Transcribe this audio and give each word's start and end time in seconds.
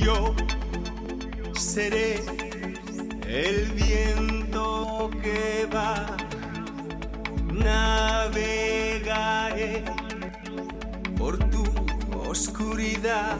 Yo 0.00 0.34
seré 1.54 2.20
el 3.26 3.72
viento 3.72 5.10
que 5.22 5.68
va, 5.74 6.16
navegaré 7.52 8.64
por 11.16 11.38
tu 11.50 11.64
oscuridad. 12.28 13.38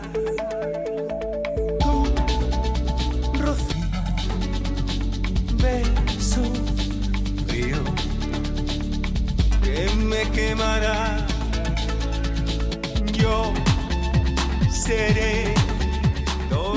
Tu 1.80 2.04
rocío, 3.42 3.86
beso 5.58 6.42
frío 7.46 7.82
que 9.62 9.90
me 9.96 10.22
quemará. 10.30 11.26
Yo 13.12 13.52
seré. 14.70 15.57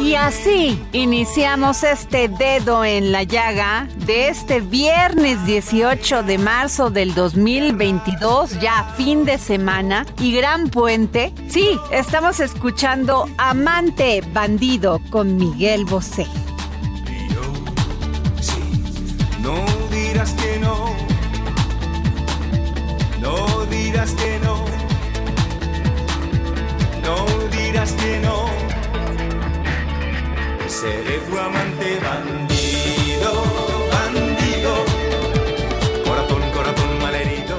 Y 0.01 0.15
así 0.15 0.81
iniciamos 0.93 1.83
este 1.83 2.27
dedo 2.27 2.83
en 2.83 3.11
la 3.11 3.21
llaga 3.21 3.87
de 4.07 4.29
este 4.29 4.59
viernes 4.59 5.45
18 5.45 6.23
de 6.23 6.39
marzo 6.39 6.89
del 6.89 7.13
2022, 7.13 8.59
ya 8.59 8.83
fin 8.97 9.25
de 9.25 9.37
semana 9.37 10.07
y 10.19 10.35
gran 10.35 10.69
puente. 10.69 11.31
Sí, 11.47 11.77
estamos 11.91 12.39
escuchando 12.39 13.29
Amante 13.37 14.23
Bandido 14.33 14.99
con 15.11 15.37
Miguel 15.37 15.85
Bosé. 15.85 16.25
Yo, 17.29 17.43
sí, 18.41 18.59
no 19.43 19.63
dirás 19.95 20.31
que 20.33 20.59
no, 20.59 20.95
no 23.19 23.65
dirás 23.67 24.11
que 24.13 24.39
no, 24.39 24.65
no 27.03 27.47
dirás 27.51 27.91
que 27.93 28.19
no, 28.19 28.45
seré 30.81 31.19
tu 31.29 31.37
amante 31.37 31.99
bandido, 31.99 33.31
bandido, 33.91 34.73
corazón, 36.03 36.41
corazón 36.55 36.99
malherido. 36.99 37.55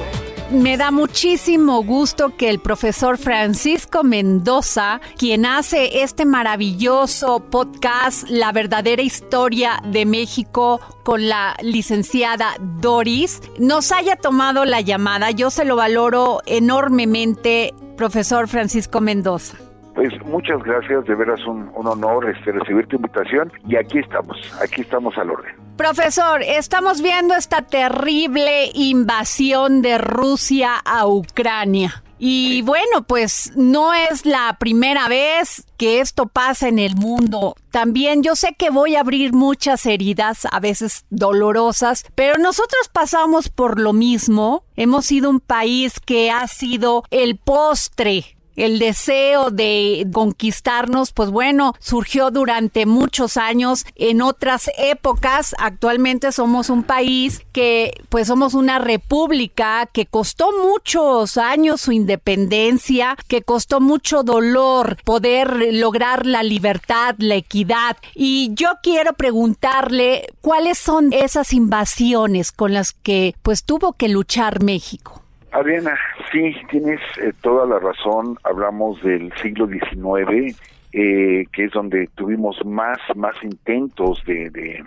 Me 0.51 0.75
da 0.75 0.91
muchísimo 0.91 1.83
gusto 1.83 2.35
que 2.35 2.49
el 2.49 2.59
profesor 2.59 3.17
Francisco 3.17 4.03
Mendoza, 4.03 4.99
quien 5.17 5.45
hace 5.45 6.03
este 6.03 6.25
maravilloso 6.25 7.39
podcast, 7.49 8.27
La 8.29 8.51
verdadera 8.51 9.01
historia 9.01 9.81
de 9.85 10.05
México 10.05 10.81
con 11.05 11.29
la 11.29 11.55
licenciada 11.61 12.55
Doris, 12.81 13.41
nos 13.57 13.93
haya 13.93 14.17
tomado 14.17 14.65
la 14.65 14.81
llamada. 14.81 15.31
Yo 15.31 15.49
se 15.49 15.63
lo 15.63 15.77
valoro 15.77 16.41
enormemente, 16.45 17.73
profesor 17.95 18.49
Francisco 18.49 18.99
Mendoza. 18.99 19.55
Pues 19.95 20.11
muchas 20.25 20.63
gracias, 20.63 21.05
de 21.05 21.15
veras 21.15 21.39
un, 21.45 21.71
un 21.75 21.87
honor 21.87 22.29
este, 22.29 22.51
recibir 22.51 22.87
tu 22.87 22.95
invitación 22.95 23.51
y 23.67 23.75
aquí 23.75 23.99
estamos, 23.99 24.37
aquí 24.61 24.81
estamos 24.81 25.15
al 25.17 25.29
orden. 25.29 25.55
Profesor, 25.77 26.41
estamos 26.41 27.01
viendo 27.01 27.35
esta 27.35 27.61
terrible 27.61 28.71
invasión 28.73 29.81
de 29.81 29.97
Rusia 29.99 30.75
a 30.83 31.07
Ucrania. 31.07 32.03
Y 32.25 32.61
bueno, 32.61 33.03
pues 33.05 33.51
no 33.57 33.93
es 33.93 34.25
la 34.25 34.55
primera 34.57 35.09
vez 35.09 35.65
que 35.77 35.99
esto 35.99 36.27
pasa 36.27 36.69
en 36.69 36.79
el 36.79 36.95
mundo. 36.95 37.55
También 37.69 38.23
yo 38.23 38.35
sé 38.35 38.55
que 38.57 38.69
voy 38.69 38.95
a 38.95 39.01
abrir 39.01 39.33
muchas 39.33 39.85
heridas, 39.85 40.47
a 40.49 40.59
veces 40.61 41.05
dolorosas, 41.09 42.05
pero 42.15 42.37
nosotros 42.37 42.89
pasamos 42.93 43.49
por 43.49 43.77
lo 43.77 43.91
mismo. 43.91 44.63
Hemos 44.77 45.05
sido 45.05 45.29
un 45.29 45.41
país 45.41 45.99
que 45.99 46.31
ha 46.31 46.47
sido 46.47 47.03
el 47.11 47.37
postre 47.37 48.37
el 48.55 48.79
deseo 48.79 49.51
de 49.51 50.07
conquistarnos, 50.11 51.11
pues 51.11 51.29
bueno, 51.29 51.73
surgió 51.79 52.31
durante 52.31 52.85
muchos 52.85 53.37
años 53.37 53.85
en 53.95 54.21
otras 54.21 54.69
épocas. 54.77 55.55
Actualmente 55.57 56.31
somos 56.31 56.69
un 56.69 56.83
país 56.83 57.41
que, 57.51 58.03
pues 58.09 58.27
somos 58.27 58.53
una 58.53 58.79
república 58.79 59.87
que 59.91 60.05
costó 60.05 60.51
muchos 60.63 61.37
años 61.37 61.81
su 61.81 61.91
independencia, 61.91 63.17
que 63.27 63.41
costó 63.41 63.79
mucho 63.79 64.23
dolor 64.23 64.97
poder 65.03 65.73
lograr 65.73 66.25
la 66.25 66.43
libertad, 66.43 67.15
la 67.17 67.35
equidad. 67.35 67.97
Y 68.13 68.51
yo 68.53 68.69
quiero 68.81 69.13
preguntarle 69.13 70.27
cuáles 70.41 70.77
son 70.77 71.13
esas 71.13 71.53
invasiones 71.53 72.51
con 72.51 72.73
las 72.73 72.93
que, 72.93 73.35
pues 73.41 73.63
tuvo 73.63 73.93
que 73.93 74.09
luchar 74.09 74.63
México. 74.63 75.22
Adriana, 75.53 75.95
sí, 76.31 76.55
tienes 76.69 76.99
eh, 77.21 77.31
toda 77.41 77.67
la 77.67 77.77
razón. 77.77 78.37
Hablamos 78.43 79.01
del 79.03 79.31
siglo 79.41 79.67
XIX, 79.67 80.59
eh, 80.91 81.45
que 81.51 81.65
es 81.65 81.71
donde 81.71 82.09
tuvimos 82.15 82.57
más, 82.65 82.97
más 83.15 83.35
intentos 83.43 84.23
de, 84.25 84.49
de, 84.49 84.83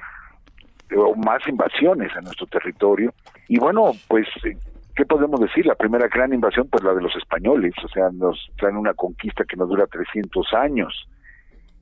o 0.97 1.15
más 1.15 1.47
invasiones 1.47 2.11
a 2.17 2.21
nuestro 2.21 2.47
territorio. 2.49 3.15
Y 3.47 3.59
bueno, 3.59 3.93
pues, 4.09 4.27
eh, 4.45 4.57
¿qué 4.97 5.07
podemos 5.07 5.39
decir? 5.39 5.67
La 5.67 5.77
primera 5.77 6.09
gran 6.09 6.35
invasión, 6.35 6.67
pues 6.69 6.83
la 6.83 6.95
de 6.95 7.03
los 7.03 7.15
españoles. 7.15 7.73
O 7.85 7.89
sea, 7.89 8.11
nos 8.13 8.51
traen 8.59 8.77
una 8.77 8.95
conquista 8.95 9.45
que 9.45 9.57
nos 9.57 9.69
dura 9.69 9.87
300 9.87 10.53
años. 10.55 11.09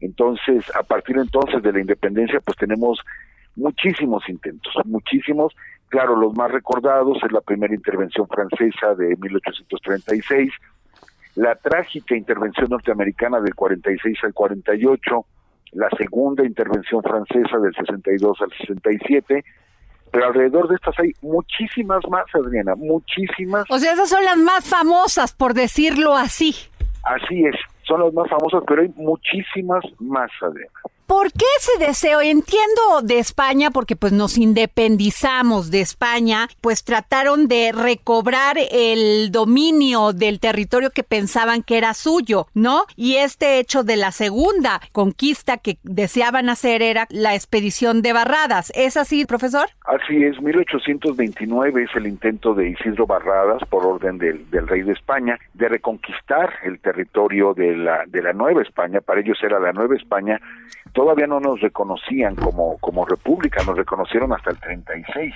Entonces, 0.00 0.62
a 0.76 0.82
partir 0.82 1.16
entonces 1.16 1.62
de 1.62 1.72
la 1.72 1.80
independencia, 1.80 2.38
pues 2.40 2.58
tenemos 2.58 3.00
muchísimos 3.56 4.28
intentos, 4.28 4.74
muchísimos. 4.84 5.54
Claro, 5.94 6.16
los 6.16 6.34
más 6.34 6.50
recordados 6.50 7.18
es 7.22 7.30
la 7.30 7.40
primera 7.40 7.72
intervención 7.72 8.26
francesa 8.26 8.96
de 8.96 9.14
1836, 9.14 10.52
la 11.36 11.54
trágica 11.54 12.16
intervención 12.16 12.66
norteamericana 12.70 13.40
del 13.40 13.54
46 13.54 14.18
al 14.24 14.34
48, 14.34 15.24
la 15.70 15.88
segunda 15.96 16.44
intervención 16.44 17.00
francesa 17.00 17.58
del 17.58 17.72
62 17.76 18.40
al 18.40 18.50
67, 18.58 19.44
pero 20.10 20.26
alrededor 20.26 20.66
de 20.66 20.74
estas 20.74 20.98
hay 20.98 21.12
muchísimas 21.22 22.00
más, 22.10 22.24
Adriana, 22.34 22.74
muchísimas. 22.74 23.64
O 23.70 23.78
sea, 23.78 23.92
esas 23.92 24.08
son 24.08 24.24
las 24.24 24.36
más 24.36 24.68
famosas, 24.68 25.32
por 25.32 25.54
decirlo 25.54 26.16
así. 26.16 26.56
Así 27.04 27.46
es. 27.46 27.54
son 27.84 28.00
las 28.00 28.12
más 28.12 28.28
famosas, 28.28 28.64
pero 28.66 28.82
hay 28.82 28.92
muchísimas 28.96 29.84
más, 30.00 30.32
además. 30.40 30.72
¿Por 31.06 31.30
qué 31.32 31.44
ese 31.58 31.84
deseo? 31.84 32.22
Entiendo 32.22 33.02
de 33.02 33.18
España 33.18 33.70
porque 33.70 33.94
pues 33.94 34.12
nos 34.12 34.38
independizamos 34.38 35.70
de 35.70 35.82
España, 35.82 36.48
pues 36.62 36.82
trataron 36.82 37.46
de 37.46 37.72
recobrar 37.72 38.56
el 38.70 39.30
dominio 39.30 40.14
del 40.14 40.40
territorio 40.40 40.90
que 40.90 41.02
pensaban 41.02 41.62
que 41.62 41.76
era 41.76 41.92
suyo, 41.92 42.46
¿no? 42.54 42.84
Y 42.96 43.16
este 43.16 43.58
hecho 43.58 43.84
de 43.84 43.96
la 43.96 44.12
segunda 44.12 44.80
conquista 44.92 45.58
que 45.58 45.76
deseaban 45.82 46.48
hacer 46.48 46.80
era 46.80 47.06
la 47.10 47.34
expedición 47.34 48.00
de 48.00 48.14
Barradas. 48.14 48.72
¿Es 48.74 48.96
así, 48.96 49.26
profesor? 49.26 49.66
Así 49.84 50.24
es, 50.24 50.40
1829 50.40 51.82
es 51.82 51.96
el 51.96 52.06
intento 52.06 52.54
de 52.54 52.70
Isidro 52.70 53.06
Barradas 53.06 53.62
por 53.68 53.84
orden 53.84 54.16
del, 54.16 54.50
del 54.50 54.66
rey 54.66 54.80
de 54.80 54.92
España 54.92 55.38
de 55.52 55.68
reconquistar 55.68 56.54
el 56.64 56.80
territorio 56.80 57.52
de 57.52 57.76
la, 57.76 58.04
de 58.06 58.22
la 58.22 58.32
Nueva 58.32 58.62
España, 58.62 59.02
para 59.02 59.20
ellos 59.20 59.38
era 59.42 59.60
la 59.60 59.72
Nueva 59.72 59.96
España 59.96 60.40
todavía 60.94 61.26
no 61.26 61.40
nos 61.40 61.60
reconocían 61.60 62.36
como, 62.36 62.78
como 62.78 63.04
república, 63.04 63.62
nos 63.64 63.76
reconocieron 63.76 64.32
hasta 64.32 64.50
el 64.50 64.60
36. 64.60 65.34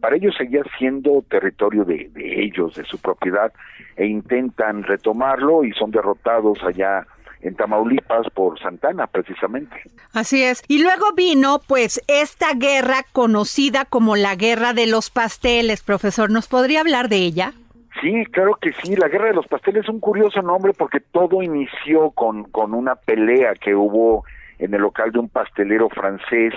Para 0.00 0.16
ellos 0.16 0.34
seguía 0.36 0.62
siendo 0.78 1.22
territorio 1.28 1.84
de, 1.84 2.08
de 2.08 2.44
ellos, 2.44 2.74
de 2.74 2.84
su 2.84 2.98
propiedad, 2.98 3.52
e 3.96 4.06
intentan 4.06 4.82
retomarlo 4.84 5.64
y 5.64 5.72
son 5.72 5.90
derrotados 5.90 6.58
allá 6.64 7.06
en 7.42 7.56
Tamaulipas 7.56 8.28
por 8.30 8.58
Santana, 8.60 9.06
precisamente. 9.08 9.76
Así 10.14 10.42
es. 10.42 10.62
Y 10.68 10.82
luego 10.82 11.12
vino, 11.16 11.60
pues, 11.66 12.00
esta 12.06 12.54
guerra 12.54 13.04
conocida 13.12 13.84
como 13.84 14.16
la 14.16 14.36
Guerra 14.36 14.72
de 14.72 14.86
los 14.86 15.10
Pasteles, 15.10 15.82
profesor. 15.82 16.30
¿Nos 16.30 16.46
podría 16.46 16.80
hablar 16.80 17.08
de 17.08 17.16
ella? 17.16 17.52
Sí, 18.00 18.24
claro 18.26 18.56
que 18.60 18.72
sí. 18.82 18.94
La 18.96 19.08
Guerra 19.08 19.26
de 19.26 19.34
los 19.34 19.46
Pasteles 19.48 19.82
es 19.84 19.88
un 19.88 20.00
curioso 20.00 20.40
nombre 20.40 20.72
porque 20.72 21.00
todo 21.00 21.42
inició 21.42 22.10
con, 22.12 22.44
con 22.44 22.74
una 22.74 22.94
pelea 22.94 23.54
que 23.54 23.74
hubo 23.74 24.24
en 24.58 24.74
el 24.74 24.80
local 24.80 25.12
de 25.12 25.18
un 25.18 25.28
pastelero 25.28 25.88
francés 25.88 26.54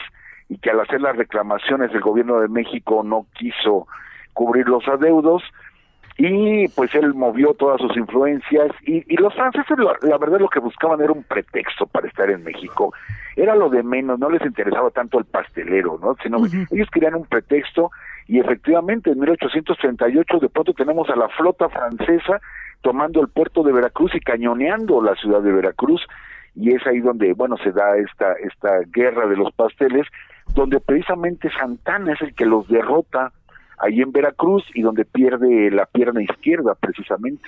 y 0.49 0.57
que 0.57 0.69
al 0.69 0.79
hacer 0.79 1.01
las 1.01 1.15
reclamaciones 1.15 1.91
el 1.93 2.01
gobierno 2.01 2.39
de 2.39 2.47
México 2.47 3.03
no 3.03 3.25
quiso 3.33 3.87
cubrir 4.33 4.67
los 4.67 4.87
adeudos 4.87 5.43
y 6.17 6.67
pues 6.69 6.93
él 6.95 7.13
movió 7.13 7.53
todas 7.55 7.81
sus 7.81 7.95
influencias 7.97 8.71
y, 8.83 9.03
y 9.13 9.17
los 9.17 9.33
franceses 9.33 9.77
la, 9.77 10.17
verdad 10.17 10.39
lo 10.39 10.47
que 10.47 10.59
buscaban 10.59 11.01
era 11.01 11.11
un 11.11 11.23
pretexto 11.23 11.87
para 11.87 12.07
estar 12.07 12.29
en 12.29 12.43
México. 12.43 12.93
Era 13.35 13.53
lo 13.55 13.69
de 13.69 13.83
menos 13.83 14.17
no 14.17 14.29
les 14.29 14.41
interesaba 14.45 14.91
tanto 14.91 15.19
el 15.19 15.25
pastelero 15.25 15.99
no 16.01 16.15
sino 16.21 16.37
ellos 16.71 16.89
querían 16.91 17.15
un 17.15 17.25
pretexto 17.25 17.91
y 18.27 18.39
efectivamente 18.39 19.11
en 19.11 19.19
1838 19.19 20.39
de 20.39 20.49
pronto 20.49 20.73
tenemos 20.73 21.09
a 21.09 21.15
la 21.15 21.27
flota 21.29 21.67
francesa 21.69 22.39
tomando 22.81 23.19
el 23.19 23.27
puerto 23.27 23.63
de 23.63 23.73
Veracruz 23.73 24.13
y 24.15 24.19
cañoneando 24.19 25.01
la 25.01 25.15
ciudad 25.15 25.41
de 25.41 25.51
Veracruz 25.51 26.05
y 26.55 26.73
es 26.73 26.85
ahí 26.87 26.99
donde, 26.99 27.33
bueno, 27.33 27.57
se 27.57 27.71
da 27.71 27.97
esta, 27.97 28.33
esta 28.33 28.79
guerra 28.93 29.27
de 29.27 29.35
los 29.35 29.51
pasteles, 29.53 30.07
donde 30.53 30.79
precisamente 30.79 31.49
Santana 31.51 32.13
es 32.13 32.21
el 32.21 32.33
que 32.33 32.45
los 32.45 32.67
derrota 32.67 33.31
ahí 33.77 34.01
en 34.01 34.11
Veracruz 34.11 34.63
y 34.73 34.81
donde 34.81 35.05
pierde 35.05 35.71
la 35.71 35.85
pierna 35.85 36.23
izquierda 36.23 36.75
precisamente. 36.75 37.47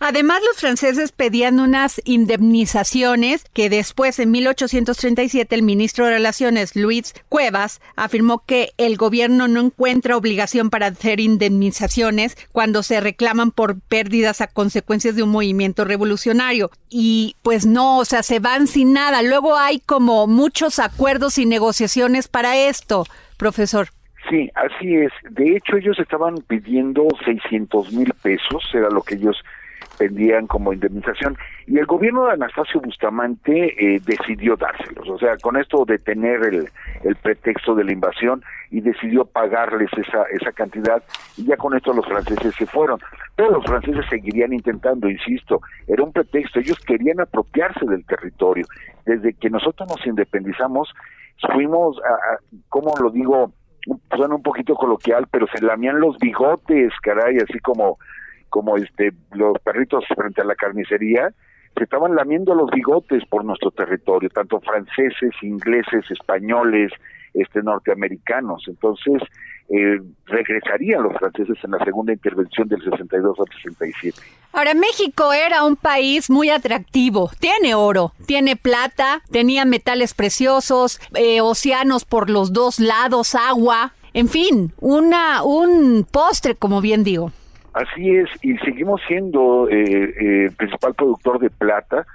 Además, 0.00 0.40
los 0.46 0.58
franceses 0.58 1.12
pedían 1.12 1.60
unas 1.60 2.00
indemnizaciones 2.04 3.44
que 3.52 3.70
después, 3.70 4.18
en 4.18 4.30
1837, 4.30 5.54
el 5.54 5.62
ministro 5.62 6.06
de 6.06 6.12
Relaciones, 6.12 6.74
Luis 6.74 7.14
Cuevas, 7.28 7.80
afirmó 7.96 8.44
que 8.44 8.72
el 8.78 8.96
gobierno 8.96 9.48
no 9.48 9.60
encuentra 9.60 10.16
obligación 10.16 10.70
para 10.70 10.86
hacer 10.86 11.20
indemnizaciones 11.20 12.36
cuando 12.52 12.82
se 12.82 13.00
reclaman 13.00 13.50
por 13.50 13.80
pérdidas 13.80 14.40
a 14.40 14.46
consecuencias 14.46 15.16
de 15.16 15.22
un 15.22 15.30
movimiento 15.30 15.84
revolucionario. 15.84 16.70
Y 16.88 17.36
pues 17.42 17.66
no, 17.66 17.98
o 17.98 18.04
sea, 18.04 18.22
se 18.22 18.38
van 18.40 18.66
sin 18.66 18.92
nada. 18.92 19.22
Luego 19.22 19.56
hay 19.56 19.80
como 19.80 20.26
muchos 20.26 20.78
acuerdos 20.78 21.38
y 21.38 21.46
negociaciones 21.46 22.28
para 22.28 22.56
esto, 22.56 23.04
profesor. 23.36 23.90
Sí, 24.28 24.50
así 24.54 24.94
es. 24.96 25.12
De 25.30 25.56
hecho, 25.56 25.76
ellos 25.76 25.98
estaban 25.98 26.36
pidiendo 26.46 27.06
600 27.24 27.92
mil 27.92 28.12
pesos, 28.22 28.68
era 28.74 28.90
lo 28.90 29.02
que 29.02 29.14
ellos 29.14 29.42
pedían 29.98 30.46
como 30.46 30.72
indemnización, 30.72 31.36
y 31.66 31.78
el 31.78 31.86
gobierno 31.86 32.26
de 32.26 32.32
Anastasio 32.34 32.80
Bustamante 32.80 33.74
eh, 33.76 34.00
decidió 34.04 34.56
dárselos, 34.56 35.08
o 35.08 35.18
sea, 35.18 35.36
con 35.38 35.56
esto 35.56 35.84
detener 35.84 36.44
el, 36.44 36.68
el 37.02 37.16
pretexto 37.16 37.74
de 37.74 37.84
la 37.84 37.92
invasión 37.92 38.42
y 38.70 38.80
decidió 38.80 39.24
pagarles 39.24 39.90
esa, 39.96 40.22
esa 40.30 40.52
cantidad, 40.52 41.02
y 41.36 41.46
ya 41.46 41.56
con 41.56 41.76
esto 41.76 41.92
los 41.92 42.06
franceses 42.06 42.54
se 42.54 42.66
fueron. 42.66 43.00
Pero 43.34 43.50
los 43.50 43.64
franceses 43.64 44.04
seguirían 44.08 44.52
intentando, 44.52 45.10
insisto, 45.10 45.60
era 45.88 46.04
un 46.04 46.12
pretexto, 46.12 46.60
ellos 46.60 46.78
querían 46.80 47.20
apropiarse 47.20 47.84
del 47.86 48.04
territorio. 48.04 48.66
Desde 49.04 49.32
que 49.34 49.50
nosotros 49.50 49.88
nos 49.88 50.06
independizamos, 50.06 50.94
fuimos, 51.52 51.98
a, 51.98 52.38
¿cómo 52.68 52.92
lo 53.00 53.10
digo?, 53.10 53.52
suena 54.14 54.34
un 54.34 54.42
poquito 54.42 54.74
coloquial, 54.74 55.26
pero 55.30 55.46
se 55.46 55.64
lamían 55.64 56.00
los 56.00 56.18
bigotes, 56.18 56.92
caray, 57.02 57.38
así 57.38 57.58
como, 57.60 57.98
como 58.48 58.76
este, 58.76 59.12
los 59.32 59.58
perritos 59.60 60.04
frente 60.14 60.42
a 60.42 60.44
la 60.44 60.54
carnicería, 60.54 61.32
se 61.76 61.84
estaban 61.84 62.14
lamiendo 62.14 62.54
los 62.54 62.70
bigotes 62.70 63.24
por 63.26 63.44
nuestro 63.44 63.70
territorio, 63.70 64.28
tanto 64.30 64.60
franceses, 64.60 65.32
ingleses, 65.42 66.10
españoles, 66.10 66.92
este, 67.34 67.62
norteamericanos. 67.62 68.64
Entonces, 68.66 69.22
eh, 69.68 70.00
regresarían 70.26 71.02
los 71.02 71.14
franceses 71.16 71.56
en 71.62 71.70
la 71.72 71.84
segunda 71.84 72.12
intervención 72.12 72.68
del 72.68 72.82
62 72.82 73.38
al 73.38 73.46
67. 73.54 74.20
Ahora, 74.52 74.74
México 74.74 75.32
era 75.32 75.64
un 75.64 75.76
país 75.76 76.30
muy 76.30 76.50
atractivo. 76.50 77.30
Tiene 77.38 77.74
oro, 77.74 78.12
tiene 78.26 78.56
plata, 78.56 79.22
tenía 79.30 79.64
metales 79.64 80.14
preciosos, 80.14 81.00
eh, 81.14 81.40
océanos 81.40 82.04
por 82.04 82.30
los 82.30 82.52
dos 82.52 82.80
lados, 82.80 83.34
agua, 83.34 83.92
en 84.14 84.28
fin, 84.28 84.72
una, 84.80 85.42
un 85.44 86.06
postre, 86.10 86.54
como 86.54 86.80
bien 86.80 87.04
digo. 87.04 87.30
Así 87.74 88.10
es, 88.16 88.28
y 88.42 88.56
seguimos 88.58 89.00
siendo 89.06 89.68
eh, 89.68 90.14
eh, 90.20 90.50
principal 90.56 90.94
productor 90.94 91.38
de 91.38 91.50
plata. 91.50 92.06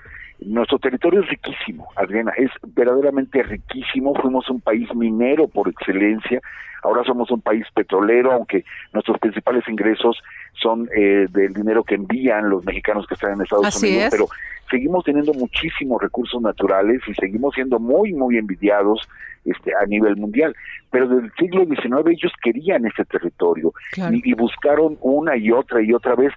Nuestro 0.45 0.79
territorio 0.79 1.21
es 1.21 1.29
riquísimo, 1.29 1.87
Adriana, 1.95 2.33
es 2.37 2.49
verdaderamente 2.75 3.43
riquísimo. 3.43 4.13
Fuimos 4.15 4.49
un 4.49 4.61
país 4.61 4.87
minero 4.95 5.47
por 5.47 5.67
excelencia. 5.67 6.41
Ahora 6.83 7.03
somos 7.03 7.31
un 7.31 7.41
país 7.41 7.65
petrolero, 7.73 8.31
aunque 8.31 8.65
nuestros 8.91 9.17
principales 9.19 9.67
ingresos 9.67 10.21
son 10.53 10.89
eh, 10.95 11.27
del 11.29 11.53
dinero 11.53 11.83
que 11.83 11.95
envían 11.95 12.49
los 12.49 12.65
mexicanos 12.65 13.07
que 13.07 13.13
están 13.13 13.33
en 13.33 13.41
Estados 13.41 13.81
Unidos, 13.81 14.09
pero 14.11 14.27
seguimos 14.69 15.03
teniendo 15.03 15.33
muchísimos 15.33 16.01
recursos 16.01 16.41
naturales 16.41 17.01
y 17.07 17.13
seguimos 17.13 17.53
siendo 17.53 17.79
muy, 17.79 18.13
muy 18.13 18.37
envidiados 18.37 19.07
este, 19.45 19.71
a 19.75 19.85
nivel 19.85 20.17
mundial. 20.17 20.55
Pero 20.91 21.07
desde 21.07 21.27
el 21.27 21.33
siglo 21.39 21.65
XIX 21.65 22.11
ellos 22.11 22.33
querían 22.41 22.85
ese 22.85 23.05
territorio 23.05 23.73
y, 24.11 24.33
buscaron 24.33 24.97
una 25.01 25.37
y 25.37 25.51
otra 25.51 25.81
y 25.81 25.93
otra 25.93 26.15
vez. 26.15 26.33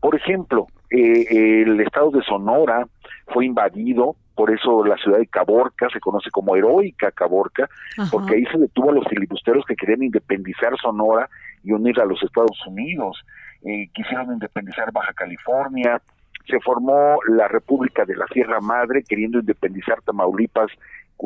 Por 0.00 0.14
ejemplo, 0.14 0.66
eh, 0.90 1.62
el 1.62 1.80
estado 1.80 2.10
de 2.10 2.22
Sonora 2.22 2.86
fue 3.26 3.46
invadido 3.46 4.16
por 4.36 4.50
eso 4.50 4.84
la 4.84 4.98
ciudad 4.98 5.18
de 5.18 5.26
Caborca 5.26 5.88
se 5.90 5.98
conoce 5.98 6.30
como 6.30 6.54
heroica 6.54 7.10
Caborca, 7.10 7.70
porque 8.12 8.34
ahí 8.34 8.44
se 8.44 8.58
detuvo 8.58 8.90
a 8.90 8.94
los 8.94 9.08
filibusteros 9.08 9.64
que 9.64 9.74
querían 9.74 10.02
independizar 10.02 10.76
Sonora 10.76 11.28
y 11.64 11.72
unir 11.72 11.98
a 11.98 12.04
los 12.04 12.22
Estados 12.22 12.58
Unidos. 12.66 13.24
Eh, 13.64 13.88
quisieron 13.94 14.34
independizar 14.34 14.92
Baja 14.92 15.14
California, 15.14 16.02
se 16.46 16.60
formó 16.60 17.18
la 17.28 17.48
República 17.48 18.04
de 18.04 18.14
la 18.14 18.26
Sierra 18.26 18.60
Madre 18.60 19.02
queriendo 19.08 19.38
independizar 19.38 20.02
Tamaulipas 20.02 20.70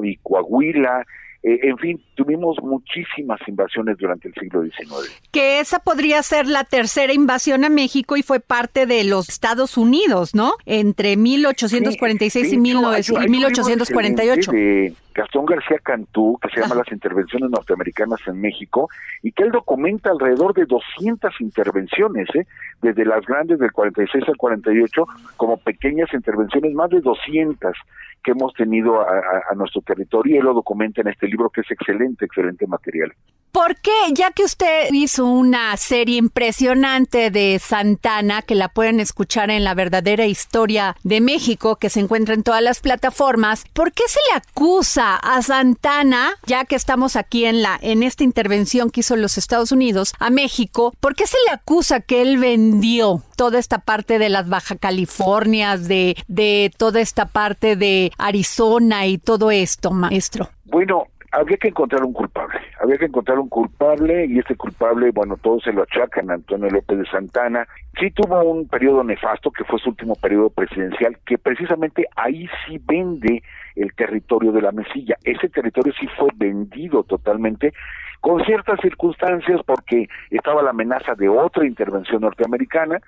y 0.04 0.16
Coahuila, 0.18 1.04
eh, 1.42 1.58
en 1.62 1.78
fin, 1.78 2.02
tuvimos 2.14 2.58
muchísimas 2.62 3.40
invasiones 3.48 3.96
durante 3.96 4.28
el 4.28 4.34
siglo 4.34 4.62
XIX. 4.62 5.10
Que 5.32 5.60
esa 5.60 5.78
podría 5.78 6.22
ser 6.22 6.46
la 6.46 6.64
tercera 6.64 7.14
invasión 7.14 7.64
a 7.64 7.70
México 7.70 8.18
y 8.18 8.22
fue 8.22 8.40
parte 8.40 8.84
de 8.84 9.04
los 9.04 9.30
Estados 9.30 9.78
Unidos, 9.78 10.34
¿no? 10.34 10.52
Entre 10.66 11.16
1846 11.16 12.52
y, 12.52 12.58
1848. 12.58 14.52
De 14.52 14.94
Gastón 15.14 15.46
García 15.46 15.78
Cantú, 15.82 16.38
que 16.42 16.50
se 16.50 16.60
llama 16.60 16.74
Las 16.74 16.92
Intervenciones 16.92 17.50
Norteamericanas 17.50 18.20
en 18.26 18.40
México, 18.40 18.88
y 19.22 19.32
que 19.32 19.44
él 19.44 19.50
documenta 19.50 20.10
alrededor 20.10 20.52
de 20.54 20.66
200 20.66 21.40
intervenciones, 21.40 22.28
¿eh? 22.34 22.46
desde 22.82 23.04
las 23.04 23.24
grandes 23.24 23.58
del 23.58 23.72
46 23.72 24.24
al 24.28 24.36
48, 24.36 25.06
como 25.36 25.56
pequeñas 25.56 26.12
intervenciones, 26.12 26.74
más 26.74 26.90
de 26.90 27.00
200 27.00 27.74
que 28.22 28.32
hemos 28.32 28.52
tenido 28.54 29.00
a, 29.00 29.54
nuestro 29.54 29.82
territorio 29.82 30.34
y 30.34 30.38
él 30.38 30.44
lo 30.44 30.54
documenta 30.54 31.00
en 31.00 31.08
este 31.08 31.26
libro 31.26 31.50
que 31.50 31.62
es 31.62 31.70
excelente, 31.70 32.24
excelente 32.24 32.66
material. 32.66 33.12
¿Por 33.52 33.76
qué? 33.76 33.90
Ya 34.12 34.30
que 34.30 34.44
usted 34.44 34.88
hizo 34.92 35.26
una 35.26 35.76
serie 35.76 36.18
impresionante 36.18 37.30
de 37.30 37.58
Santana, 37.58 38.42
que 38.42 38.54
la 38.54 38.68
pueden 38.68 39.00
escuchar 39.00 39.50
en 39.50 39.64
La 39.64 39.74
verdadera 39.74 40.26
historia 40.26 40.96
de 41.02 41.20
México, 41.20 41.76
que 41.76 41.90
se 41.90 41.98
encuentra 41.98 42.34
en 42.34 42.44
todas 42.44 42.62
las 42.62 42.80
plataformas, 42.80 43.64
¿por 43.72 43.92
qué 43.92 44.04
se 44.06 44.20
le 44.30 44.36
acusa 44.36 45.16
a 45.16 45.42
Santana, 45.42 46.30
ya 46.46 46.64
que 46.64 46.76
estamos 46.76 47.16
aquí 47.16 47.44
en 47.44 47.62
la 47.62 47.78
en 47.82 48.04
esta 48.04 48.22
intervención 48.22 48.90
que 48.90 49.00
hizo 49.00 49.16
los 49.16 49.36
Estados 49.36 49.72
Unidos 49.72 50.14
a 50.20 50.30
México, 50.30 50.94
¿por 51.00 51.16
qué 51.16 51.26
se 51.26 51.38
le 51.46 51.52
acusa 51.52 52.00
que 52.00 52.22
él 52.22 52.38
vendió 52.38 53.24
toda 53.40 53.58
esta 53.58 53.78
parte 53.78 54.18
de 54.18 54.28
las 54.28 54.50
Baja 54.50 54.76
Californias, 54.76 55.88
de, 55.88 56.14
de 56.28 56.70
toda 56.76 57.00
esta 57.00 57.24
parte 57.24 57.74
de 57.74 58.12
Arizona 58.18 59.06
y 59.06 59.16
todo 59.16 59.50
esto, 59.50 59.92
maestro? 59.92 60.50
Bueno, 60.66 61.06
había 61.32 61.56
que 61.56 61.68
encontrar 61.68 62.04
un 62.04 62.12
culpable, 62.12 62.60
había 62.82 62.98
que 62.98 63.06
encontrar 63.06 63.38
un 63.38 63.48
culpable 63.48 64.26
y 64.26 64.40
este 64.40 64.56
culpable, 64.56 65.10
bueno, 65.12 65.38
todos 65.38 65.62
se 65.62 65.72
lo 65.72 65.84
achacan 65.84 66.30
Antonio 66.30 66.68
López 66.68 66.98
de 66.98 67.06
Santana. 67.06 67.66
Sí 67.98 68.10
tuvo 68.10 68.42
un 68.42 68.68
periodo 68.68 69.02
nefasto 69.04 69.50
que 69.50 69.64
fue 69.64 69.78
su 69.78 69.88
último 69.88 70.16
periodo 70.16 70.50
presidencial, 70.50 71.16
que 71.24 71.38
precisamente 71.38 72.08
ahí 72.16 72.46
sí 72.66 72.78
vende 72.84 73.42
el 73.74 73.94
territorio 73.94 74.52
de 74.52 74.60
la 74.60 74.72
Mesilla. 74.72 75.16
Ese 75.24 75.48
territorio 75.48 75.94
sí 75.98 76.06
fue 76.18 76.28
vendido 76.34 77.04
totalmente 77.04 77.72
con 78.20 78.44
ciertas 78.44 78.78
circunstancias 78.82 79.62
porque 79.64 80.10
estaba 80.30 80.62
la 80.62 80.70
amenaza 80.70 81.14
de 81.14 81.30
otra 81.30 81.66
intervención 81.66 82.20
norteamericana, 82.20 83.00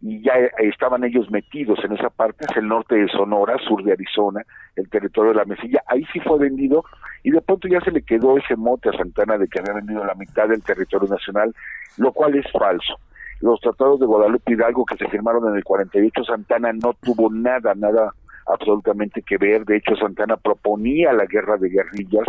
y 0.00 0.22
ya 0.22 0.32
estaban 0.58 1.04
ellos 1.04 1.30
metidos 1.30 1.78
en 1.84 1.92
esa 1.92 2.10
parte, 2.10 2.46
es 2.48 2.56
el 2.56 2.68
norte 2.68 2.94
de 2.94 3.08
Sonora, 3.08 3.56
sur 3.66 3.82
de 3.82 3.92
Arizona, 3.92 4.42
el 4.76 4.88
territorio 4.88 5.32
de 5.32 5.38
la 5.38 5.44
Mesilla, 5.44 5.82
ahí 5.86 6.04
sí 6.12 6.20
fue 6.20 6.38
vendido 6.38 6.84
y 7.24 7.30
de 7.30 7.40
pronto 7.40 7.66
ya 7.66 7.80
se 7.80 7.90
le 7.90 8.02
quedó 8.02 8.36
ese 8.38 8.56
mote 8.56 8.90
a 8.90 8.92
Santana 8.92 9.38
de 9.38 9.48
que 9.48 9.58
había 9.58 9.74
vendido 9.74 10.04
la 10.04 10.14
mitad 10.14 10.48
del 10.48 10.62
territorio 10.62 11.08
nacional, 11.08 11.54
lo 11.96 12.12
cual 12.12 12.36
es 12.36 12.46
falso. 12.52 12.98
Los 13.40 13.60
tratados 13.60 14.00
de 14.00 14.06
Guadalupe 14.06 14.52
Hidalgo 14.52 14.84
que 14.84 14.96
se 14.96 15.08
firmaron 15.08 15.48
en 15.48 15.56
el 15.56 15.64
48, 15.64 16.24
Santana 16.24 16.72
no 16.72 16.94
tuvo 17.02 17.30
nada, 17.32 17.74
nada 17.74 18.12
absolutamente 18.46 19.22
que 19.22 19.36
ver, 19.36 19.64
de 19.64 19.76
hecho 19.76 19.96
Santana 19.96 20.36
proponía 20.36 21.12
la 21.12 21.26
guerra 21.26 21.56
de 21.56 21.68
guerrillas 21.68 22.26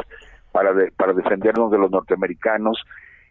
para, 0.52 0.74
para 0.98 1.14
defendernos 1.14 1.72
de 1.72 1.78
los 1.78 1.92
norteamericanos, 1.92 2.84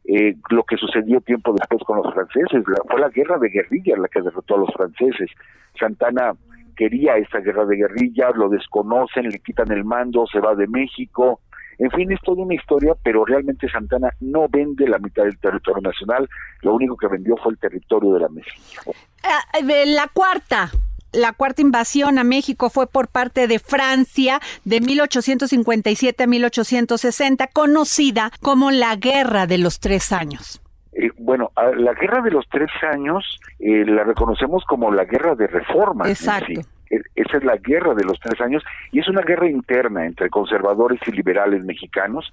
eh, 0.05 0.37
lo 0.50 0.64
que 0.64 0.76
sucedió 0.76 1.21
tiempo 1.21 1.52
después 1.52 1.83
con 1.85 1.99
los 1.99 2.12
franceses. 2.12 2.64
fue 2.88 3.00
la 3.00 3.09
guerra 3.09 3.38
de 3.38 3.50
guerrillas 3.50 3.99
la 3.99 4.09
que 4.09 4.23
derrotó 4.23 4.55
a 4.55 4.59
los 4.59 4.73
franceses. 4.75 5.31
Santana 5.78 6.35
quería 6.76 7.17
esa 7.17 7.40
guerra 7.40 7.67
de 7.67 7.76
guerrillas, 7.76 8.35
lo 8.37 8.49
desconocen, 8.49 9.28
le 9.28 9.40
quitan 9.40 9.71
el 9.73 9.85
mando, 9.85 10.26
se 10.26 10.40
va 10.40 10.55
de 10.55 10.67
México. 10.69 11.40
En 11.78 11.90
fin, 11.90 12.11
es 12.11 12.21
toda 12.23 12.43
una 12.43 12.55
historia, 12.55 12.95
pero 13.02 13.25
realmente 13.25 13.69
Santana 13.69 14.11
no 14.21 14.49
vende 14.49 14.88
la 14.88 14.99
mitad 14.99 15.25
del 15.25 15.38
territorio 15.38 15.81
nacional, 15.83 16.28
lo 16.62 16.75
único 16.75 16.97
que 16.97 17.07
vendió 17.07 17.37
fue 17.37 17.52
el 17.52 17.59
territorio 17.59 18.14
de 18.14 18.21
la 18.21 18.28
México. 18.28 18.95
Ah, 19.23 19.43
la 19.62 20.09
cuarta, 20.09 20.71
la 21.12 21.32
cuarta 21.32 21.62
invasión 21.62 22.18
a 22.18 22.24
México 22.24 22.70
fue 22.70 22.86
por 22.86 23.08
parte 23.08 23.46
de 23.46 23.58
Francia 23.58 24.40
de 24.64 24.80
1857 24.80 26.22
a 26.22 26.26
1860, 26.26 27.46
conocida 27.48 28.30
como 28.42 28.70
la 28.70 28.96
Guerra 28.96 29.46
de 29.46 29.58
los 29.58 29.80
Tres 29.80 30.12
Años. 30.12 30.60
Eh, 30.92 31.10
bueno, 31.18 31.50
la 31.76 31.94
Guerra 31.94 32.22
de 32.22 32.30
los 32.30 32.46
Tres 32.48 32.70
Años 32.92 33.38
eh, 33.58 33.84
la 33.86 34.04
reconocemos 34.04 34.64
como 34.64 34.90
la 34.90 35.04
Guerra 35.04 35.34
de 35.34 35.46
Reforma. 35.46 36.08
Exacto. 36.08 36.60
E, 36.90 37.00
esa 37.14 37.38
es 37.38 37.44
la 37.44 37.56
Guerra 37.56 37.94
de 37.94 38.04
los 38.04 38.18
Tres 38.20 38.40
Años 38.40 38.62
y 38.92 39.00
es 39.00 39.08
una 39.08 39.22
guerra 39.22 39.48
interna 39.48 40.06
entre 40.06 40.30
conservadores 40.30 41.00
y 41.06 41.12
liberales 41.12 41.64
mexicanos. 41.64 42.30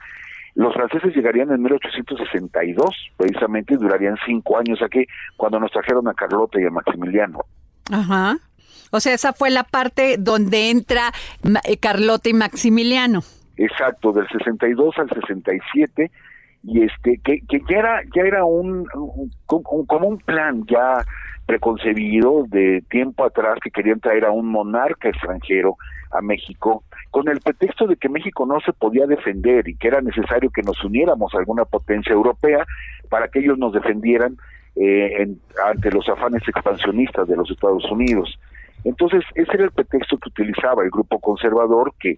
Los 0.55 0.73
franceses 0.73 1.13
llegarían 1.13 1.51
en 1.51 1.61
1862, 1.61 3.11
precisamente, 3.17 3.75
durarían 3.75 4.15
cinco 4.25 4.57
años 4.57 4.81
aquí, 4.81 5.05
cuando 5.35 5.59
nos 5.59 5.69
trajeron 5.71 6.07
a 6.07 6.13
Carlota 6.13 6.61
y 6.61 6.65
a 6.65 6.69
Maximiliano. 6.69 7.39
Ajá. 7.91 8.37
O 8.95 8.99
sea, 9.01 9.13
esa 9.13 9.33
fue 9.33 9.49
la 9.51 9.63
parte 9.63 10.15
donde 10.17 10.69
entra 10.69 11.11
eh, 11.67 11.77
Carlota 11.77 12.29
y 12.29 12.33
Maximiliano. 12.33 13.21
Exacto, 13.57 14.13
del 14.13 14.27
62 14.29 14.97
al 14.97 15.09
67 15.09 16.11
y 16.63 16.83
este 16.83 17.19
que, 17.23 17.41
ya 17.69 17.77
era 17.77 18.01
ya 18.15 18.23
era 18.23 18.45
un, 18.45 18.85
como 19.45 20.07
un 20.07 20.17
plan 20.17 20.65
ya 20.65 21.03
preconcebido 21.45 22.45
de 22.47 22.83
tiempo 22.89 23.23
atrás 23.23 23.59
que 23.63 23.69
querían 23.69 23.99
traer 23.99 24.25
a 24.25 24.31
un 24.31 24.47
monarca 24.47 25.09
extranjero 25.09 25.75
a 26.11 26.21
México 26.21 26.83
con 27.11 27.27
el 27.27 27.39
pretexto 27.41 27.87
de 27.87 27.97
que 27.97 28.09
México 28.09 28.45
no 28.45 28.59
se 28.61 28.73
podía 28.73 29.05
defender 29.05 29.67
y 29.67 29.75
que 29.75 29.89
era 29.89 30.01
necesario 30.01 30.49
que 30.49 30.63
nos 30.63 30.83
uniéramos 30.83 31.33
a 31.35 31.39
alguna 31.39 31.65
potencia 31.65 32.13
europea 32.13 32.65
para 33.09 33.27
que 33.27 33.39
ellos 33.39 33.57
nos 33.57 33.73
defendieran 33.73 34.37
eh, 34.75 35.27
ante 35.65 35.91
los 35.91 36.07
afanes 36.09 36.41
expansionistas 36.47 37.27
de 37.27 37.35
los 37.35 37.49
Estados 37.51 37.89
Unidos. 37.91 38.39
Entonces, 38.85 39.23
ese 39.33 39.51
era 39.53 39.65
el 39.65 39.71
pretexto 39.71 40.17
que 40.17 40.29
utilizaba 40.29 40.83
el 40.83 40.91
grupo 40.91 41.19
conservador 41.19 41.93
que 41.99 42.17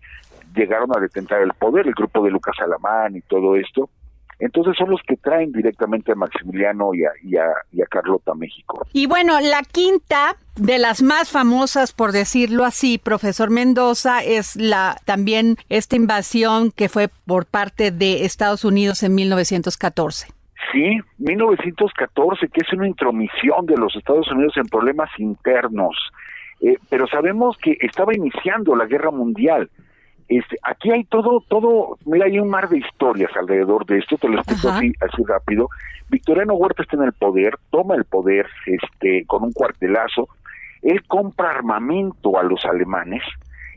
llegaron 0.55 0.95
a 0.95 0.99
detentar 0.99 1.41
el 1.41 1.53
poder, 1.53 1.87
el 1.87 1.93
grupo 1.93 2.23
de 2.23 2.29
Lucas 2.29 2.55
Alamán 2.59 3.15
y 3.15 3.21
todo 3.21 3.55
esto. 3.55 3.89
Entonces 4.39 4.75
son 4.77 4.91
los 4.91 5.01
que 5.07 5.15
traen 5.15 5.51
directamente 5.51 6.11
a 6.11 6.15
Maximiliano 6.15 6.93
y 6.93 7.05
a, 7.05 7.09
y, 7.23 7.37
a, 7.37 7.47
y 7.71 7.81
a 7.81 7.85
Carlota 7.85 8.33
a 8.33 8.35
México. 8.35 8.85
Y 8.93 9.07
bueno, 9.07 9.39
la 9.39 9.63
quinta 9.63 10.35
de 10.55 10.77
las 10.77 11.01
más 11.01 11.31
famosas, 11.31 11.91
por 11.91 12.11
decirlo 12.11 12.63
así, 12.63 12.99
profesor 12.99 13.49
Mendoza, 13.49 14.23
es 14.23 14.55
la 14.55 14.97
también 15.05 15.55
esta 15.69 15.95
invasión 15.95 16.71
que 16.71 16.87
fue 16.87 17.09
por 17.25 17.45
parte 17.47 17.89
de 17.89 18.25
Estados 18.25 18.63
Unidos 18.63 19.01
en 19.01 19.15
1914. 19.15 20.27
Sí, 20.71 20.99
1914, 21.17 22.47
que 22.49 22.61
es 22.63 22.73
una 22.73 22.87
intromisión 22.87 23.65
de 23.65 23.77
los 23.77 23.95
Estados 23.95 24.29
Unidos 24.31 24.53
en 24.57 24.67
problemas 24.67 25.09
internos. 25.17 25.95
Eh, 26.61 26.77
pero 26.89 27.07
sabemos 27.07 27.57
que 27.57 27.77
estaba 27.81 28.15
iniciando 28.15 28.75
la 28.75 28.85
guerra 28.85 29.11
mundial. 29.11 29.69
Este, 30.27 30.57
aquí 30.63 30.91
hay 30.91 31.05
todo, 31.05 31.41
todo, 31.47 31.97
mira, 32.05 32.25
hay 32.25 32.39
un 32.39 32.49
mar 32.49 32.67
de 32.67 32.79
historias 32.79 33.31
alrededor 33.37 33.85
de 33.85 33.99
esto, 33.99 34.17
te 34.17 34.27
lo 34.27 34.39
explico 34.39 34.69
así, 34.69 34.91
así 34.99 35.23
rápido. 35.25 35.69
Victoriano 36.09 36.55
Huerta 36.55 36.83
está 36.83 36.97
en 36.97 37.03
el 37.03 37.13
poder, 37.13 37.57
toma 37.69 37.95
el 37.95 38.03
poder 38.03 38.45
este, 38.65 39.25
con 39.25 39.43
un 39.43 39.53
cuartelazo, 39.53 40.27
él 40.81 41.01
compra 41.07 41.51
armamento 41.51 42.37
a 42.37 42.43
los 42.43 42.65
alemanes 42.65 43.23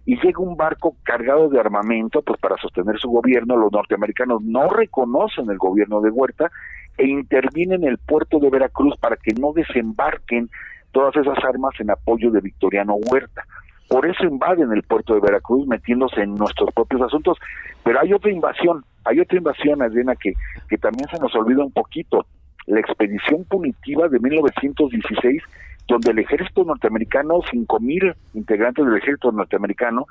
y 0.06 0.16
llega 0.16 0.40
un 0.40 0.56
barco 0.56 0.96
cargado 1.04 1.48
de 1.48 1.60
armamento 1.60 2.22
pues 2.22 2.40
para 2.40 2.56
sostener 2.56 2.98
su 2.98 3.10
gobierno, 3.10 3.56
los 3.56 3.70
norteamericanos 3.70 4.42
no 4.42 4.68
reconocen 4.68 5.50
el 5.50 5.58
gobierno 5.58 6.00
de 6.00 6.10
Huerta 6.10 6.50
e 6.98 7.06
intervienen 7.06 7.84
en 7.84 7.90
el 7.90 7.98
puerto 7.98 8.40
de 8.40 8.50
Veracruz 8.50 8.96
para 8.98 9.16
que 9.16 9.32
no 9.34 9.52
desembarquen 9.52 10.50
todas 10.92 11.16
esas 11.16 11.38
armas 11.44 11.74
en 11.78 11.90
apoyo 11.90 12.30
de 12.30 12.40
Victoriano 12.40 12.94
Huerta. 12.94 13.44
Por 13.88 14.06
eso 14.06 14.24
invaden 14.24 14.72
el 14.72 14.82
puerto 14.84 15.14
de 15.14 15.20
Veracruz 15.20 15.66
metiéndose 15.66 16.20
en 16.22 16.34
nuestros 16.36 16.72
propios 16.72 17.02
asuntos. 17.02 17.38
Pero 17.82 18.00
hay 18.00 18.12
otra 18.12 18.30
invasión, 18.30 18.84
hay 19.04 19.20
otra 19.20 19.38
invasión, 19.38 19.82
Adriana, 19.82 20.14
que, 20.14 20.32
que 20.68 20.78
también 20.78 21.08
se 21.10 21.18
nos 21.18 21.34
olvida 21.34 21.64
un 21.64 21.72
poquito. 21.72 22.24
La 22.66 22.78
expedición 22.78 23.44
punitiva 23.44 24.08
de 24.08 24.20
1916, 24.20 25.42
donde 25.88 26.10
el 26.12 26.20
ejército 26.20 26.62
norteamericano, 26.62 27.40
5.000 27.40 28.14
integrantes 28.34 28.84
del 28.84 28.96
ejército 28.96 29.32
norteamericano, 29.32 30.06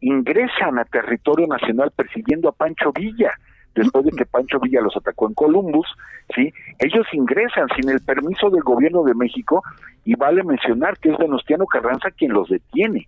ingresan 0.00 0.78
a 0.78 0.84
territorio 0.84 1.48
nacional 1.48 1.90
persiguiendo 1.96 2.48
a 2.48 2.52
Pancho 2.52 2.92
Villa 2.92 3.32
después 3.76 4.04
de 4.04 4.12
que 4.12 4.26
Pancho 4.26 4.58
Villa 4.58 4.80
los 4.80 4.96
atacó 4.96 5.28
en 5.28 5.34
Columbus, 5.34 5.86
¿sí? 6.34 6.52
Ellos 6.78 7.06
ingresan 7.12 7.68
sin 7.76 7.88
el 7.90 8.00
permiso 8.00 8.50
del 8.50 8.62
gobierno 8.62 9.04
de 9.04 9.14
México 9.14 9.62
y 10.04 10.14
vale 10.14 10.42
mencionar 10.42 10.98
que 10.98 11.10
es 11.10 11.18
Venustiano 11.18 11.66
Carranza 11.66 12.10
quien 12.10 12.32
los 12.32 12.48
detiene, 12.48 13.06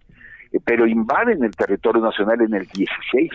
eh, 0.52 0.60
pero 0.64 0.87
invaden 0.87 1.42
el 1.42 1.56
territorio 1.56 2.02
nacional 2.02 2.40
en 2.42 2.54
el 2.54 2.66
16. 2.66 3.30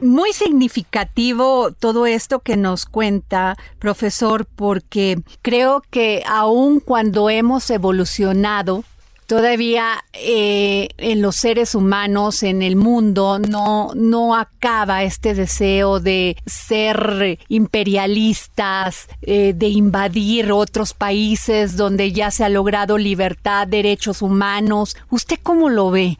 Muy 0.00 0.32
significativo 0.32 1.72
todo 1.72 2.06
esto 2.06 2.38
que 2.38 2.56
nos 2.56 2.86
cuenta, 2.86 3.56
profesor, 3.80 4.46
porque 4.46 5.16
creo 5.42 5.82
que 5.90 6.22
aun 6.26 6.78
cuando 6.78 7.30
hemos 7.30 7.68
evolucionado, 7.70 8.84
todavía 9.28 9.98
eh, 10.14 10.88
en 10.96 11.20
los 11.20 11.36
seres 11.36 11.74
humanos, 11.74 12.42
en 12.42 12.62
el 12.62 12.76
mundo, 12.76 13.38
no, 13.38 13.90
no 13.94 14.34
acaba 14.34 15.02
este 15.02 15.34
deseo 15.34 16.00
de 16.00 16.36
ser 16.46 17.38
imperialistas, 17.48 19.06
eh, 19.20 19.52
de 19.54 19.68
invadir 19.68 20.50
otros 20.50 20.94
países 20.94 21.76
donde 21.76 22.10
ya 22.12 22.30
se 22.30 22.42
ha 22.44 22.48
logrado 22.48 22.96
libertad, 22.96 23.68
derechos 23.68 24.22
humanos. 24.22 24.96
¿Usted 25.10 25.36
cómo 25.42 25.68
lo 25.68 25.90
ve? 25.90 26.16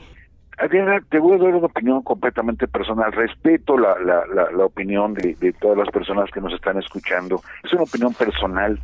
Adriana, 0.58 1.00
te 1.08 1.18
voy 1.18 1.38
a 1.38 1.42
dar 1.42 1.54
una 1.54 1.66
opinión 1.66 2.02
completamente 2.02 2.68
personal. 2.68 3.10
Respeto 3.12 3.78
la, 3.78 3.98
la, 4.00 4.50
la, 4.50 4.64
opinión 4.64 5.14
de, 5.14 5.34
de, 5.40 5.52
todas 5.54 5.78
las 5.78 5.88
personas 5.88 6.30
que 6.30 6.42
nos 6.42 6.52
están 6.52 6.76
escuchando. 6.78 7.40
Es 7.64 7.72
una 7.72 7.84
opinión 7.84 8.12
personal 8.12 8.78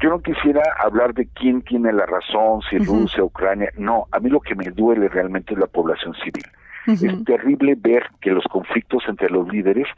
yo 0.00 0.10
no 0.10 0.20
quisiera 0.20 0.62
hablar 0.78 1.14
de 1.14 1.26
quién 1.26 1.62
tiene 1.62 1.92
la 1.92 2.04
razón, 2.06 2.60
si 2.68 2.78
Rusia, 2.78 3.24
Ucrania, 3.24 3.70
no, 3.78 4.06
a 4.12 4.20
mí 4.20 4.28
lo 4.28 4.40
que 4.40 4.54
me 4.54 4.70
duele 4.70 5.08
realmente 5.08 5.54
es 5.54 5.60
la 5.60 5.66
población 5.66 6.14
civil. 6.14 6.44
Es 6.86 7.24
terrible 7.24 7.74
ver 7.76 8.04
que 8.20 8.30
los 8.30 8.44
conflictos 8.44 9.02
entre 9.08 9.28
los 9.28 9.48
líderes 9.48 9.88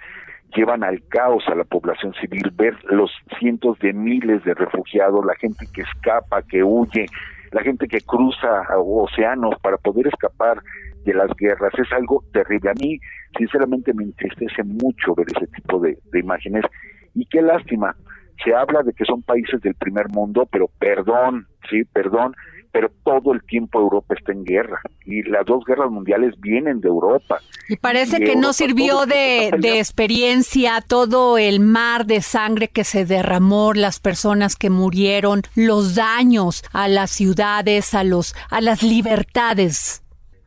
llevan 0.55 0.83
al 0.83 1.03
caos 1.09 1.45
a 1.49 1.55
la 1.55 1.65
población 1.65 2.15
civil, 2.15 2.51
ver 2.55 2.77
los 2.85 3.11
cientos 3.39 3.79
de 3.81 3.93
miles 3.93 4.43
de 4.45 4.55
refugiados, 4.55 5.25
la 5.27 5.35
gente 5.35 5.67
que 5.75 5.83
escapa, 5.83 6.41
que 6.43 6.65
huye, 6.65 7.07
la 7.51 7.63
gente 7.63 7.89
que 7.89 8.01
cruza 8.01 8.63
océanos 8.79 9.55
para 9.61 9.77
poder 9.77 10.07
escapar 10.07 10.63
de 11.05 11.13
las 11.13 11.31
guerras, 11.37 11.73
es 11.77 11.93
algo 11.93 12.25
terrible. 12.33 12.71
A 12.71 12.75
mí, 12.75 12.99
sinceramente, 13.37 13.93
me 13.93 14.05
entristece 14.05 14.63
mucho 14.65 15.15
ver 15.15 15.27
ese 15.35 15.47
tipo 15.49 15.81
de, 15.81 15.99
de 16.11 16.21
imágenes 16.21 16.65
y 17.15 17.27
qué 17.27 17.43
lástima 17.43 17.95
se 18.45 18.55
habla 18.55 18.83
de 18.83 18.93
que 18.93 19.05
son 19.05 19.23
países 19.23 19.61
del 19.61 19.75
primer 19.75 20.09
mundo, 20.09 20.47
pero 20.51 20.69
perdón, 20.79 21.47
sí, 21.71 21.85
perdón, 21.85 22.35
pero 22.71 22.91
todo 23.03 23.33
el 23.33 23.43
tiempo 23.45 23.81
Europa 23.81 24.15
está 24.15 24.33
en 24.33 24.45
guerra 24.45 24.81
y 25.05 25.23
las 25.23 25.47
dos 25.47 25.65
guerras 25.65 25.91
mundiales 25.91 26.39
vienen 26.41 26.81
de 26.81 26.89
Europa. 26.89 27.41
Y 27.69 27.77
parece 27.77 28.21
que 28.21 28.37
no 28.37 28.53
sirvió 28.53 29.07
de, 29.07 29.51
de, 29.59 29.79
experiencia 29.79 30.83
todo 30.87 31.39
el 31.39 31.61
mar 31.61 32.07
de 32.07 32.21
sangre 32.21 32.69
que 32.69 32.85
se 32.85 33.05
derramó, 33.05 33.73
las 33.73 34.01
personas 34.01 34.57
que 34.57 34.71
murieron, 34.71 35.43
los 35.57 35.95
daños 35.95 36.63
a 36.73 36.89
las 36.89 37.11
ciudades, 37.11 37.95
a 37.95 38.05
los 38.05 38.35
a 38.51 38.61
las 38.61 38.83
libertades. 38.83 40.03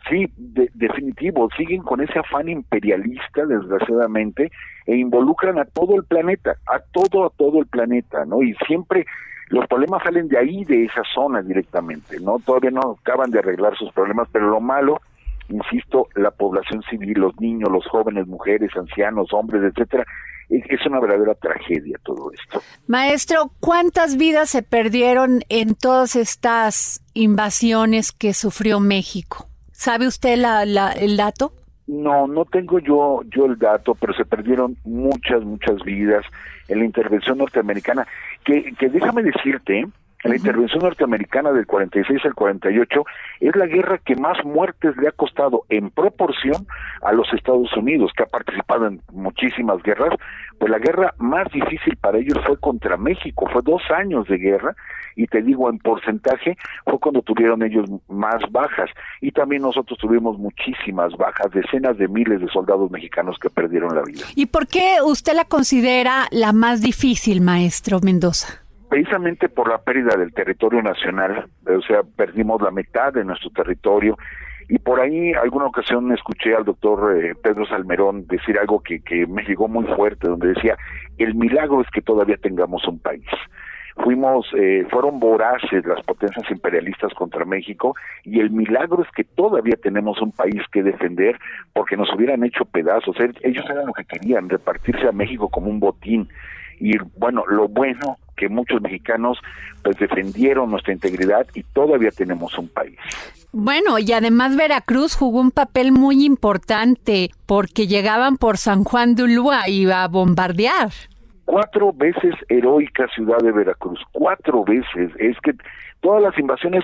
Sí, 0.09 0.25
de, 0.35 0.69
definitivo, 0.73 1.47
siguen 1.57 1.83
con 1.83 2.01
ese 2.01 2.19
afán 2.19 2.49
imperialista, 2.49 3.45
desgraciadamente, 3.45 4.51
e 4.91 4.97
involucran 4.97 5.57
a 5.57 5.63
todo 5.63 5.95
el 5.95 6.03
planeta, 6.03 6.57
a 6.67 6.79
todo, 6.79 7.25
a 7.25 7.29
todo 7.29 7.59
el 7.59 7.67
planeta, 7.67 8.25
¿no? 8.25 8.41
Y 8.43 8.53
siempre 8.67 9.05
los 9.47 9.65
problemas 9.67 10.03
salen 10.03 10.27
de 10.27 10.37
ahí, 10.37 10.65
de 10.65 10.83
esa 10.83 11.01
zona 11.13 11.41
directamente, 11.41 12.19
¿no? 12.19 12.39
Todavía 12.39 12.71
no 12.71 12.97
acaban 12.99 13.31
de 13.31 13.39
arreglar 13.39 13.77
sus 13.77 13.89
problemas, 13.93 14.27
pero 14.33 14.49
lo 14.49 14.59
malo, 14.59 14.99
insisto, 15.47 16.09
la 16.15 16.31
población 16.31 16.83
civil, 16.89 17.19
los 17.19 17.39
niños, 17.39 17.71
los 17.71 17.87
jóvenes, 17.87 18.27
mujeres, 18.27 18.69
ancianos, 18.75 19.31
hombres, 19.31 19.63
etcétera, 19.63 20.05
es 20.49 20.85
una 20.85 20.99
verdadera 20.99 21.35
tragedia 21.35 21.97
todo 22.03 22.29
esto. 22.33 22.61
Maestro, 22.87 23.53
¿cuántas 23.61 24.17
vidas 24.17 24.49
se 24.49 24.61
perdieron 24.61 25.43
en 25.47 25.75
todas 25.75 26.17
estas 26.17 27.01
invasiones 27.13 28.11
que 28.11 28.33
sufrió 28.33 28.81
México? 28.81 29.47
¿Sabe 29.71 30.07
usted 30.07 30.35
la, 30.35 30.65
la, 30.65 30.91
el 30.91 31.15
dato? 31.15 31.53
No, 31.91 32.25
no 32.25 32.45
tengo 32.45 32.79
yo 32.79 33.19
yo 33.25 33.47
el 33.47 33.57
dato, 33.57 33.95
pero 33.95 34.13
se 34.13 34.23
perdieron 34.23 34.77
muchas, 34.85 35.43
muchas 35.43 35.83
vidas 35.83 36.25
en 36.69 36.79
la 36.79 36.85
intervención 36.85 37.37
norteamericana, 37.37 38.07
que, 38.45 38.71
que 38.79 38.87
déjame 38.87 39.23
decirte, 39.23 39.85
la 40.23 40.35
intervención 40.37 40.83
norteamericana 40.83 41.51
del 41.51 41.67
46 41.67 42.23
al 42.23 42.33
48 42.33 43.03
es 43.41 43.55
la 43.57 43.65
guerra 43.65 43.97
que 43.97 44.15
más 44.15 44.37
muertes 44.45 44.95
le 44.95 45.09
ha 45.09 45.11
costado 45.11 45.63
en 45.67 45.89
proporción 45.89 46.65
a 47.01 47.11
los 47.11 47.27
Estados 47.33 47.75
Unidos, 47.75 48.13
que 48.15 48.23
ha 48.23 48.27
participado 48.27 48.87
en 48.87 49.01
muchísimas 49.11 49.83
guerras, 49.83 50.15
pues 50.59 50.71
la 50.71 50.79
guerra 50.79 51.13
más 51.17 51.51
difícil 51.51 51.97
para 51.97 52.19
ellos 52.19 52.37
fue 52.45 52.57
contra 52.57 52.95
México, 52.95 53.49
fue 53.51 53.63
dos 53.63 53.81
años 53.91 54.27
de 54.29 54.37
guerra, 54.37 54.75
y 55.15 55.27
te 55.27 55.41
digo 55.41 55.69
en 55.69 55.79
porcentaje, 55.79 56.57
fue 56.85 56.99
cuando 56.99 57.21
tuvieron 57.21 57.63
ellos 57.63 57.89
más 58.07 58.41
bajas, 58.51 58.89
y 59.21 59.31
también 59.31 59.61
nosotros 59.61 59.97
tuvimos 59.99 60.37
muchísimas 60.37 61.15
bajas, 61.17 61.51
decenas 61.51 61.97
de 61.97 62.07
miles 62.07 62.41
de 62.41 62.47
soldados 62.47 62.89
mexicanos 62.91 63.37
que 63.39 63.49
perdieron 63.49 63.95
la 63.95 64.03
vida. 64.03 64.25
¿Y 64.35 64.47
por 64.47 64.67
qué 64.67 64.97
usted 65.03 65.33
la 65.33 65.45
considera 65.45 66.27
la 66.31 66.53
más 66.53 66.81
difícil, 66.81 67.41
maestro 67.41 67.99
Mendoza? 68.01 68.61
precisamente 68.91 69.47
por 69.47 69.69
la 69.69 69.77
pérdida 69.77 70.17
del 70.17 70.33
territorio 70.33 70.83
nacional, 70.83 71.45
o 71.65 71.81
sea, 71.81 72.01
perdimos 72.03 72.61
la 72.61 72.71
mitad 72.71 73.13
de 73.13 73.23
nuestro 73.23 73.49
territorio 73.51 74.17
y 74.67 74.79
por 74.79 74.99
ahí 74.99 75.31
alguna 75.33 75.67
ocasión 75.67 76.11
escuché 76.11 76.53
al 76.55 76.65
doctor 76.65 77.17
eh, 77.17 77.33
Pedro 77.41 77.65
Salmerón 77.65 78.27
decir 78.27 78.59
algo 78.59 78.81
que, 78.81 79.01
que 79.01 79.25
me 79.27 79.43
llegó 79.43 79.69
muy 79.69 79.85
fuerte, 79.95 80.27
donde 80.27 80.49
decía, 80.49 80.77
el 81.17 81.35
milagro 81.35 81.79
es 81.81 81.87
que 81.89 82.01
todavía 82.01 82.35
tengamos 82.35 82.85
un 82.85 82.99
país. 82.99 83.25
Fuimos, 83.97 84.45
eh, 84.57 84.85
fueron 84.89 85.19
voraces 85.19 85.85
las 85.85 86.03
potencias 86.05 86.49
imperialistas 86.49 87.13
contra 87.13 87.45
México 87.45 87.95
y 88.23 88.39
el 88.39 88.49
milagro 88.49 89.03
es 89.03 89.09
que 89.11 89.23
todavía 89.23 89.75
tenemos 89.81 90.21
un 90.21 90.31
país 90.31 90.61
que 90.71 90.83
defender 90.83 91.37
porque 91.73 91.97
nos 91.97 92.13
hubieran 92.15 92.43
hecho 92.43 92.65
pedazos. 92.65 93.15
Ellos 93.41 93.65
eran 93.69 93.87
lo 93.87 93.93
que 93.93 94.05
querían, 94.05 94.49
repartirse 94.49 95.07
a 95.07 95.11
México 95.11 95.49
como 95.49 95.69
un 95.69 95.79
botín. 95.79 96.29
Y 96.79 96.97
bueno, 97.17 97.43
lo 97.47 97.67
bueno 97.67 98.17
que 98.35 98.49
muchos 98.49 98.81
mexicanos 98.81 99.37
pues 99.83 99.97
defendieron 99.97 100.71
nuestra 100.71 100.93
integridad 100.93 101.45
y 101.53 101.61
todavía 101.61 102.09
tenemos 102.09 102.57
un 102.57 102.67
país. 102.69 102.97
Bueno, 103.51 103.99
y 103.99 104.11
además 104.13 104.55
Veracruz 104.55 105.15
jugó 105.15 105.41
un 105.41 105.51
papel 105.51 105.91
muy 105.91 106.25
importante 106.25 107.29
porque 107.45 107.85
llegaban 107.85 108.37
por 108.37 108.57
San 108.57 108.83
Juan 108.83 109.13
de 109.13 109.23
Ulúa 109.23 109.67
y 109.67 109.81
iba 109.81 110.03
a 110.03 110.07
bombardear. 110.07 110.89
Cuatro 111.45 111.91
veces 111.93 112.35
heroica 112.49 113.07
ciudad 113.07 113.39
de 113.39 113.51
Veracruz, 113.51 113.99
cuatro 114.11 114.63
veces. 114.63 115.11
Es 115.17 115.37
que 115.41 115.53
todas 115.99 116.21
las 116.21 116.37
invasiones 116.37 116.83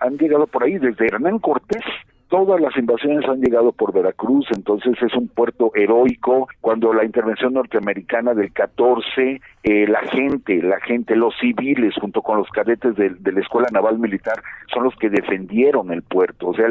han, 0.00 0.18
llegado 0.18 0.46
por 0.46 0.64
ahí, 0.64 0.78
desde 0.78 1.06
Hernán 1.06 1.38
Cortés 1.38 1.84
todas 2.28 2.60
las 2.60 2.76
invasiones 2.76 3.28
han 3.28 3.40
llegado 3.40 3.72
por 3.72 3.92
Veracruz, 3.92 4.46
entonces 4.54 4.94
es 5.02 5.14
un 5.14 5.28
puerto 5.28 5.72
heroico. 5.74 6.48
Cuando 6.60 6.92
la 6.92 7.04
intervención 7.04 7.54
norteamericana 7.54 8.34
del 8.34 8.52
14, 8.52 9.40
eh, 9.62 9.86
la 9.88 10.00
gente, 10.00 10.62
la 10.62 10.78
gente, 10.80 11.16
los 11.16 11.34
civiles, 11.40 11.94
junto 12.00 12.22
con 12.22 12.38
los 12.38 12.48
cadetes 12.50 12.96
de, 12.96 13.32
la 13.32 13.40
Escuela 13.40 13.68
Naval 13.72 13.98
Militar, 13.98 14.42
son 14.72 14.84
los 14.84 14.94
que 14.96 15.10
defendieron 15.10 15.90
el 15.90 16.02
puerto. 16.02 16.48
O 16.48 16.54
sea, 16.54 16.66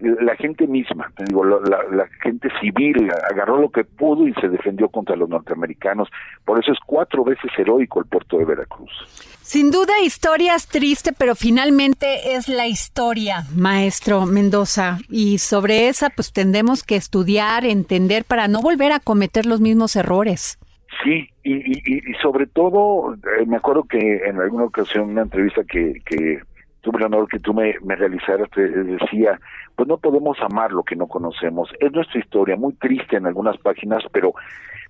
la 0.00 0.36
gente 0.36 0.66
misma, 0.66 1.12
digo, 1.26 1.44
la, 1.44 1.58
la, 1.90 2.08
gente 2.22 2.48
civil 2.60 3.10
agarró 3.30 3.60
lo 3.60 3.70
que 3.70 3.84
pudo 3.84 4.26
y 4.26 4.34
se 4.34 4.48
defendió 4.48 4.88
contra 4.88 5.16
los 5.16 5.28
norteamericanos. 5.28 6.08
Por 6.44 6.58
eso 6.58 6.72
es 6.72 6.78
cuatro 6.84 7.24
veces 7.24 7.50
heroico 7.56 8.00
el 8.00 8.06
puerto 8.06 8.38
de 8.38 8.44
Veracruz. 8.44 8.90
Sin 9.42 9.70
duda, 9.70 9.92
historias 10.02 10.66
triste, 10.68 11.12
pero 11.16 11.34
finalmente 11.34 12.34
es 12.34 12.48
la 12.48 12.66
historia, 12.66 13.44
maestro 13.54 14.26
Mendoza. 14.26 14.98
Y 15.10 15.38
sobre 15.38 15.88
esa, 15.88 16.10
pues 16.10 16.32
tendemos 16.32 16.82
que 16.82 16.96
estudiar, 16.96 17.64
entender 17.64 18.24
para 18.24 18.48
no 18.48 18.60
volver 18.62 18.92
a 18.92 19.00
cometer 19.00 19.46
los 19.46 19.60
mismos 19.60 19.96
errores. 19.96 20.58
Sí, 21.02 21.28
y, 21.42 21.52
y, 21.52 22.14
sobre 22.22 22.46
todo, 22.46 23.14
eh, 23.14 23.46
me 23.46 23.56
acuerdo 23.56 23.84
que 23.84 23.98
en 23.98 24.40
alguna 24.40 24.64
ocasión, 24.64 25.10
una 25.10 25.22
entrevista 25.22 25.62
que, 25.64 25.94
que 26.06 26.40
tuve 26.80 26.98
el 26.98 27.04
honor 27.04 27.28
que 27.28 27.40
tú 27.40 27.52
me, 27.52 27.74
me 27.82 27.96
realizaras, 27.96 28.48
te 28.50 28.66
decía, 28.68 29.38
pues 29.76 29.88
no 29.88 29.98
podemos 29.98 30.36
amar 30.40 30.72
lo 30.72 30.82
que 30.82 30.96
no 30.96 31.06
conocemos. 31.06 31.68
Es 31.80 31.92
nuestra 31.92 32.20
historia, 32.20 32.56
muy 32.56 32.74
triste 32.74 33.16
en 33.16 33.26
algunas 33.26 33.58
páginas, 33.58 34.02
pero 34.12 34.34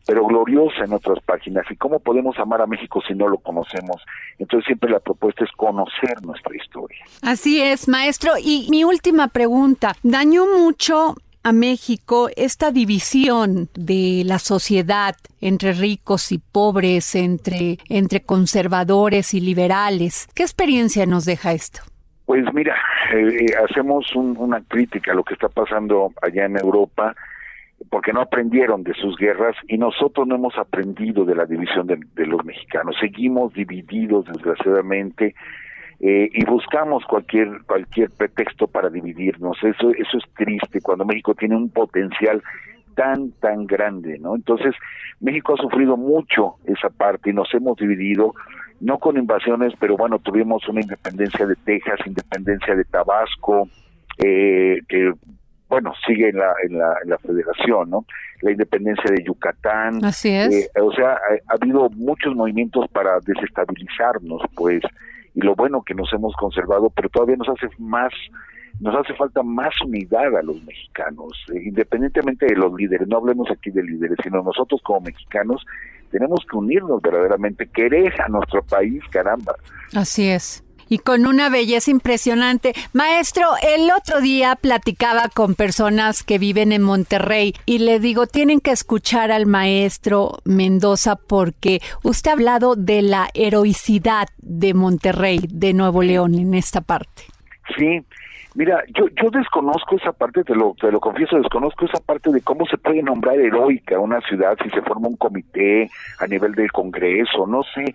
pero 0.07 0.27
gloriosa 0.27 0.85
en 0.85 0.92
otras 0.92 1.18
páginas. 1.25 1.64
¿Y 1.70 1.77
cómo 1.77 1.99
podemos 1.99 2.38
amar 2.38 2.61
a 2.61 2.66
México 2.66 3.01
si 3.09 3.14
no 3.14 3.27
lo 3.27 3.38
conocemos? 3.38 4.03
Entonces 4.38 4.66
siempre 4.66 4.90
la 4.90 5.01
propuesta 5.01 5.44
es 5.44 5.51
conocer 5.53 6.23
nuestra 6.23 6.55
historia. 6.55 6.99
Así 7.23 7.62
es, 7.62 7.88
maestro. 7.88 8.33
Y 8.38 8.66
mi 8.70 8.85
última 8.85 9.29
pregunta, 9.29 9.94
¿dañó 10.03 10.44
mucho 10.47 11.14
a 11.44 11.53
México 11.53 12.31
esta 12.37 12.73
división 12.73 13.68
de 13.75 14.23
la 14.25 14.38
sociedad 14.38 15.14
entre 15.40 15.75
ricos 15.75 16.33
y 16.33 16.38
pobres, 16.38 17.14
entre, 17.14 17.79
entre 17.90 18.23
conservadores 18.23 19.35
y 19.35 19.40
liberales. 19.40 20.27
¿Qué 20.35 20.42
experiencia 20.42 21.05
nos 21.05 21.27
deja 21.27 21.53
esto? 21.53 21.83
Pues 22.27 22.45
mira, 22.55 22.75
eh, 23.13 23.47
hacemos 23.69 24.15
una 24.15 24.63
crítica 24.63 25.13
a 25.13 25.15
lo 25.15 25.25
que 25.25 25.35
está 25.35 25.49
pasando 25.49 26.13
allá 26.23 26.47
en 26.47 26.59
Europa 26.59 27.15
porque 27.91 28.13
no 28.13 28.23
aprendieron 28.23 28.83
de 28.83 28.95
sus 28.95 29.17
guerras 29.17 29.57
y 29.69 29.77
nosotros 29.77 30.27
no 30.27 30.37
hemos 30.37 30.57
aprendido 30.57 31.25
de 31.25 31.35
la 31.35 31.45
división 31.45 31.87
de, 31.87 32.27
los 32.27 32.45
mexicanos. 32.45 32.97
Seguimos 32.99 33.53
divididos, 33.53 34.25
desgraciadamente, 34.27 35.35
eh, 36.01 36.31
y 36.33 36.45
buscamos 36.45 37.05
cualquier 37.05 37.63
cualquier 37.67 38.11
pretexto 38.11 38.69
para 38.69 38.89
dividirnos. 38.89 39.59
Eso 39.63 39.91
eso 39.91 40.19
es 40.19 40.25
triste 40.35 40.81
cuando 40.81 41.05
México 41.05 41.35
tiene 41.35 41.57
un 41.57 41.69
potencial 41.69 42.43
tan 42.95 43.33
tan 43.33 43.67
grande, 43.67 44.19
¿no? 44.19 44.35
Entonces 44.35 44.75
México 45.21 45.55
ha 45.55 45.63
sufrido 45.63 45.97
mucho 45.97 46.55
esa 46.65 46.89
parte 46.89 47.31
y 47.31 47.33
nos 47.33 47.53
hemos 47.55 47.77
dividido 47.77 48.35
no 48.85 48.99
con 48.99 49.16
invasiones, 49.16 49.73
pero 49.81 49.97
bueno, 49.97 50.18
tuvimos 50.18 50.68
una 50.68 50.83
independencia 50.83 51.47
de 51.47 51.57
Texas, 51.57 51.99
independencia 52.05 52.77
de 52.77 52.85
Tabasco, 52.85 53.66
eh, 54.18 54.79
que 54.87 55.11
bueno, 55.70 55.94
sigue 56.07 56.29
en 56.29 56.37
la, 56.37 56.53
en 56.68 56.79
la, 56.79 56.94
en 57.03 57.11
la 57.11 57.18
federación, 57.18 57.88
¿no? 57.88 58.05
La 58.42 58.51
independencia 58.51 59.11
de 59.11 59.25
Yucatán. 59.25 60.05
Así 60.05 60.29
es. 60.29 60.55
Eh, 60.55 60.81
o 60.81 60.92
sea, 60.92 61.12
ha, 61.14 61.55
habido 61.55 61.88
muchos 61.90 62.35
movimientos 62.37 62.87
para 62.92 63.18
desestabilizarnos, 63.20 64.42
pues, 64.55 64.83
y 65.35 65.40
lo 65.40 65.55
bueno 65.55 65.83
que 65.83 65.94
nos 65.94 66.12
hemos 66.12 66.35
conservado, 66.37 66.90
pero 66.90 67.09
todavía 67.09 67.37
nos 67.37 67.49
hace 67.49 67.68
más, 67.79 68.12
nos 68.81 68.95
hace 68.97 69.15
falta 69.15 69.43
más 69.43 69.75
unidad 69.85 70.37
a 70.37 70.43
los 70.43 70.63
mexicanos, 70.65 71.33
eh, 71.55 71.63
independientemente 71.65 72.47
de 72.47 72.57
los 72.57 72.73
líderes, 72.75 73.09
no 73.09 73.19
hablemos 73.19 73.51
aquí 73.51 73.71
de 73.71 73.83
líderes, 73.83 74.19
sino 74.23 74.43
nosotros 74.43 74.81
como 74.83 75.01
mexicanos 75.03 75.65
tenemos 76.11 76.41
que 76.49 76.57
unirnos 76.57 77.03
verdaderamente, 77.03 77.67
querer 77.67 78.21
a 78.21 78.29
nuestro 78.29 78.63
país, 78.63 79.03
caramba. 79.11 79.57
Así 79.95 80.29
es 80.29 80.65
y 80.89 80.99
con 80.99 81.27
una 81.27 81.49
belleza 81.49 81.91
impresionante. 81.91 82.73
Maestro, 82.93 83.47
el 83.63 83.91
otro 83.91 84.21
día 84.21 84.57
platicaba 84.57 85.29
con 85.29 85.55
personas 85.55 86.23
que 86.23 86.39
viven 86.39 86.73
en 86.73 86.83
Monterrey 86.83 87.55
y 87.67 87.79
le 87.79 88.01
digo, 88.01 88.27
tienen 88.27 88.61
que 88.61 88.71
escuchar 88.71 89.31
al 89.31 89.47
maestro 89.47 90.39
Mendoza 90.45 91.17
porque 91.17 91.81
usted 92.03 92.31
ha 92.31 92.35
hablado 92.35 92.77
de 92.77 93.03
la 93.03 93.29
heroicidad 93.35 94.29
de 94.39 94.75
Monterrey, 94.75 95.41
de 95.49 95.73
Nuevo 95.73 96.03
León, 96.03 96.35
en 96.35 96.55
esta 96.55 96.81
parte. 96.81 97.23
Sí, 97.79 98.05
Mira, 98.55 98.85
yo, 98.95 99.09
yo 99.21 99.31
desconozco 99.31 99.97
esa 99.97 100.12
parte, 100.12 100.45
te 100.45 100.55
lo, 100.55 100.77
te 100.81 100.93
lo 100.93 101.01
confieso, 101.01 101.37
desconozco 101.37 101.87
esa 101.87 102.01
parte 102.01 102.31
de 102.31 102.40
cómo 102.40 102.64
se 102.67 102.79
puede 102.79 103.03
nombrar 103.03 103.37
heroica 103.37 103.99
una 103.99 104.21
ciudad 104.21 104.57
si 104.62 104.71
se 104.71 104.81
forma 104.83 105.09
un 105.09 105.17
comité 105.17 105.90
a 106.21 106.27
nivel 106.29 106.53
del 106.53 106.71
Congreso, 106.71 107.49
no 107.49 107.62
sé. 107.75 107.93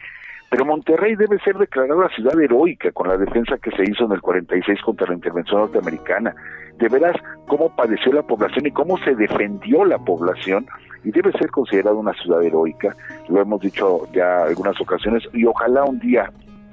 Pero 0.50 0.66
Monterrey 0.66 1.16
debe 1.16 1.40
ser 1.40 1.58
declarada 1.58 2.10
ciudad 2.10 2.38
heroica 2.42 2.92
con 2.92 3.08
la 3.08 3.16
defensa 3.16 3.58
que 3.58 3.72
se 3.72 3.84
hizo 3.84 4.04
en 4.06 4.12
el 4.12 4.22
46 4.22 4.82
contra 4.82 5.08
la 5.08 5.14
intervención 5.14 5.62
norteamericana. 5.62 6.36
De 6.78 6.90
veras, 6.90 7.16
cómo 7.48 7.74
padeció 7.76 8.12
la 8.12 8.24
población 8.24 8.66
y 8.66 8.72
cómo 8.72 8.98
se 8.98 9.16
defendió 9.16 9.86
la 9.86 10.00
población 10.00 10.66
y 11.06 11.12
debe 11.12 11.32
ser 11.34 11.52
considerada 11.52 11.96
una 11.96 12.14
ciudad 12.14 12.44
heroica. 12.44 12.96
Lo 13.30 13.40
hemos 13.42 13.62
dicho 13.62 14.12
ya 14.12 14.44
algunas 14.44 14.80
ocasiones 14.82 15.24
y 15.34 15.46
ojalá 15.46 15.86
un 15.86 16.00
día 16.00 16.30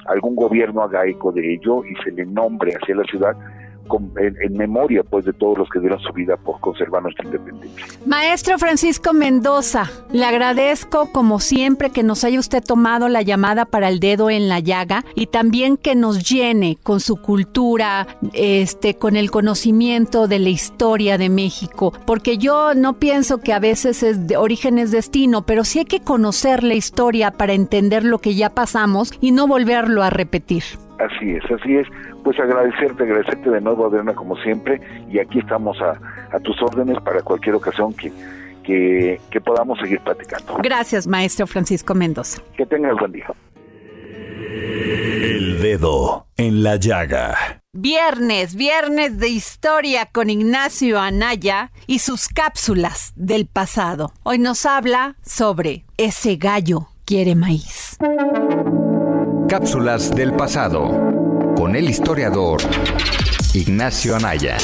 algún 0.07 0.35
gobierno 0.35 0.83
haga 0.83 1.07
eco 1.07 1.31
de 1.31 1.55
ello 1.55 1.85
y 1.85 1.95
se 2.03 2.11
le 2.13 2.25
nombre 2.25 2.73
hacia 2.73 2.97
la 2.97 3.05
ciudad 3.05 3.37
en, 4.17 4.57
memoria 4.57 5.03
pues 5.03 5.25
de 5.25 5.33
todos 5.33 5.59
los 5.59 5.69
que 5.69 5.81
dieron 5.81 5.99
su 6.01 6.13
vida 6.13 6.37
por 6.37 6.61
conservar 6.61 7.03
nuestra 7.03 7.25
independencia. 7.25 7.87
Maestro 8.07 8.59
Francisco 8.59 9.13
Mendoza, 9.13 9.91
le 10.13 10.25
agradezco 10.25 11.11
como 11.13 11.41
siempre 11.41 11.91
que 11.91 12.03
nos 12.03 12.25
haya 12.25 12.39
usted 12.39 12.63
tomado 12.63 13.09
la 13.09 13.23
llamada 13.23 13.65
para 13.65 13.89
el 13.89 14.01
dedo 14.01 14.31
en 14.31 14.49
la 14.49 14.61
llaga 14.61 15.05
y 15.15 15.27
también 15.27 15.77
que 15.77 15.95
nos 15.95 16.29
llene 16.29 16.77
con 16.83 17.01
su 17.01 17.17
cultura, 17.17 18.07
este, 18.33 18.97
con 18.97 19.17
el 19.17 19.31
conocimiento 19.31 20.29
de 20.29 20.39
la 20.39 20.49
historia 20.49 21.19
de 21.19 21.29
México, 21.29 21.93
porque 22.07 22.39
yo 22.39 22.75
no 22.75 22.99
pienso 22.99 23.41
que 23.41 23.53
a 23.53 23.59
veces 23.59 24.03
es 24.03 24.27
de 24.27 24.37
origen 24.37 24.79
es 24.79 24.91
destino, 24.91 25.43
pero 25.43 25.65
sí 25.65 25.81
hay 25.81 25.85
que 25.85 26.01
conocer 26.01 26.63
la 26.63 26.75
historia 26.75 27.31
para 27.31 27.53
entender 27.53 28.05
lo 28.05 28.19
que 28.19 28.35
ya 28.35 28.51
pasamos 28.51 29.13
y 29.21 29.33
no 29.33 29.47
volverlo 29.47 30.03
a 30.03 30.11
repetir. 30.11 30.63
Así 30.99 31.33
es, 31.33 31.45
así 31.51 31.77
es. 31.77 31.87
Pues 32.27 32.41
agradecerte, 32.41 33.05
agradecerte 33.05 33.51
de 33.51 33.61
nuevo, 33.61 33.87
Adriana, 33.87 34.13
como 34.13 34.37
siempre, 34.39 34.81
y 35.09 35.21
aquí 35.21 35.39
estamos 35.39 35.77
a, 35.81 36.41
tus 36.41 36.61
órdenes 36.61 37.01
para 37.01 37.23
cualquier 37.23 37.55
ocasión 37.55 37.95
que, 37.95 38.11
que, 38.65 39.21
que, 39.31 39.41
podamos 39.41 39.79
seguir 39.79 40.01
platicando. 40.01 40.57
Gracias, 40.61 41.07
maestro 41.07 41.47
Francisco 41.47 41.95
Mendoza. 41.95 42.43
Que 42.57 42.67
tengas 42.67 42.97
buen 42.99 43.13
día. 43.13 43.33
El 45.23 45.63
dedo 45.63 46.27
en 46.37 46.65
la 46.65 46.75
llaga. 46.75 47.63
Viernes, 47.73 48.57
viernes 48.57 49.21
de 49.21 49.29
historia 49.29 50.07
con 50.07 50.29
Ignacio 50.29 50.99
Anaya 50.99 51.71
y 51.87 52.01
sus 52.01 52.27
cápsulas 52.27 53.13
del 53.15 53.47
pasado. 53.47 54.11
Hoy 54.25 54.41
nos 54.41 54.67
habla 54.67 55.15
sobre 55.23 55.85
ese 55.97 56.35
gallo 56.35 56.89
quiere 57.05 57.37
maíz. 57.37 57.97
Cápsulas 59.49 60.13
del 60.13 60.33
pasado 60.35 61.16
con 61.57 61.75
el 61.75 61.89
historiador 61.89 62.61
Ignacio 63.55 64.15
Anaya. 64.15 64.59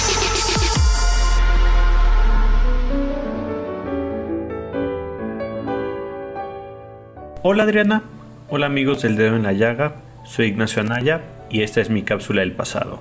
Hola 7.43 7.63
Adriana, 7.63 8.03
hola 8.51 8.67
amigos 8.67 9.03
del 9.03 9.17
dedo 9.17 9.37
en 9.37 9.43
la 9.43 9.53
llaga, 9.53 10.03
soy 10.25 10.49
Ignacio 10.49 10.83
Anaya 10.83 11.23
y 11.51 11.63
esta 11.63 11.81
es 11.81 11.89
mi 11.89 12.03
cápsula 12.03 12.43
del 12.43 12.53
pasado. 12.53 13.01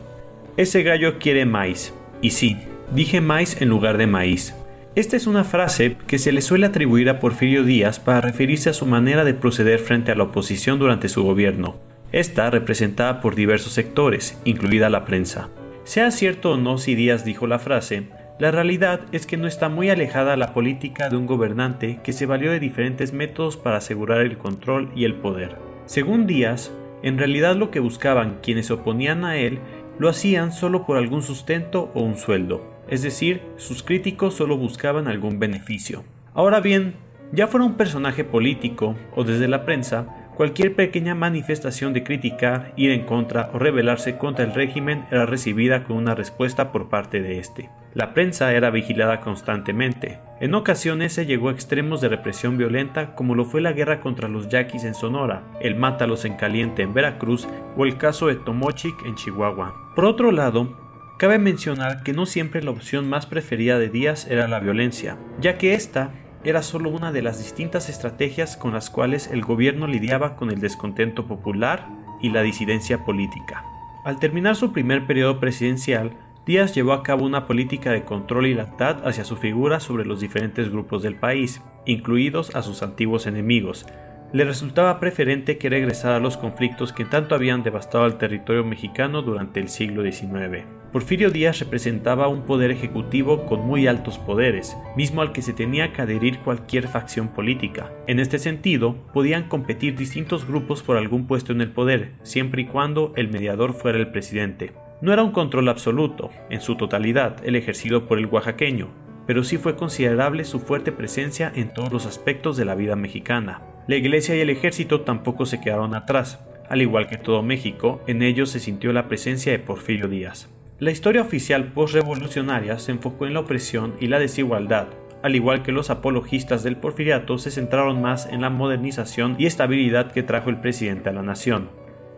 Ese 0.55 0.83
gallo 0.83 1.19
quiere 1.19 1.45
maíz, 1.45 1.93
y 2.21 2.29
sí, 2.31 2.57
dije 2.93 3.19
maíz 3.19 3.61
en 3.61 3.67
lugar 3.67 3.97
de 3.97 4.07
maíz, 4.07 4.55
esta 4.95 5.17
es 5.17 5.27
una 5.27 5.43
frase 5.43 5.97
que 6.07 6.17
se 6.17 6.31
le 6.31 6.41
suele 6.41 6.65
atribuir 6.65 7.09
a 7.09 7.19
Porfirio 7.19 7.65
Díaz 7.65 7.99
para 7.99 8.21
referirse 8.21 8.69
a 8.69 8.73
su 8.73 8.85
manera 8.85 9.25
de 9.25 9.33
proceder 9.33 9.79
frente 9.79 10.13
a 10.13 10.15
la 10.15 10.23
oposición 10.23 10.79
durante 10.79 11.09
su 11.09 11.23
gobierno, 11.23 11.75
esta 12.11 12.49
representada 12.49 13.21
por 13.21 13.35
diversos 13.35 13.73
sectores, 13.73 14.39
incluida 14.45 14.89
la 14.89 15.05
prensa. 15.05 15.49
Sea 15.83 16.11
cierto 16.11 16.51
o 16.51 16.57
no 16.57 16.77
si 16.77 16.95
Díaz 16.95 17.25
dijo 17.25 17.47
la 17.47 17.59
frase, 17.59 18.07
la 18.39 18.51
realidad 18.51 19.01
es 19.11 19.25
que 19.25 19.37
no 19.37 19.47
está 19.47 19.69
muy 19.69 19.89
alejada 19.89 20.35
la 20.35 20.53
política 20.53 21.09
de 21.09 21.17
un 21.17 21.27
gobernante 21.27 21.99
que 22.03 22.13
se 22.13 22.25
valió 22.25 22.51
de 22.51 22.59
diferentes 22.59 23.13
métodos 23.13 23.57
para 23.57 23.77
asegurar 23.77 24.21
el 24.21 24.37
control 24.37 24.91
y 24.95 25.05
el 25.05 25.15
poder. 25.15 25.57
Según 25.85 26.27
Díaz, 26.27 26.71
en 27.03 27.17
realidad 27.17 27.55
lo 27.55 27.71
que 27.71 27.79
buscaban 27.79 28.39
quienes 28.41 28.67
se 28.67 28.73
oponían 28.73 29.25
a 29.25 29.37
él 29.37 29.59
lo 29.99 30.09
hacían 30.09 30.51
solo 30.51 30.85
por 30.85 30.97
algún 30.97 31.21
sustento 31.21 31.91
o 31.93 32.01
un 32.01 32.17
sueldo 32.17 32.71
es 32.91 33.01
decir, 33.01 33.41
sus 33.55 33.83
críticos 33.83 34.35
solo 34.35 34.57
buscaban 34.57 35.07
algún 35.07 35.39
beneficio. 35.39 36.03
Ahora 36.33 36.59
bien, 36.59 36.95
ya 37.31 37.47
fuera 37.47 37.65
un 37.65 37.75
personaje 37.75 38.25
político 38.25 38.95
o 39.15 39.23
desde 39.23 39.47
la 39.47 39.63
prensa, 39.63 40.20
cualquier 40.35 40.75
pequeña 40.75 41.15
manifestación 41.15 41.93
de 41.93 42.03
crítica, 42.03 42.71
ir 42.75 42.91
en 42.91 43.05
contra 43.05 43.49
o 43.53 43.59
rebelarse 43.59 44.17
contra 44.17 44.45
el 44.45 44.53
régimen 44.53 45.05
era 45.11 45.25
recibida 45.25 45.83
con 45.83 45.97
una 45.97 46.15
respuesta 46.15 46.71
por 46.71 46.89
parte 46.89 47.21
de 47.21 47.39
este. 47.39 47.69
La 47.93 48.13
prensa 48.13 48.53
era 48.53 48.69
vigilada 48.69 49.19
constantemente. 49.19 50.19
En 50.39 50.55
ocasiones 50.55 51.13
se 51.13 51.25
llegó 51.25 51.49
a 51.49 51.51
extremos 51.51 52.01
de 52.01 52.09
represión 52.09 52.57
violenta 52.57 53.15
como 53.15 53.35
lo 53.35 53.45
fue 53.45 53.61
la 53.61 53.73
guerra 53.73 53.99
contra 53.99 54.29
los 54.29 54.49
yaquis 54.49 54.85
en 54.85 54.95
Sonora, 54.95 55.43
el 55.59 55.75
Mátalos 55.75 56.25
en 56.25 56.35
Caliente 56.35 56.81
en 56.83 56.93
Veracruz 56.93 57.47
o 57.77 57.85
el 57.85 57.97
caso 57.97 58.27
de 58.27 58.35
Tomochic 58.35 59.05
en 59.05 59.15
Chihuahua. 59.15 59.91
Por 59.95 60.05
otro 60.05 60.31
lado, 60.31 60.81
Cabe 61.21 61.37
mencionar 61.37 62.01
que 62.01 62.13
no 62.13 62.25
siempre 62.25 62.63
la 62.63 62.71
opción 62.71 63.07
más 63.07 63.27
preferida 63.27 63.77
de 63.77 63.89
Díaz 63.89 64.25
era 64.27 64.47
la 64.47 64.59
violencia, 64.59 65.19
ya 65.39 65.59
que 65.59 65.75
esta 65.75 66.09
era 66.43 66.63
solo 66.63 66.89
una 66.89 67.11
de 67.11 67.21
las 67.21 67.37
distintas 67.39 67.89
estrategias 67.89 68.57
con 68.57 68.73
las 68.73 68.89
cuales 68.89 69.27
el 69.27 69.41
gobierno 69.41 69.87
lidiaba 69.87 70.35
con 70.35 70.51
el 70.51 70.59
descontento 70.59 71.27
popular 71.27 71.87
y 72.21 72.29
la 72.29 72.41
disidencia 72.41 73.05
política. 73.05 73.63
Al 74.03 74.19
terminar 74.19 74.55
su 74.55 74.71
primer 74.71 75.05
periodo 75.05 75.39
presidencial, 75.39 76.11
Díaz 76.45 76.73
llevó 76.73 76.93
a 76.93 77.03
cabo 77.03 77.25
una 77.25 77.45
política 77.45 77.91
de 77.91 78.03
control 78.03 78.47
y 78.47 78.55
lealtad 78.55 79.07
hacia 79.07 79.23
su 79.23 79.35
figura 79.35 79.79
sobre 79.79 80.05
los 80.05 80.19
diferentes 80.19 80.71
grupos 80.71 81.03
del 81.03 81.15
país, 81.15 81.61
incluidos 81.85 82.55
a 82.55 82.63
sus 82.63 82.81
antiguos 82.81 83.27
enemigos, 83.27 83.85
le 84.33 84.45
resultaba 84.45 84.99
preferente 84.99 85.57
que 85.57 85.69
regresara 85.69 86.15
a 86.15 86.19
los 86.19 86.37
conflictos 86.37 86.93
que 86.93 87.05
tanto 87.05 87.35
habían 87.35 87.63
devastado 87.63 88.05
al 88.05 88.17
territorio 88.17 88.63
mexicano 88.63 89.21
durante 89.21 89.59
el 89.59 89.67
siglo 89.67 90.03
XIX. 90.03 90.80
Porfirio 90.91 91.31
Díaz 91.31 91.59
representaba 91.59 92.27
un 92.27 92.41
poder 92.41 92.69
ejecutivo 92.69 93.45
con 93.45 93.61
muy 93.61 93.87
altos 93.87 94.19
poderes, 94.19 94.75
mismo 94.97 95.21
al 95.21 95.31
que 95.31 95.41
se 95.41 95.53
tenía 95.53 95.93
que 95.93 96.01
adherir 96.01 96.39
cualquier 96.39 96.89
facción 96.89 97.29
política. 97.29 97.93
En 98.07 98.19
este 98.19 98.39
sentido, 98.39 98.95
podían 99.13 99.47
competir 99.47 99.95
distintos 99.95 100.45
grupos 100.45 100.83
por 100.83 100.97
algún 100.97 101.27
puesto 101.27 101.53
en 101.53 101.61
el 101.61 101.71
poder, 101.71 102.11
siempre 102.23 102.63
y 102.63 102.65
cuando 102.65 103.13
el 103.15 103.29
mediador 103.29 103.73
fuera 103.73 103.99
el 103.99 104.11
presidente. 104.11 104.73
No 105.01 105.13
era 105.13 105.23
un 105.23 105.31
control 105.31 105.69
absoluto, 105.69 106.29
en 106.49 106.59
su 106.59 106.75
totalidad, 106.75 107.37
el 107.45 107.55
ejercido 107.55 108.05
por 108.05 108.19
el 108.19 108.25
oaxaqueño, 108.25 108.89
pero 109.25 109.45
sí 109.45 109.57
fue 109.57 109.77
considerable 109.77 110.43
su 110.43 110.59
fuerte 110.59 110.91
presencia 110.91 111.53
en 111.55 111.73
todos 111.73 111.93
los 111.93 112.05
aspectos 112.05 112.57
de 112.57 112.65
la 112.65 112.75
vida 112.75 112.97
mexicana. 112.97 113.61
La 113.87 113.95
iglesia 113.95 114.35
y 114.35 114.41
el 114.41 114.49
ejército 114.49 115.01
tampoco 115.01 115.45
se 115.45 115.61
quedaron 115.61 115.95
atrás. 115.95 116.43
Al 116.67 116.81
igual 116.81 117.07
que 117.07 117.17
todo 117.17 117.41
México, 117.43 118.01
en 118.07 118.21
ellos 118.23 118.49
se 118.49 118.59
sintió 118.59 118.91
la 118.91 119.07
presencia 119.07 119.53
de 119.53 119.59
Porfirio 119.59 120.09
Díaz. 120.09 120.49
La 120.81 120.89
historia 120.89 121.21
oficial 121.21 121.73
postrevolucionaria 121.73 122.79
se 122.79 122.91
enfocó 122.91 123.27
en 123.27 123.35
la 123.35 123.41
opresión 123.41 123.93
y 123.99 124.07
la 124.07 124.17
desigualdad, 124.17 124.87
al 125.21 125.35
igual 125.35 125.61
que 125.61 125.71
los 125.71 125.91
apologistas 125.91 126.63
del 126.63 126.75
porfiriato 126.75 127.37
se 127.37 127.51
centraron 127.51 128.01
más 128.01 128.25
en 128.25 128.41
la 128.41 128.49
modernización 128.49 129.35
y 129.37 129.45
estabilidad 129.45 130.11
que 130.11 130.23
trajo 130.23 130.49
el 130.49 130.59
presidente 130.59 131.09
a 131.09 131.13
la 131.13 131.21
nación, 131.21 131.69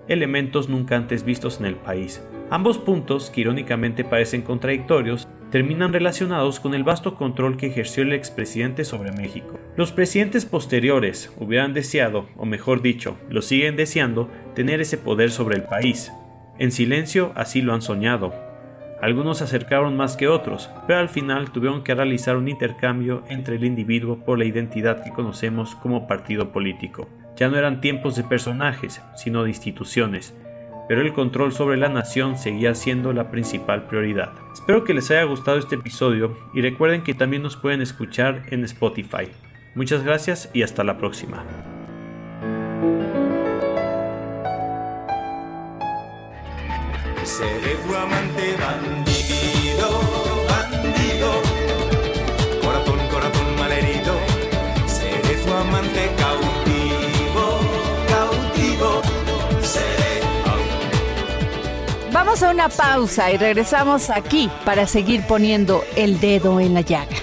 elementos 0.08 0.69
nunca 0.69 0.95
antes 0.95 1.26
vistos 1.26 1.60
en 1.60 1.65
el 1.65 1.76
país. 1.76 2.26
Ambos 2.49 2.78
puntos, 2.78 3.30
que 3.30 3.41
irónicamente 3.41 4.06
parecen 4.06 4.43
contradictorios, 4.43 5.28
terminan 5.52 5.91
relacionados 5.91 6.62
con 6.62 6.73
el 6.73 6.86
vasto 6.86 7.15
control 7.15 7.58
que 7.58 7.67
ejerció 7.67 8.04
el 8.04 8.13
expresidente 8.13 8.86
sobre 8.86 9.12
México. 9.12 9.60
Los 9.76 9.91
presidentes 9.91 10.45
posteriores 10.45 11.34
hubieran 11.38 11.73
deseado, 11.73 12.30
o 12.38 12.45
mejor 12.45 12.82
dicho, 12.82 13.17
lo 13.30 13.41
siguen 13.41 13.76
deseando, 13.76 14.30
tener 14.56 14.80
ese 14.80 14.97
poder 14.97 15.32
sobre 15.32 15.58
el 15.58 15.63
país. 15.63 16.13
En 16.60 16.71
silencio 16.71 17.34
así 17.36 17.62
lo 17.62 17.73
han 17.73 17.82
soñado. 17.82 18.34
Algunos 19.04 19.39
se 19.39 19.44
acercaron 19.44 19.98
más 19.98 20.16
que 20.16 20.30
otros, 20.30 20.70
pero 20.88 21.00
al 21.00 21.10
final 21.10 21.52
tuvieron 21.52 21.84
que 21.84 21.94
realizar 21.94 22.38
un 22.38 22.48
intercambio 22.48 23.26
entre 23.28 23.58
el 23.58 23.66
individuo 23.66 24.24
por 24.24 24.39
la 24.39 24.46
identidad 24.46 25.04
que 25.04 25.12
conocemos 25.12 25.76
como 25.76 26.08
partido 26.08 26.54
político. 26.54 27.10
Ya 27.36 27.50
no 27.50 27.58
eran 27.58 27.82
tiempos 27.82 28.16
de 28.16 28.24
personajes, 28.24 29.02
sino 29.18 29.44
de 29.44 29.50
instituciones, 29.50 30.34
pero 30.88 31.02
el 31.02 31.12
control 31.12 31.52
sobre 31.52 31.76
la 31.76 31.89
nación 31.89 32.38
seguía 32.38 32.76
siendo 32.76 33.12
la 33.12 33.30
principal 33.30 33.88
prioridad. 33.88 34.32
Espero 34.54 34.86
que 34.86 34.94
les 34.94 35.12
haya 35.12 35.26
gustado 35.26 35.58
este 35.58 35.76
episodio 35.76 36.38
y 36.54 36.62
recuerden 36.62 37.04
que 37.04 37.13
también 37.13 37.44
nos 37.44 37.58
pueden 37.58 37.82
escuchar 37.82 38.44
en 38.52 38.63
Spotify. 38.63 39.28
Muchas 39.76 40.06
gracias 40.06 40.50
y 40.54 40.63
hasta 40.63 40.86
la 40.86 40.98
próxima. 40.98 41.44
Vamos 62.34 62.50
a 62.50 62.52
una 62.52 62.69
pausa 62.69 63.32
y 63.32 63.38
regresamos 63.38 64.10
aquí 64.10 64.50
para 64.65 64.88
seguir 64.88 65.22
poniendo 65.28 65.84
el 65.96 66.19
dedo 66.19 66.60
en 66.60 66.74
la 66.74 66.82
llaga. 66.82 67.23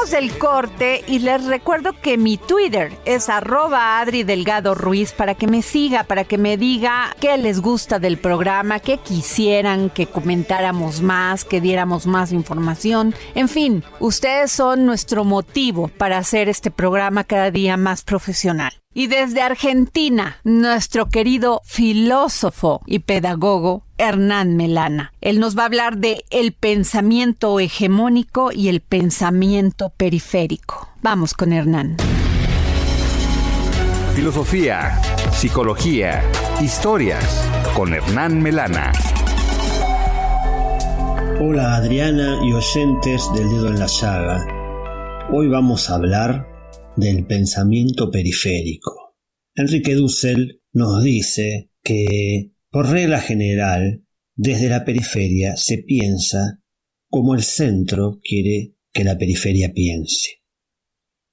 Regresamos 0.00 0.10
del 0.10 0.38
corte 0.38 1.04
y 1.06 1.18
les 1.18 1.44
recuerdo 1.44 1.92
que 1.92 2.16
mi 2.16 2.38
Twitter 2.38 2.90
es 3.04 3.28
arroba 3.28 4.00
Adri 4.00 4.22
Delgado 4.22 4.74
Ruiz 4.74 5.12
para 5.12 5.34
que 5.34 5.46
me 5.46 5.60
siga, 5.60 6.04
para 6.04 6.24
que 6.24 6.38
me 6.38 6.56
diga 6.56 7.14
qué 7.20 7.36
les 7.36 7.60
gusta 7.60 7.98
del 7.98 8.16
programa, 8.16 8.78
qué 8.80 8.96
quisieran 8.98 9.90
que 9.90 10.06
comentáramos 10.06 11.02
más, 11.02 11.44
que 11.44 11.60
diéramos 11.60 12.06
más 12.06 12.32
información. 12.32 13.14
En 13.34 13.48
fin, 13.48 13.84
ustedes 13.98 14.50
son 14.50 14.86
nuestro 14.86 15.24
motivo 15.24 15.88
para 15.88 16.16
hacer 16.16 16.48
este 16.48 16.70
programa 16.70 17.24
cada 17.24 17.50
día 17.50 17.76
más 17.76 18.02
profesional. 18.02 18.79
Y 18.92 19.06
desde 19.06 19.40
Argentina, 19.40 20.38
nuestro 20.42 21.08
querido 21.08 21.60
filósofo 21.64 22.80
y 22.86 22.98
pedagogo 22.98 23.84
Hernán 23.98 24.56
Melana. 24.56 25.12
Él 25.20 25.38
nos 25.38 25.56
va 25.56 25.62
a 25.62 25.66
hablar 25.66 25.98
de 25.98 26.24
el 26.30 26.52
pensamiento 26.52 27.60
hegemónico 27.60 28.50
y 28.50 28.68
el 28.68 28.80
pensamiento 28.80 29.90
periférico. 29.90 30.88
Vamos 31.02 31.34
con 31.34 31.52
Hernán. 31.52 31.98
Filosofía, 34.16 35.00
psicología, 35.30 36.24
historias 36.60 37.48
con 37.76 37.94
Hernán 37.94 38.42
Melana. 38.42 38.90
Hola 41.40 41.76
Adriana 41.76 42.40
y 42.42 42.52
oyentes 42.52 43.32
del 43.34 43.50
dedo 43.50 43.68
en 43.68 43.78
la 43.78 43.86
llaga. 43.86 44.44
Hoy 45.30 45.46
vamos 45.46 45.88
a 45.88 45.94
hablar 45.94 46.49
del 46.96 47.26
pensamiento 47.26 48.10
periférico. 48.10 49.16
Enrique 49.54 49.94
Dussel 49.94 50.62
nos 50.72 51.02
dice 51.02 51.70
que, 51.82 52.52
por 52.70 52.88
regla 52.88 53.20
general, 53.20 54.04
desde 54.34 54.68
la 54.68 54.84
periferia 54.84 55.56
se 55.56 55.78
piensa 55.78 56.62
como 57.08 57.34
el 57.34 57.42
centro 57.42 58.18
quiere 58.22 58.76
que 58.92 59.04
la 59.04 59.18
periferia 59.18 59.72
piense. 59.72 60.40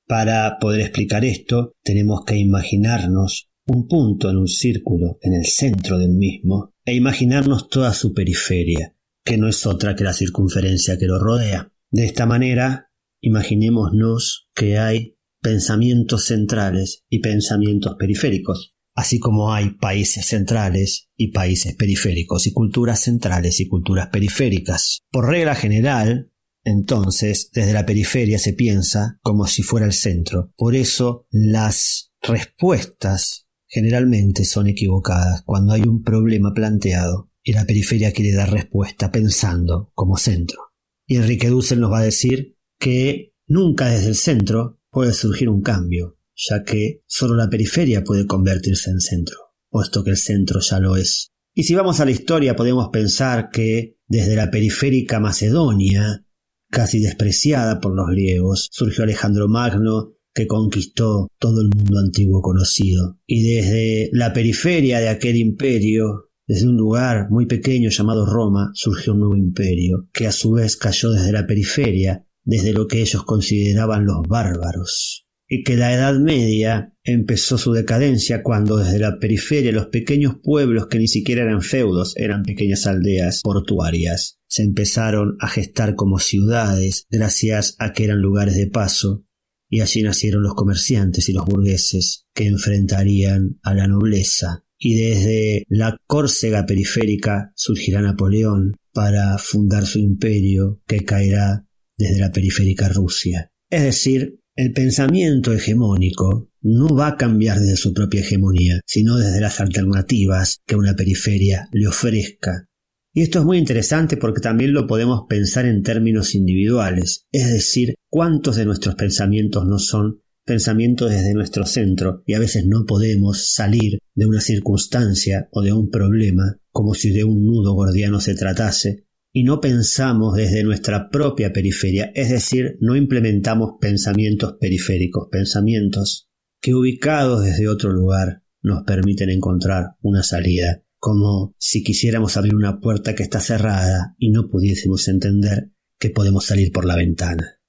Para 0.07 0.57
poder 0.59 0.81
explicar 0.81 1.25
esto, 1.25 1.73
tenemos 1.83 2.23
que 2.25 2.37
imaginarnos 2.37 3.49
un 3.67 3.87
punto 3.87 4.29
en 4.29 4.37
un 4.37 4.47
círculo 4.47 5.17
en 5.21 5.33
el 5.33 5.45
centro 5.45 5.97
del 5.97 6.13
mismo 6.13 6.73
e 6.85 6.95
imaginarnos 6.95 7.67
toda 7.69 7.93
su 7.93 8.13
periferia, 8.13 8.95
que 9.25 9.37
no 9.37 9.47
es 9.49 9.65
otra 9.65 9.95
que 9.95 10.05
la 10.05 10.13
circunferencia 10.13 10.97
que 10.97 11.07
lo 11.07 11.19
rodea. 11.19 11.73
De 11.91 12.05
esta 12.05 12.25
manera, 12.25 12.89
imaginémonos 13.21 14.49
que 14.55 14.77
hay 14.77 15.16
pensamientos 15.47 16.25
centrales 16.25 17.05
y 17.09 17.19
pensamientos 17.19 17.95
periféricos, 17.97 18.75
así 18.93 19.17
como 19.17 19.53
hay 19.53 19.69
países 19.69 20.25
centrales 20.25 21.07
y 21.15 21.31
países 21.31 21.73
periféricos 21.73 22.47
y 22.47 22.51
culturas 22.51 22.99
centrales 22.99 23.61
y 23.61 23.67
culturas 23.69 24.09
periféricas. 24.09 24.99
Por 25.09 25.29
regla 25.29 25.55
general, 25.55 26.33
entonces, 26.65 27.49
desde 27.53 27.71
la 27.71 27.85
periferia 27.85 28.39
se 28.39 28.51
piensa 28.51 29.19
como 29.21 29.47
si 29.47 29.63
fuera 29.63 29.85
el 29.85 29.93
centro. 29.93 30.51
Por 30.57 30.75
eso, 30.75 31.27
las 31.31 32.11
respuestas 32.21 33.47
generalmente 33.67 34.43
son 34.43 34.67
equivocadas 34.67 35.43
cuando 35.43 35.71
hay 35.71 35.83
un 35.83 36.03
problema 36.03 36.53
planteado 36.53 37.31
y 37.41 37.53
la 37.53 37.63
periferia 37.65 38.11
quiere 38.11 38.35
dar 38.35 38.51
respuesta 38.51 39.13
pensando 39.13 39.93
como 39.95 40.17
centro. 40.17 40.73
Y 41.07 41.15
Enrique 41.15 41.47
Dussel 41.47 41.79
nos 41.79 41.93
va 41.93 41.99
a 41.99 42.03
decir 42.03 42.57
que 42.77 43.31
nunca 43.47 43.87
desde 43.87 44.09
el 44.09 44.15
centro 44.15 44.76
puede 44.97 45.13
surgir 45.13 45.47
un 45.47 45.61
cambio, 45.61 46.17
ya 46.33 46.63
que 46.63 47.03
solo 47.05 47.35
la 47.35 47.51
periferia 47.51 48.03
puede 48.03 48.25
convertirse 48.25 48.89
en 48.89 48.99
centro, 48.99 49.37
puesto 49.69 50.03
que 50.03 50.09
el 50.09 50.17
centro 50.17 50.59
ya 50.59 50.79
lo 50.79 50.95
es. 50.95 51.29
Y 51.53 51.65
si 51.65 51.75
vamos 51.75 51.99
a 51.99 52.05
la 52.05 52.09
historia 52.09 52.55
podemos 52.55 52.89
pensar 52.91 53.51
que 53.51 53.99
desde 54.07 54.35
la 54.35 54.49
periférica 54.49 55.19
Macedonia, 55.19 56.25
casi 56.71 56.99
despreciada 56.99 57.79
por 57.79 57.95
los 57.95 58.07
griegos, 58.07 58.69
surgió 58.71 59.03
Alejandro 59.03 59.47
Magno, 59.47 60.15
que 60.33 60.47
conquistó 60.47 61.27
todo 61.37 61.61
el 61.61 61.69
mundo 61.75 61.99
antiguo 61.99 62.41
conocido. 62.41 63.19
Y 63.27 63.53
desde 63.53 64.09
la 64.13 64.33
periferia 64.33 64.97
de 64.97 65.09
aquel 65.09 65.35
imperio, 65.35 66.31
desde 66.47 66.67
un 66.67 66.75
lugar 66.75 67.27
muy 67.29 67.45
pequeño 67.45 67.91
llamado 67.91 68.25
Roma, 68.25 68.71
surgió 68.73 69.13
un 69.13 69.19
nuevo 69.19 69.35
imperio, 69.35 70.09
que 70.11 70.25
a 70.25 70.31
su 70.31 70.53
vez 70.53 70.75
cayó 70.75 71.11
desde 71.11 71.31
la 71.31 71.45
periferia, 71.45 72.26
desde 72.47 72.71
lo 72.71 72.87
que 72.87 73.01
ellos 73.01 73.23
consideraban 73.23 74.05
los 74.05 74.25
bárbaros. 74.27 75.25
y 75.49 75.63
que 75.63 75.77
la 75.77 75.93
Edad 75.93 76.19
Media 76.19 76.93
empezó 77.05 77.57
su 77.57 77.71
decadencia 77.71 78.43
cuando 78.43 78.75
desde 78.75 78.99
la 78.99 79.17
periferia 79.17 79.71
los 79.71 79.85
pequeños 79.87 80.35
pueblos 80.43 80.87
que 80.87 80.99
ni 80.99 81.07
siquiera 81.07 81.43
eran 81.43 81.61
feudos, 81.61 82.13
eran 82.17 82.43
pequeñas 82.43 82.85
aldeas 82.85 83.39
portuarias, 83.43 84.39
se 84.49 84.63
empezaron 84.63 85.37
a 85.39 85.47
gestar 85.47 85.95
como 85.95 86.19
ciudades 86.19 87.05
gracias 87.09 87.77
a 87.79 87.93
que 87.93 88.03
eran 88.03 88.19
lugares 88.19 88.55
de 88.55 88.67
paso 88.67 89.23
y 89.69 89.79
allí 89.79 90.01
nacieron 90.01 90.43
los 90.43 90.53
comerciantes 90.53 91.29
y 91.29 91.33
los 91.33 91.45
burgueses 91.45 92.25
que 92.33 92.47
enfrentarían 92.47 93.57
a 93.63 93.73
la 93.73 93.87
nobleza 93.87 94.65
y 94.77 94.95
desde 94.95 95.63
la 95.69 95.97
Córcega 96.07 96.65
periférica 96.65 97.53
surgirá 97.55 98.01
Napoleón 98.01 98.75
para 98.91 99.37
fundar 99.37 99.85
su 99.85 99.99
imperio 99.99 100.81
que 100.85 101.05
caerá 101.05 101.66
desde 101.97 102.19
la 102.19 102.31
periférica 102.31 102.89
Rusia. 102.89 103.51
Es 103.69 103.83
decir, 103.83 104.39
el 104.55 104.73
pensamiento 104.73 105.53
hegemónico 105.53 106.49
no 106.61 106.95
va 106.95 107.07
a 107.07 107.17
cambiar 107.17 107.59
desde 107.59 107.77
su 107.77 107.93
propia 107.93 108.21
hegemonía, 108.21 108.79
sino 108.85 109.17
desde 109.17 109.39
las 109.39 109.59
alternativas 109.59 110.61
que 110.65 110.75
una 110.75 110.95
periferia 110.95 111.69
le 111.71 111.87
ofrezca. 111.87 112.67
Y 113.13 113.21
esto 113.21 113.39
es 113.39 113.45
muy 113.45 113.57
interesante 113.57 114.17
porque 114.17 114.41
también 114.41 114.73
lo 114.73 114.85
podemos 114.85 115.23
pensar 115.27 115.65
en 115.65 115.81
términos 115.81 116.35
individuales, 116.35 117.25
es 117.31 117.51
decir, 117.51 117.95
cuántos 118.09 118.55
de 118.57 118.65
nuestros 118.65 118.95
pensamientos 118.95 119.65
no 119.65 119.79
son 119.79 120.21
pensamientos 120.45 121.09
desde 121.09 121.33
nuestro 121.33 121.65
centro 121.65 122.23
y 122.25 122.33
a 122.33 122.39
veces 122.39 122.65
no 122.65 122.85
podemos 122.85 123.51
salir 123.51 123.99
de 124.15 124.25
una 124.25 124.39
circunstancia 124.39 125.49
o 125.51 125.61
de 125.61 125.73
un 125.73 125.89
problema 125.89 126.57
como 126.71 126.93
si 126.93 127.11
de 127.11 127.23
un 127.23 127.45
nudo 127.45 127.73
gordiano 127.73 128.21
se 128.21 128.35
tratase 128.35 129.06
y 129.37 129.43
no 129.43 129.61
pensamos 129.61 130.35
desde 130.35 130.63
nuestra 130.63 131.11
propia 131.11 131.53
periferia, 131.53 132.11
es 132.15 132.31
decir, 132.31 132.75
no 132.81 132.95
implementamos 132.95 133.73
pensamientos 133.79 134.55
periféricos, 134.59 135.27
pensamientos 135.31 136.27
que 136.59 136.73
ubicados 136.73 137.45
desde 137.45 137.67
otro 137.67 137.91
lugar 137.91 138.41
nos 138.63 138.81
permiten 138.81 139.29
encontrar 139.29 139.89
una 140.01 140.23
salida, 140.23 140.83
como 140.97 141.53
si 141.59 141.83
quisiéramos 141.83 142.35
abrir 142.35 142.55
una 142.55 142.79
puerta 142.79 143.13
que 143.13 143.21
está 143.21 143.39
cerrada 143.39 144.15
y 144.17 144.31
no 144.31 144.47
pudiésemos 144.47 145.07
entender 145.07 145.71
que 145.99 146.09
podemos 146.09 146.43
salir 146.43 146.71
por 146.71 146.85
la 146.85 146.95
ventana. 146.95 147.59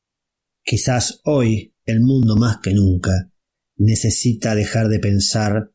Quizás 0.65 1.21
hoy 1.25 1.75
el 1.85 2.01
mundo 2.01 2.37
más 2.37 2.61
que 2.63 2.73
nunca 2.73 3.31
necesita 3.77 4.55
dejar 4.55 4.89
de 4.89 5.01
pensar 5.01 5.71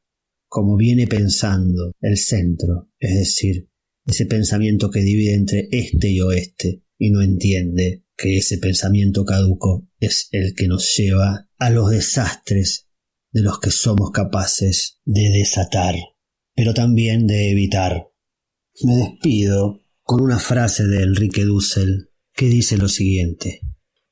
como 0.47 0.75
viene 0.75 1.05
pensando 1.05 1.91
el 2.01 2.17
centro, 2.17 2.89
es 2.97 3.13
decir, 3.13 3.69
ese 4.05 4.25
pensamiento 4.25 4.89
que 4.89 5.01
divide 5.01 5.35
entre 5.35 5.67
este 5.71 6.09
y 6.09 6.21
oeste 6.21 6.83
y 6.97 7.11
no 7.11 7.21
entiende 7.21 8.03
que 8.15 8.37
ese 8.37 8.57
pensamiento 8.57 9.25
caduco 9.25 9.89
es 9.99 10.27
el 10.31 10.53
que 10.55 10.67
nos 10.67 10.93
lleva 10.95 11.49
a 11.57 11.69
los 11.69 11.89
desastres 11.89 12.87
de 13.31 13.41
los 13.41 13.59
que 13.59 13.71
somos 13.71 14.11
capaces 14.11 14.99
de 15.05 15.29
desatar, 15.29 15.95
pero 16.55 16.73
también 16.73 17.25
de 17.27 17.51
evitar. 17.51 18.09
Me 18.83 18.95
despido 18.95 19.81
con 20.01 20.21
una 20.21 20.39
frase 20.39 20.85
de 20.85 21.03
Enrique 21.03 21.43
Dussel 21.43 22.09
que 22.33 22.47
dice 22.47 22.77
lo 22.77 22.87
siguiente. 22.87 23.61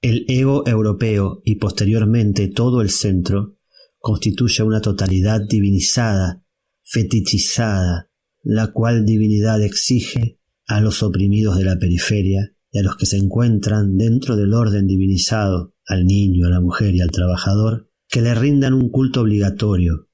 El 0.02 0.26
ego 0.28 0.68
europeo 0.68 1.42
y 1.46 1.56
posteriormente 1.56 2.48
todo 2.48 2.82
el 2.82 2.90
centro 2.90 3.58
constituye 4.00 4.64
una 4.64 4.82
totalidad 4.82 5.42
divinizada, 5.48 6.44
fetichizada, 6.82 8.11
la 8.44 8.72
cual 8.72 9.06
divinidad 9.06 9.62
exige 9.62 10.40
a 10.68 10.82
los 10.82 11.04
oprimidos 11.04 11.58
de 11.58 11.66
la 11.66 11.78
periferia 11.78 12.54
y 12.72 12.80
a 12.80 12.84
los 12.84 12.96
que 12.96 13.06
se 13.06 13.18
encuentran 13.18 13.98
dentro 13.98 14.36
del 14.36 14.54
orden 14.54 14.88
divinizado, 14.88 15.76
al 15.86 16.06
niño, 16.06 16.48
a 16.48 16.52
la 16.52 16.62
mujer 16.62 16.96
y 16.96 17.02
al 17.02 17.12
trabajador, 17.12 17.90
que 18.08 18.22
le 18.22 18.34
rindan 18.34 18.74
un 18.74 18.90
culto 18.90 19.22
obligatorio. 19.22 20.08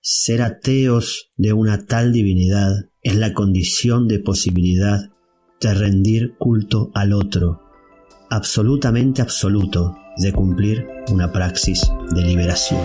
Ser 0.00 0.42
ateos 0.42 1.30
de 1.36 1.52
una 1.52 1.86
tal 1.86 2.12
divinidad 2.12 2.72
es 3.02 3.16
la 3.16 3.32
condición 3.32 4.08
de 4.08 4.18
posibilidad 4.18 5.10
de 5.60 5.74
rendir 5.74 6.34
culto 6.38 6.90
al 6.94 7.12
otro, 7.12 7.60
absolutamente 8.30 9.22
absoluto, 9.22 9.96
de 10.16 10.32
cumplir 10.32 10.86
una 11.10 11.32
praxis 11.32 11.90
de 12.14 12.22
liberación. 12.22 12.80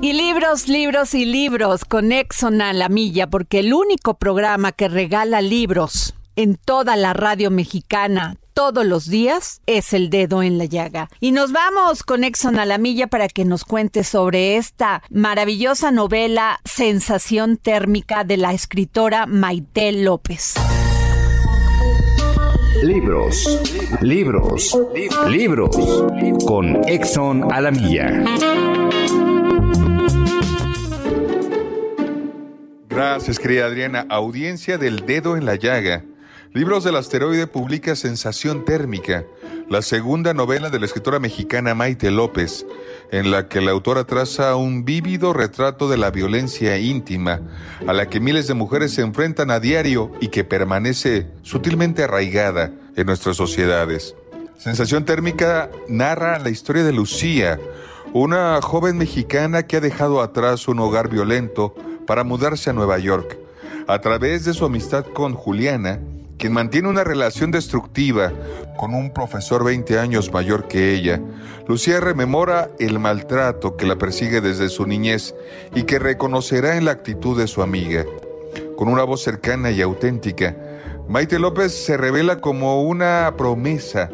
Y 0.00 0.12
libros, 0.12 0.68
libros 0.68 1.12
y 1.14 1.24
libros 1.24 1.84
con 1.84 2.12
Exxon 2.12 2.62
a 2.62 2.72
la 2.72 2.88
milla, 2.88 3.26
porque 3.26 3.58
el 3.58 3.74
único 3.74 4.14
programa 4.14 4.70
que 4.70 4.88
regala 4.88 5.40
libros 5.40 6.14
en 6.36 6.54
toda 6.54 6.94
la 6.94 7.14
radio 7.14 7.50
mexicana 7.50 8.36
todos 8.54 8.86
los 8.86 9.08
días 9.08 9.60
es 9.66 9.92
el 9.92 10.08
dedo 10.08 10.42
en 10.42 10.56
la 10.56 10.66
llaga. 10.66 11.08
Y 11.18 11.32
nos 11.32 11.50
vamos 11.50 12.04
con 12.04 12.22
Exxon 12.22 12.60
a 12.60 12.64
la 12.64 12.78
milla 12.78 13.08
para 13.08 13.28
que 13.28 13.44
nos 13.44 13.64
cuente 13.64 14.04
sobre 14.04 14.56
esta 14.56 15.02
maravillosa 15.10 15.90
novela 15.90 16.60
Sensación 16.64 17.56
térmica 17.56 18.22
de 18.22 18.36
la 18.36 18.52
escritora 18.52 19.26
Maite 19.26 19.90
López. 19.90 20.54
Libros, 22.84 23.60
libros, 24.00 24.78
libros 25.28 25.76
con 26.46 26.88
Exxon 26.88 27.52
a 27.52 27.60
la 27.60 27.72
milla. 27.72 28.24
Gracias, 32.98 33.38
querida 33.38 33.66
Adriana. 33.66 34.06
Audiencia 34.10 34.76
del 34.76 35.06
dedo 35.06 35.36
en 35.36 35.46
la 35.46 35.54
llaga. 35.54 36.02
Libros 36.52 36.82
del 36.82 36.96
asteroide 36.96 37.46
publica 37.46 37.94
Sensación 37.94 38.64
térmica, 38.64 39.24
la 39.70 39.82
segunda 39.82 40.34
novela 40.34 40.68
de 40.68 40.80
la 40.80 40.86
escritora 40.86 41.20
mexicana 41.20 41.76
Maite 41.76 42.10
López, 42.10 42.66
en 43.12 43.30
la 43.30 43.46
que 43.46 43.60
la 43.60 43.70
autora 43.70 44.02
traza 44.02 44.56
un 44.56 44.84
vívido 44.84 45.32
retrato 45.32 45.88
de 45.88 45.96
la 45.96 46.10
violencia 46.10 46.76
íntima, 46.76 47.40
a 47.86 47.92
la 47.92 48.10
que 48.10 48.18
miles 48.18 48.48
de 48.48 48.54
mujeres 48.54 48.94
se 48.94 49.02
enfrentan 49.02 49.52
a 49.52 49.60
diario 49.60 50.10
y 50.20 50.26
que 50.26 50.42
permanece 50.42 51.28
sutilmente 51.42 52.02
arraigada 52.02 52.72
en 52.96 53.06
nuestras 53.06 53.36
sociedades. 53.36 54.16
Sensación 54.56 55.04
térmica 55.04 55.70
narra 55.86 56.40
la 56.40 56.50
historia 56.50 56.82
de 56.82 56.92
Lucía, 56.92 57.60
una 58.12 58.60
joven 58.60 58.98
mexicana 58.98 59.68
que 59.68 59.76
ha 59.76 59.80
dejado 59.80 60.20
atrás 60.20 60.66
un 60.66 60.80
hogar 60.80 61.08
violento 61.08 61.76
para 62.08 62.24
mudarse 62.24 62.70
a 62.70 62.72
Nueva 62.72 62.98
York. 62.98 63.38
A 63.86 64.00
través 64.00 64.46
de 64.46 64.54
su 64.54 64.64
amistad 64.64 65.04
con 65.04 65.34
Juliana, 65.34 66.00
quien 66.38 66.54
mantiene 66.54 66.88
una 66.88 67.04
relación 67.04 67.50
destructiva 67.50 68.32
con 68.78 68.94
un 68.94 69.12
profesor 69.12 69.62
20 69.62 69.98
años 69.98 70.32
mayor 70.32 70.68
que 70.68 70.94
ella, 70.94 71.20
Lucía 71.66 72.00
rememora 72.00 72.70
el 72.78 72.98
maltrato 72.98 73.76
que 73.76 73.86
la 73.86 73.96
persigue 73.96 74.40
desde 74.40 74.70
su 74.70 74.86
niñez 74.86 75.34
y 75.74 75.82
que 75.82 75.98
reconocerá 75.98 76.78
en 76.78 76.86
la 76.86 76.92
actitud 76.92 77.38
de 77.38 77.46
su 77.46 77.60
amiga. 77.60 78.06
Con 78.78 78.88
una 78.88 79.04
voz 79.04 79.22
cercana 79.22 79.70
y 79.70 79.82
auténtica, 79.82 80.56
Maite 81.08 81.38
López 81.38 81.72
se 81.72 81.98
revela 81.98 82.40
como 82.40 82.82
una 82.84 83.34
promesa 83.36 84.08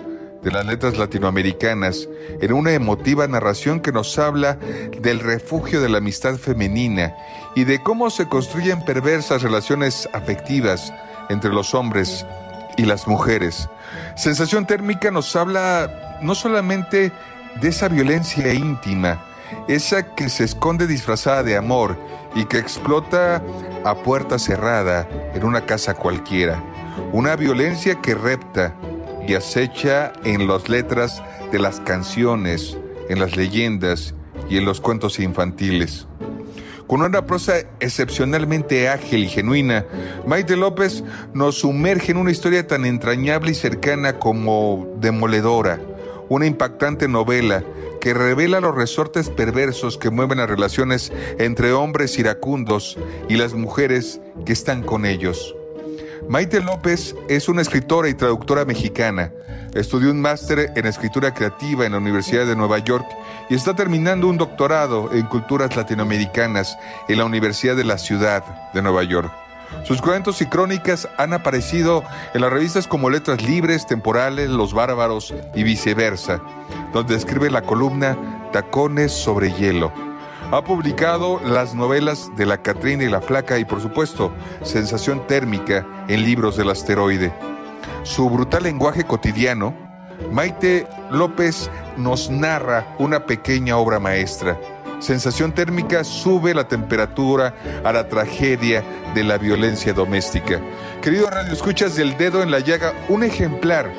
de 0.45 0.51
las 0.53 0.67
letras 0.67 0.99
latinoamericanas 0.99 2.07
en 2.41 2.53
una 2.53 2.73
emotiva 2.73 3.27
narración 3.27 3.81
que 3.81 3.93
nos 3.93 4.19
habla 4.19 4.59
del 5.01 5.21
refugio 5.21 5.81
de 5.81 5.89
la 5.89 5.99
amistad 5.99 6.37
femenina 6.37 7.17
y 7.57 7.65
de 7.65 7.83
cómo 7.83 8.11
se 8.11 8.29
construyen 8.29 8.85
perversas 8.85 9.43
relaciones 9.43 10.09
afectivas 10.13 10.93
entre 11.31 11.51
los 11.51 11.75
hombres 11.75 12.27
y 12.77 12.85
las 12.85 13.09
mujeres. 13.09 13.69
Sensación 14.17 14.67
térmica 14.67 15.11
nos 15.11 15.35
habla 15.35 16.19
no 16.21 16.35
solamente 16.35 17.11
de 17.61 17.69
esa 17.69 17.89
violencia 17.89 18.53
íntima, 18.53 19.25
esa 19.67 20.15
que 20.15 20.29
se 20.29 20.45
esconde 20.45 20.87
disfrazada 20.87 21.43
de 21.43 21.57
amor 21.57 21.97
y 22.35 22.45
que 22.45 22.59
explota 22.59 23.43
a 23.85 23.95
puerta 23.95 24.39
cerrada 24.39 25.09
en 25.35 25.45
una 25.45 25.65
casa 25.65 25.95
cualquiera. 25.95 26.63
Una 27.13 27.35
violencia 27.37 27.95
que 28.01 28.15
repta 28.15 28.75
y 29.27 29.35
acecha 29.35 30.13
en 30.25 30.47
las 30.47 30.69
letras 30.69 31.23
de 31.53 31.59
las 31.59 31.81
canciones, 31.81 32.77
en 33.09 33.21
las 33.21 33.37
leyendas 33.37 34.15
y 34.49 34.59
en 34.59 34.65
los 34.65 34.81
cuentos 34.81 35.19
infantiles. 35.19 36.07
Con 36.87 37.01
una 37.01 37.25
prosa 37.25 37.55
excepcionalmente 37.81 38.89
ágil 38.89 39.25
y 39.25 39.29
genuina, 39.29 39.87
Maite 40.27 40.57
López 40.57 41.03
nos 41.33 41.57
sumerge 41.61 42.13
en 42.13 42.19
una 42.19 42.31
historia 42.31 42.67
tan 42.67 42.85
entrañable 42.85 43.53
y 43.53 43.55
cercana 43.55 44.19
como 44.19 44.95
demoledora, 45.01 45.81
una 46.29 46.47
impactante 46.47 47.09
novela 47.09 47.65
que 48.03 48.13
revela 48.13 48.61
los 48.61 48.75
resortes 48.75 49.31
perversos 49.31 49.97
que 49.97 50.11
mueven 50.11 50.39
las 50.39 50.51
relaciones 50.51 51.11
entre 51.39 51.73
hombres 51.73 52.19
iracundos 52.19 52.99
y 53.31 53.37
las 53.37 53.55
mujeres 53.55 54.21
que 54.45 54.53
están 54.53 54.83
con 54.83 55.07
ellos. 55.07 55.57
Maite 56.29 56.61
López 56.61 57.15
es 57.29 57.49
una 57.49 57.63
escritora 57.63 58.09
y 58.09 58.15
traductora 58.15 58.65
mexicana. 58.65 59.31
Estudió 59.75 60.11
un 60.11 60.21
máster 60.21 60.73
en 60.75 60.87
escritura 60.87 61.35
creativa 61.35 61.85
en 61.85 61.93
la 61.93 61.99
Universidad 61.99 62.47
de 62.47 62.57
Nueva 62.57 62.79
York 62.79 63.07
y 63.51 63.55
está 63.55 63.75
terminando 63.77 64.29
un 64.29 64.39
doctorado 64.39 65.11
en 65.13 65.27
culturas 65.27 65.77
latinoamericanas 65.77 66.79
en 67.09 67.19
la 67.19 67.25
Universidad 67.27 67.77
de 67.77 67.85
la 67.85 67.99
Ciudad 67.99 68.73
de 68.73 68.83
Nueva 68.83 69.03
York. 69.03 69.31
Sus 69.85 70.01
cuentos 70.01 70.41
y 70.41 70.47
crónicas 70.47 71.09
han 71.19 71.35
aparecido 71.35 72.05
en 72.33 72.41
las 72.41 72.53
revistas 72.53 72.87
como 72.87 73.11
Letras 73.11 73.43
Libres, 73.43 73.87
Temporales, 73.87 74.49
Los 74.49 74.73
Bárbaros 74.73 75.35
y 75.55 75.63
viceversa, 75.63 76.41
donde 76.93 77.17
escribe 77.17 77.51
la 77.51 77.63
columna 77.63 78.49
Tacones 78.53 79.13
sobre 79.13 79.53
hielo. 79.53 79.93
Ha 80.55 80.63
publicado 80.63 81.41
las 81.45 81.75
novelas 81.75 82.31
de 82.37 82.47
La 82.47 82.59
Catrina 82.59 83.03
y 83.03 83.09
la 83.09 83.21
Flaca 83.21 83.59
y 83.59 83.65
por 83.65 83.83
supuesto 83.83 84.33
Sensación 84.63 85.27
térmica 85.27 85.85
en 86.07 86.23
libros 86.25 86.57
del 86.57 86.71
asteroide. 86.71 87.33
Su 88.05 88.31
brutal 88.31 88.63
lenguaje 88.63 89.03
cotidiano, 89.03 89.75
Maite 90.31 90.87
López 91.11 91.69
nos 91.97 92.31
narra 92.31 92.95
una 93.01 93.27
pequeña 93.27 93.79
obra 93.79 93.99
maestra. 93.99 94.57
Sensación 95.01 95.51
térmica 95.51 96.05
sube 96.05 96.55
la 96.55 96.69
temperatura 96.69 97.57
a 97.83 97.93
la 97.93 98.07
tragedia 98.07 98.85
de 99.13 99.25
la 99.25 99.39
violencia 99.39 99.93
doméstica. 99.93 100.61
Querido 101.03 101.29
Radio 101.31 101.53
Escuchas 101.53 101.97
del 101.97 102.17
Dedo 102.17 102.45
en 102.45 102.53
la 102.53 102.61
Llaga, 102.61 102.93
un 103.09 103.25
ejemplar 103.25 103.91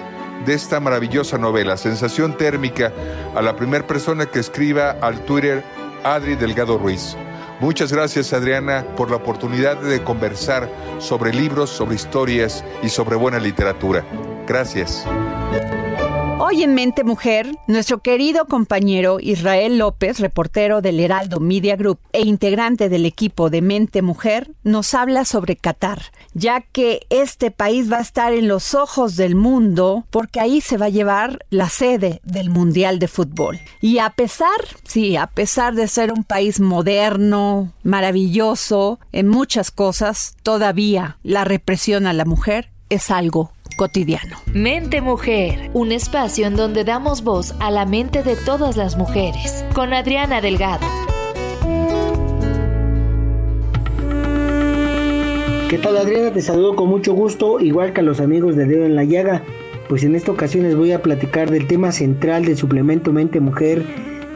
de 0.45 0.53
esta 0.53 0.79
maravillosa 0.79 1.37
novela, 1.37 1.75
Sensación 1.75 2.37
térmica, 2.37 2.93
a 3.35 3.41
la 3.41 3.57
primera 3.57 3.85
persona 3.85 4.25
que 4.25 4.39
escriba 4.39 4.91
al 5.01 5.19
Twitter 5.25 5.61
Adri 6.05 6.35
Delgado 6.35 6.77
Ruiz. 6.77 7.17
Muchas 7.59 7.91
gracias 7.91 8.31
Adriana 8.31 8.85
por 8.95 9.09
la 9.09 9.17
oportunidad 9.17 9.77
de 9.81 10.03
conversar 10.03 10.69
sobre 10.99 11.33
libros, 11.33 11.69
sobre 11.71 11.95
historias 11.95 12.63
y 12.83 12.89
sobre 12.89 13.15
buena 13.15 13.39
literatura. 13.39 14.05
Gracias. 14.45 15.05
Hoy 16.37 16.63
en 16.63 16.75
Mente 16.75 17.05
Mujer, 17.05 17.49
nuestro 17.65 17.99
querido 17.99 18.45
compañero 18.45 19.19
Israel 19.21 19.77
López, 19.77 20.19
reportero 20.19 20.81
del 20.81 20.99
Heraldo 20.99 21.39
Media 21.39 21.77
Group 21.77 21.99
e 22.11 22.23
integrante 22.23 22.89
del 22.89 23.05
equipo 23.05 23.49
de 23.49 23.61
Mente 23.61 24.01
Mujer, 24.01 24.51
nos 24.61 24.93
habla 24.93 25.23
sobre 25.23 25.55
Qatar, 25.55 26.01
ya 26.33 26.59
que 26.59 27.07
este 27.09 27.51
país 27.51 27.89
va 27.89 27.99
a 27.99 28.01
estar 28.01 28.33
en 28.33 28.49
los 28.49 28.73
ojos 28.73 29.15
del 29.15 29.35
mundo 29.35 30.05
porque 30.09 30.41
ahí 30.41 30.59
se 30.59 30.77
va 30.77 30.87
a 30.87 30.89
llevar 30.89 31.45
la 31.51 31.69
sede 31.69 32.19
del 32.25 32.49
Mundial 32.49 32.99
de 32.99 33.07
Fútbol. 33.07 33.61
Y 33.79 33.99
a 33.99 34.09
pesar, 34.09 34.59
sí, 34.83 35.15
a 35.15 35.27
pesar 35.27 35.73
de 35.73 35.87
ser 35.87 36.11
un 36.11 36.25
país 36.25 36.59
moderno, 36.59 37.71
maravilloso 37.83 38.99
en 39.13 39.29
muchas 39.29 39.71
cosas, 39.71 40.35
todavía 40.43 41.17
la 41.23 41.45
represión 41.45 42.07
a 42.07 42.13
la 42.13 42.25
mujer 42.25 42.71
es 42.89 43.09
algo 43.09 43.54
cotidiano. 43.75 44.37
Mente 44.53 45.01
Mujer, 45.01 45.69
un 45.73 45.91
espacio 45.91 46.47
en 46.47 46.55
donde 46.55 46.83
damos 46.83 47.23
voz 47.23 47.53
a 47.59 47.71
la 47.71 47.85
mente 47.85 48.23
de 48.23 48.35
todas 48.35 48.77
las 48.77 48.97
mujeres, 48.97 49.65
con 49.73 49.93
Adriana 49.93 50.41
Delgado. 50.41 50.85
¿Qué 55.69 55.79
tal 55.79 55.97
Adriana? 55.97 56.31
Te 56.31 56.41
saludo 56.41 56.75
con 56.75 56.89
mucho 56.89 57.13
gusto, 57.13 57.59
igual 57.59 57.91
que 57.91 58.01
a 58.01 58.03
los 58.03 58.19
amigos 58.19 58.55
de 58.55 58.65
Dedo 58.65 58.85
en 58.85 58.95
la 58.95 59.03
Llaga. 59.03 59.43
Pues 59.89 60.03
en 60.03 60.15
esta 60.15 60.31
ocasión 60.31 60.63
les 60.63 60.75
voy 60.75 60.91
a 60.91 61.01
platicar 61.01 61.49
del 61.49 61.67
tema 61.67 61.91
central 61.91 62.45
del 62.45 62.55
suplemento 62.55 63.11
Mente 63.11 63.39
Mujer 63.39 63.83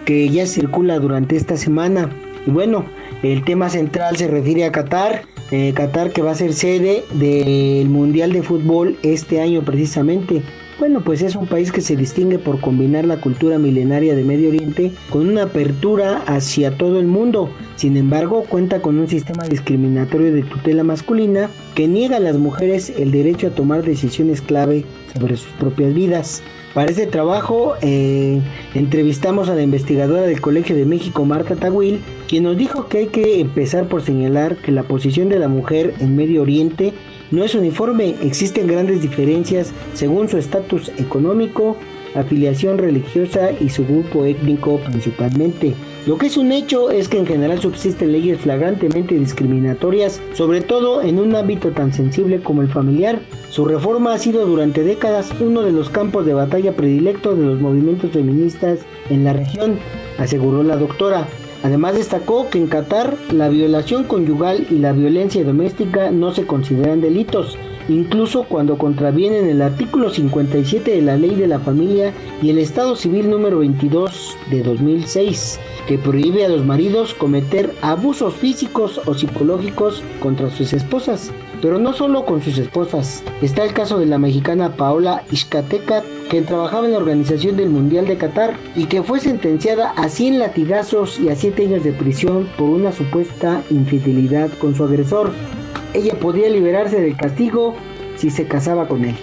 que 0.05 0.27
ya 0.29 0.47
circula 0.47 0.99
durante 0.99 1.35
esta 1.35 1.55
semana. 1.55 2.09
Y 2.45 2.51
bueno, 2.51 2.83
el 3.21 3.43
tema 3.43 3.69
central 3.69 4.17
se 4.17 4.27
refiere 4.27 4.65
a 4.65 4.71
Qatar, 4.71 5.23
eh, 5.51 5.73
Qatar 5.73 6.11
que 6.11 6.21
va 6.21 6.31
a 6.31 6.35
ser 6.35 6.53
sede 6.53 7.03
del 7.13 7.89
Mundial 7.89 8.31
de 8.33 8.43
Fútbol 8.43 8.97
este 9.03 9.41
año 9.41 9.63
precisamente. 9.63 10.41
Bueno, 10.79 11.01
pues 11.01 11.21
es 11.21 11.35
un 11.35 11.45
país 11.45 11.73
que 11.73 11.81
se 11.81 11.97
distingue 11.97 12.39
por 12.39 12.61
combinar 12.61 13.03
la 13.03 13.19
cultura 13.19 13.59
milenaria 13.59 14.15
de 14.15 14.23
Medio 14.23 14.47
Oriente 14.47 14.93
con 15.09 15.27
una 15.27 15.43
apertura 15.43 16.23
hacia 16.25 16.77
todo 16.77 17.01
el 17.01 17.05
mundo. 17.05 17.49
Sin 17.75 17.97
embargo, 17.97 18.45
cuenta 18.47 18.81
con 18.81 18.97
un 18.97 19.09
sistema 19.09 19.43
discriminatorio 19.43 20.31
de 20.31 20.43
tutela 20.43 20.85
masculina 20.85 21.49
que 21.75 21.89
niega 21.89 22.15
a 22.15 22.21
las 22.21 22.37
mujeres 22.37 22.93
el 22.97 23.11
derecho 23.11 23.47
a 23.47 23.49
tomar 23.49 23.83
decisiones 23.83 24.41
clave 24.41 24.85
sobre 25.13 25.35
sus 25.35 25.51
propias 25.53 25.93
vidas. 25.93 26.43
Para 26.73 26.91
este 26.91 27.07
trabajo 27.07 27.73
eh, 27.81 28.39
entrevistamos 28.73 29.49
a 29.49 29.55
la 29.55 29.63
investigadora 29.63 30.21
del 30.21 30.39
Colegio 30.39 30.77
de 30.77 30.85
México, 30.85 31.25
Marta 31.25 31.57
Tawil, 31.57 31.99
quien 32.29 32.43
nos 32.43 32.55
dijo 32.55 32.87
que 32.87 32.99
hay 32.99 33.07
que 33.07 33.41
empezar 33.41 33.89
por 33.89 34.01
señalar 34.01 34.55
que 34.55 34.71
la 34.71 34.83
posición 34.83 35.27
de 35.27 35.39
la 35.39 35.49
mujer 35.49 35.93
en 35.99 36.15
Medio 36.15 36.43
Oriente 36.43 36.93
no 37.31 37.43
es 37.43 37.55
uniforme, 37.55 38.15
existen 38.21 38.67
grandes 38.67 39.01
diferencias 39.01 39.71
según 39.93 40.27
su 40.29 40.37
estatus 40.37 40.91
económico, 40.97 41.77
afiliación 42.15 42.77
religiosa 42.77 43.51
y 43.59 43.69
su 43.69 43.85
grupo 43.85 44.25
étnico 44.25 44.79
principalmente. 44.79 45.73
Lo 46.07 46.17
que 46.17 46.27
es 46.27 46.37
un 46.37 46.51
hecho 46.51 46.89
es 46.89 47.07
que 47.07 47.19
en 47.19 47.27
general 47.27 47.59
subsisten 47.59 48.11
leyes 48.11 48.39
flagrantemente 48.39 49.15
discriminatorias, 49.15 50.21
sobre 50.33 50.61
todo 50.61 51.01
en 51.01 51.19
un 51.19 51.35
ámbito 51.35 51.71
tan 51.71 51.93
sensible 51.93 52.41
como 52.41 52.61
el 52.61 52.69
familiar. 52.69 53.19
Su 53.49 53.65
reforma 53.65 54.13
ha 54.13 54.17
sido 54.17 54.45
durante 54.45 54.83
décadas 54.83 55.29
uno 55.39 55.61
de 55.61 55.71
los 55.71 55.89
campos 55.89 56.25
de 56.25 56.33
batalla 56.33 56.75
predilectos 56.75 57.37
de 57.37 57.45
los 57.45 57.59
movimientos 57.59 58.11
feministas 58.11 58.79
en 59.09 59.23
la 59.23 59.33
región, 59.33 59.77
aseguró 60.17 60.63
la 60.63 60.77
doctora. 60.77 61.27
Además 61.63 61.95
destacó 61.95 62.49
que 62.49 62.57
en 62.57 62.67
Qatar 62.67 63.17
la 63.31 63.49
violación 63.49 64.05
conyugal 64.05 64.65
y 64.69 64.75
la 64.75 64.93
violencia 64.93 65.43
doméstica 65.43 66.09
no 66.09 66.33
se 66.33 66.45
consideran 66.45 67.01
delitos, 67.01 67.57
incluso 67.89 68.43
cuando 68.43 68.77
contravienen 68.77 69.45
el 69.47 69.61
artículo 69.61 70.09
57 70.09 70.91
de 70.91 71.01
la 71.01 71.17
Ley 71.17 71.35
de 71.35 71.47
la 71.47 71.59
Familia 71.59 72.13
y 72.41 72.49
el 72.49 72.59
Estado 72.59 72.95
Civil 72.95 73.29
número 73.29 73.59
22 73.59 74.37
de 74.49 74.63
2006, 74.63 75.59
que 75.87 75.97
prohíbe 75.97 76.45
a 76.45 76.49
los 76.49 76.65
maridos 76.65 77.13
cometer 77.13 77.73
abusos 77.81 78.35
físicos 78.35 79.01
o 79.05 79.13
psicológicos 79.13 80.01
contra 80.21 80.49
sus 80.49 80.71
esposas. 80.71 81.31
Pero 81.61 81.77
no 81.77 81.93
solo 81.93 82.25
con 82.25 82.41
sus 82.41 82.57
esposas. 82.57 83.23
Está 83.41 83.63
el 83.63 83.73
caso 83.73 83.99
de 83.99 84.05
la 84.05 84.17
mexicana 84.17 84.75
Paola 84.75 85.23
Izcateca, 85.31 86.03
que 86.29 86.41
trabajaba 86.41 86.85
en 86.85 86.93
la 86.93 86.99
organización 86.99 87.57
del 87.57 87.69
Mundial 87.69 88.07
de 88.07 88.17
Qatar 88.17 88.55
y 88.75 88.85
que 88.85 89.03
fue 89.03 89.19
sentenciada 89.19 89.91
a 89.91 90.09
100 90.09 90.39
latigazos 90.39 91.19
y 91.19 91.29
a 91.29 91.35
7 91.35 91.63
años 91.65 91.83
de 91.83 91.91
prisión 91.91 92.47
por 92.57 92.69
una 92.69 92.91
supuesta 92.91 93.61
infidelidad 93.69 94.49
con 94.59 94.75
su 94.75 94.83
agresor. 94.83 95.31
Ella 95.93 96.13
podía 96.19 96.49
liberarse 96.49 97.01
del 97.01 97.17
castigo 97.17 97.75
si 98.15 98.29
se 98.29 98.45
casaba 98.45 98.87
con 98.87 99.05
él. 99.05 99.15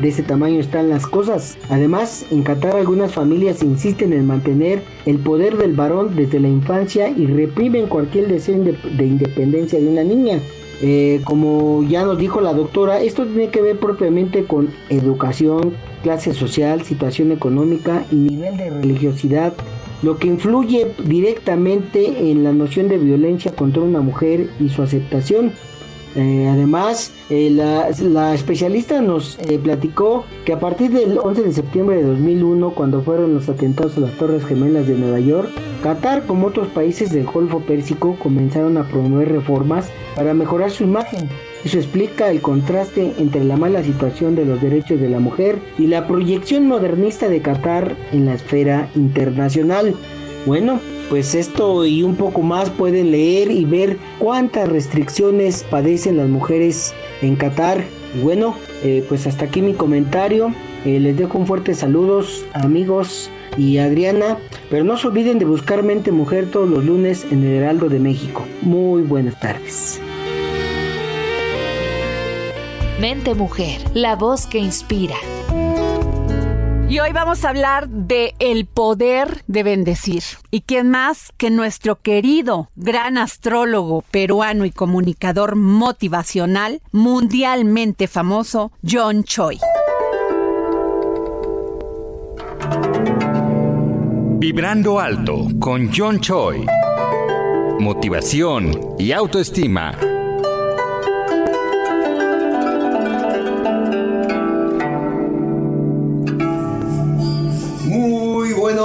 De 0.00 0.08
ese 0.08 0.24
tamaño 0.24 0.58
están 0.58 0.88
las 0.88 1.06
cosas. 1.06 1.56
Además, 1.70 2.26
en 2.30 2.42
Qatar 2.42 2.74
algunas 2.74 3.12
familias 3.12 3.62
insisten 3.62 4.12
en 4.12 4.26
mantener 4.26 4.82
el 5.06 5.18
poder 5.18 5.56
del 5.56 5.74
varón 5.74 6.16
desde 6.16 6.40
la 6.40 6.48
infancia 6.48 7.08
y 7.08 7.26
reprimen 7.26 7.86
cualquier 7.86 8.26
deseo 8.26 8.58
de 8.58 9.06
independencia 9.06 9.78
de 9.78 9.86
una 9.86 10.02
niña. 10.02 10.40
Eh, 10.82 11.20
como 11.24 11.82
ya 11.84 12.04
nos 12.04 12.18
dijo 12.18 12.40
la 12.40 12.52
doctora, 12.52 13.00
esto 13.00 13.24
tiene 13.26 13.48
que 13.48 13.62
ver 13.62 13.78
propiamente 13.78 14.44
con 14.44 14.70
educación, 14.88 15.74
clase 16.02 16.34
social, 16.34 16.82
situación 16.82 17.32
económica 17.32 18.04
y 18.10 18.16
nivel 18.16 18.56
de 18.56 18.70
religiosidad, 18.70 19.54
lo 20.02 20.18
que 20.18 20.28
influye 20.28 20.88
directamente 21.04 22.30
en 22.30 22.44
la 22.44 22.52
noción 22.52 22.88
de 22.88 22.98
violencia 22.98 23.52
contra 23.54 23.82
una 23.82 24.00
mujer 24.00 24.50
y 24.60 24.68
su 24.68 24.82
aceptación. 24.82 25.52
Eh, 26.16 26.48
además, 26.48 27.12
eh, 27.28 27.50
la, 27.50 28.34
especialista 28.34 29.00
nos 29.00 29.38
eh, 29.40 29.58
platicó 29.58 30.24
que 30.44 30.52
a 30.52 30.60
partir 30.60 30.92
del 30.92 31.18
11 31.18 31.42
de 31.42 31.52
septiembre 31.52 31.96
de 31.96 32.04
2001, 32.04 32.70
cuando 32.70 33.02
fueron 33.02 33.34
los 33.34 33.48
atentados 33.48 33.96
a 33.96 34.00
las 34.00 34.12
Torres 34.12 34.44
Gemelas 34.44 34.86
de 34.86 34.94
Nueva 34.94 35.18
York, 35.18 35.48
Qatar, 35.82 36.24
como 36.26 36.46
otros 36.46 36.68
países 36.68 37.10
del 37.10 37.24
Golfo 37.26 37.60
Pérsico, 37.60 38.16
comenzaron 38.22 38.76
a 38.76 38.88
promover 38.88 39.32
reformas 39.32 39.90
para 40.14 40.34
mejorar 40.34 40.70
su 40.70 40.84
imagen. 40.84 41.28
Eso 41.64 41.78
explica 41.78 42.30
el 42.30 42.40
contraste 42.40 43.14
entre 43.18 43.42
la 43.42 43.56
mala 43.56 43.82
situación 43.82 44.36
de 44.36 44.44
los 44.44 44.60
derechos 44.60 45.00
de 45.00 45.08
la 45.08 45.18
mujer 45.18 45.58
y 45.78 45.86
la 45.86 46.06
proyección 46.06 46.68
modernista 46.68 47.28
de 47.28 47.40
Qatar 47.40 47.96
en 48.12 48.26
la 48.26 48.34
esfera 48.34 48.88
internacional. 48.94 49.94
Bueno, 50.46 50.78
pues 51.08 51.34
esto 51.34 51.84
y 51.84 52.02
un 52.02 52.16
poco 52.16 52.42
más 52.42 52.70
pueden 52.70 53.10
leer 53.10 53.50
y 53.50 53.64
ver 53.64 53.98
cuántas 54.18 54.68
restricciones 54.68 55.64
padecen 55.64 56.16
las 56.16 56.28
mujeres 56.28 56.94
en 57.22 57.36
Qatar. 57.36 57.84
Y 58.16 58.20
bueno, 58.20 58.56
eh, 58.82 59.04
pues 59.08 59.26
hasta 59.26 59.46
aquí 59.46 59.62
mi 59.62 59.74
comentario. 59.74 60.54
Eh, 60.84 61.00
les 61.00 61.16
dejo 61.16 61.38
un 61.38 61.46
fuerte 61.46 61.74
saludos 61.74 62.44
amigos 62.52 63.30
y 63.56 63.78
Adriana, 63.78 64.38
pero 64.70 64.84
no 64.84 64.96
se 64.96 65.06
olviden 65.06 65.38
de 65.38 65.44
buscar 65.44 65.82
Mente 65.82 66.12
Mujer 66.12 66.50
todos 66.50 66.68
los 66.68 66.84
lunes 66.84 67.24
en 67.30 67.44
el 67.44 67.54
Heraldo 67.54 67.88
de 67.88 68.00
México. 68.00 68.44
Muy 68.62 69.02
buenas 69.02 69.38
tardes. 69.40 70.00
Mente 73.00 73.34
Mujer, 73.34 73.80
la 73.92 74.16
voz 74.16 74.46
que 74.46 74.58
inspira. 74.58 75.16
Y 76.88 76.98
hoy 77.00 77.12
vamos 77.12 77.44
a 77.44 77.48
hablar 77.48 77.88
de 77.88 78.34
el 78.38 78.66
poder 78.66 79.42
de 79.46 79.62
bendecir. 79.62 80.22
¿Y 80.50 80.60
quién 80.60 80.90
más 80.90 81.32
que 81.36 81.50
nuestro 81.50 82.00
querido 82.00 82.70
gran 82.76 83.16
astrólogo 83.16 84.02
peruano 84.10 84.64
y 84.64 84.70
comunicador 84.70 85.56
motivacional 85.56 86.82
mundialmente 86.92 88.06
famoso, 88.06 88.70
John 88.88 89.24
Choi? 89.24 89.58
Vibrando 94.38 95.00
alto 95.00 95.48
con 95.58 95.90
John 95.92 96.20
Choi. 96.20 96.66
Motivación 97.80 98.94
y 98.98 99.12
autoestima 99.12 99.96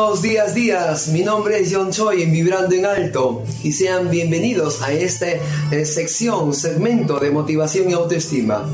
Buenos 0.10 0.24
días, 0.24 0.55
días. 0.55 1.07
Mi 1.10 1.22
nombre 1.22 1.60
es 1.60 1.72
John 1.72 1.91
Choi 1.91 2.24
en 2.24 2.32
Vibrando 2.32 2.74
en 2.74 2.84
Alto 2.84 3.43
y 3.62 3.72
sean 3.74 4.10
bienvenidos 4.10 4.82
a 4.82 4.91
esta 4.91 5.28
eh, 5.30 5.86
sección, 5.86 6.55
segmento 6.55 7.20
de 7.20 7.30
motivación 7.30 7.91
y 7.91 7.93
autoestima. 7.93 8.68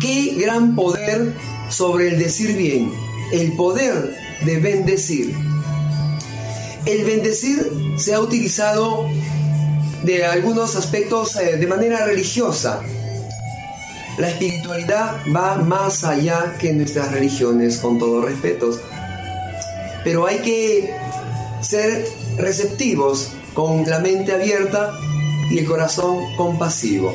Qué 0.00 0.36
gran 0.38 0.74
poder 0.74 1.34
sobre 1.68 2.08
el 2.08 2.18
decir 2.18 2.56
bien, 2.56 2.94
el 3.30 3.52
poder 3.52 4.16
de 4.42 4.58
bendecir. 4.58 5.36
El 6.86 7.04
bendecir 7.04 7.70
se 7.98 8.14
ha 8.14 8.20
utilizado 8.20 9.06
de 10.02 10.24
algunos 10.24 10.76
aspectos 10.76 11.36
eh, 11.36 11.58
de 11.58 11.66
manera 11.66 12.06
religiosa. 12.06 12.80
La 14.16 14.30
espiritualidad 14.30 15.18
va 15.34 15.56
más 15.56 16.04
allá 16.04 16.56
que 16.58 16.72
nuestras 16.72 17.12
religiones, 17.12 17.76
con 17.80 17.98
todo 17.98 18.22
respeto. 18.22 18.80
Pero 20.04 20.26
hay 20.26 20.38
que 20.38 20.94
ser 21.60 22.06
receptivos 22.36 23.32
con 23.54 23.88
la 23.88 23.98
mente 23.98 24.32
abierta 24.32 24.98
y 25.50 25.58
el 25.58 25.66
corazón 25.66 26.34
compasivo 26.36 27.14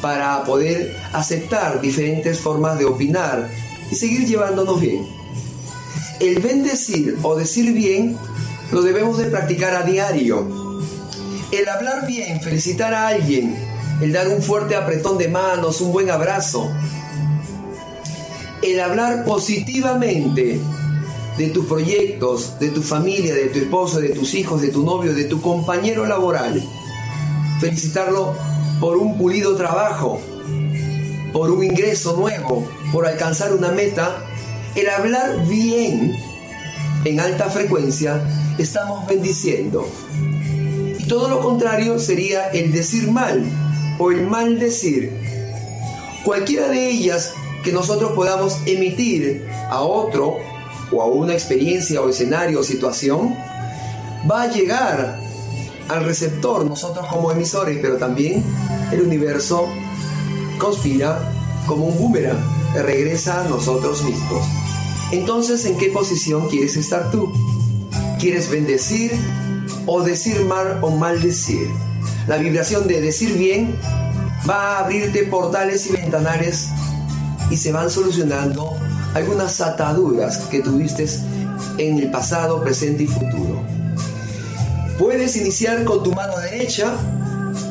para 0.00 0.44
poder 0.44 0.96
aceptar 1.12 1.80
diferentes 1.80 2.40
formas 2.40 2.78
de 2.78 2.84
opinar 2.84 3.48
y 3.90 3.94
seguir 3.94 4.26
llevándonos 4.26 4.80
bien. 4.80 5.06
El 6.20 6.40
bendecir 6.40 7.18
o 7.22 7.36
decir 7.36 7.72
bien 7.72 8.16
lo 8.72 8.82
debemos 8.82 9.18
de 9.18 9.26
practicar 9.26 9.74
a 9.74 9.82
diario 9.82 10.64
el 11.58 11.68
hablar 11.68 12.06
bien, 12.06 12.40
felicitar 12.40 12.92
a 12.94 13.08
alguien, 13.08 13.54
el 14.00 14.12
dar 14.12 14.28
un 14.28 14.42
fuerte 14.42 14.74
apretón 14.74 15.18
de 15.18 15.28
manos, 15.28 15.80
un 15.80 15.92
buen 15.92 16.10
abrazo, 16.10 16.68
el 18.62 18.80
hablar 18.80 19.24
positivamente 19.24 20.60
de 21.36 21.48
tus 21.48 21.66
proyectos, 21.66 22.58
de 22.60 22.68
tu 22.68 22.82
familia, 22.82 23.34
de 23.34 23.46
tu 23.46 23.58
esposo, 23.58 24.00
de 24.00 24.10
tus 24.10 24.34
hijos, 24.34 24.60
de 24.60 24.68
tu 24.68 24.84
novio, 24.84 25.14
de 25.14 25.24
tu 25.24 25.40
compañero 25.40 26.06
laboral. 26.06 26.62
Felicitarlo 27.60 28.34
por 28.80 28.96
un 28.96 29.18
pulido 29.18 29.56
trabajo, 29.56 30.20
por 31.32 31.50
un 31.50 31.64
ingreso 31.64 32.16
nuevo, 32.16 32.68
por 32.92 33.06
alcanzar 33.06 33.52
una 33.52 33.72
meta. 33.72 34.24
El 34.76 34.88
hablar 34.88 35.46
bien 35.46 36.16
en 37.04 37.20
alta 37.20 37.50
frecuencia, 37.50 38.22
estamos 38.58 39.06
bendiciendo. 39.06 39.88
Todo 41.08 41.28
lo 41.28 41.40
contrario 41.40 41.98
sería 41.98 42.48
el 42.48 42.72
decir 42.72 43.10
mal 43.10 43.44
o 43.98 44.10
el 44.10 44.26
mal 44.26 44.58
decir. 44.58 45.12
Cualquiera 46.24 46.68
de 46.68 46.88
ellas 46.88 47.34
que 47.62 47.72
nosotros 47.72 48.12
podamos 48.12 48.58
emitir 48.66 49.46
a 49.70 49.82
otro 49.82 50.38
o 50.94 51.02
a 51.02 51.06
una 51.06 51.32
experiencia 51.32 52.00
o 52.00 52.08
escenario 52.08 52.60
o 52.60 52.62
situación, 52.62 53.34
va 54.30 54.42
a 54.42 54.46
llegar 54.50 55.18
al 55.88 56.04
receptor, 56.04 56.64
nosotros 56.64 57.06
como 57.08 57.30
emisores, 57.30 57.78
pero 57.80 57.96
también 57.96 58.42
el 58.92 59.02
universo 59.02 59.66
conspira 60.58 61.32
como 61.66 61.86
un 61.86 61.98
boomerang 61.98 62.38
regresa 62.74 63.44
a 63.44 63.48
nosotros 63.48 64.02
mismos. 64.02 64.44
Entonces, 65.12 65.64
¿en 65.66 65.76
qué 65.76 65.90
posición 65.90 66.48
quieres 66.48 66.76
estar 66.76 67.10
tú? 67.10 67.32
¿Quieres 68.18 68.50
bendecir 68.50 69.12
o 69.86 70.02
decir 70.02 70.44
mal 70.44 70.78
o 70.82 70.90
maldecir. 70.90 71.68
La 72.26 72.36
vibración 72.36 72.86
de 72.86 73.00
decir 73.00 73.36
bien 73.36 73.76
va 74.48 74.78
a 74.78 74.84
abrirte 74.84 75.24
portales 75.24 75.86
y 75.86 75.92
ventanales 75.92 76.68
y 77.50 77.56
se 77.56 77.72
van 77.72 77.90
solucionando 77.90 78.76
algunas 79.14 79.60
ataduras 79.60 80.38
que 80.50 80.60
tuviste 80.60 81.06
en 81.78 81.98
el 81.98 82.10
pasado, 82.10 82.62
presente 82.62 83.04
y 83.04 83.06
futuro. 83.06 83.62
Puedes 84.98 85.36
iniciar 85.36 85.84
con 85.84 86.02
tu 86.02 86.12
mano 86.12 86.36
derecha 86.38 86.94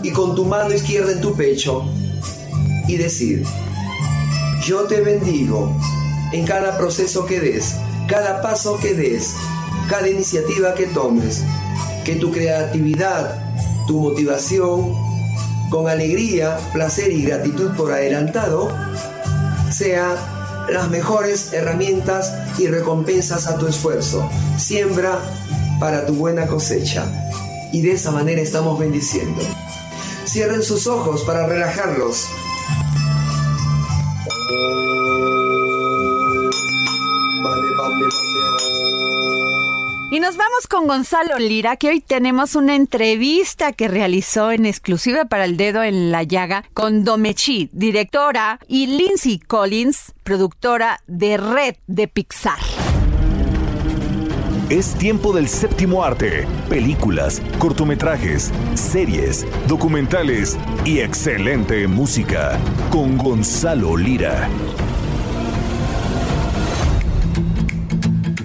y 0.02 0.12
con 0.12 0.36
tu 0.36 0.46
mano 0.46 0.74
izquierda 0.74 1.12
en 1.12 1.22
tu 1.22 1.36
pecho 1.36 1.86
y 2.88 2.98
decir, 2.98 3.46
yo 4.64 4.84
te 4.84 5.02
bendigo 5.02 5.78
en 6.32 6.46
cada 6.46 6.78
proceso 6.78 7.26
que 7.26 7.40
des, 7.40 7.76
cada 8.08 8.42
paso 8.42 8.78
que 8.80 8.94
des, 8.94 9.34
cada 9.90 10.10
iniciativa 10.10 10.74
que 10.74 10.88
tomes, 10.88 11.44
que 12.06 12.16
tu 12.16 12.32
creatividad, 12.32 13.42
tu 13.88 14.00
motivación, 14.00 14.94
con 15.70 15.90
alegría, 15.90 16.58
placer 16.72 17.12
y 17.12 17.24
gratitud 17.24 17.72
por 17.76 17.92
adelantado, 17.92 18.70
sea 19.72 20.33
las 20.74 20.90
mejores 20.90 21.54
herramientas 21.54 22.34
y 22.58 22.68
recompensas 22.68 23.48
a 23.48 23.58
tu 23.58 23.68
esfuerzo. 23.68 24.28
Siembra 24.58 25.20
para 25.80 26.06
tu 26.06 26.14
buena 26.16 26.48
cosecha. 26.48 27.06
Y 27.72 27.82
de 27.82 27.92
esa 27.92 28.12
manera 28.12 28.42
estamos 28.42 28.80
bendiciendo. 28.80 29.42
Cierren 30.26 30.64
sus 30.64 30.88
ojos 30.88 31.24
para 31.24 31.46
relajarlos. 31.46 32.28
Y 40.14 40.20
nos 40.20 40.38
vamos 40.38 40.68
con 40.70 40.86
Gonzalo 40.86 41.40
Lira, 41.40 41.76
que 41.76 41.90
hoy 41.90 42.00
tenemos 42.00 42.54
una 42.54 42.76
entrevista 42.76 43.72
que 43.74 43.88
realizó 43.88 44.52
en 44.52 44.68
exclusiva 44.68 45.26
para 45.26 45.46
el 45.46 45.58
dedo 45.58 45.82
en 45.82 46.12
la 46.12 46.22
llaga 46.22 46.66
con 46.76 47.04
Domechi, 47.04 47.72
directora, 47.74 48.60
y 48.68 48.86
Lindsay 48.86 49.40
Collins, 49.40 50.14
productora 50.22 51.02
de 51.08 51.38
Red 51.38 51.78
de 51.88 52.08
Pixar. 52.08 52.60
Es 54.70 54.94
tiempo 54.94 55.34
del 55.34 55.48
séptimo 55.50 56.04
arte, 56.04 56.46
películas, 56.70 57.42
cortometrajes, 57.58 58.52
series, 58.76 59.48
documentales 59.68 60.60
y 60.86 61.00
excelente 61.00 61.88
música 61.88 62.60
con 62.92 63.18
Gonzalo 63.18 63.98
Lira. 63.98 64.48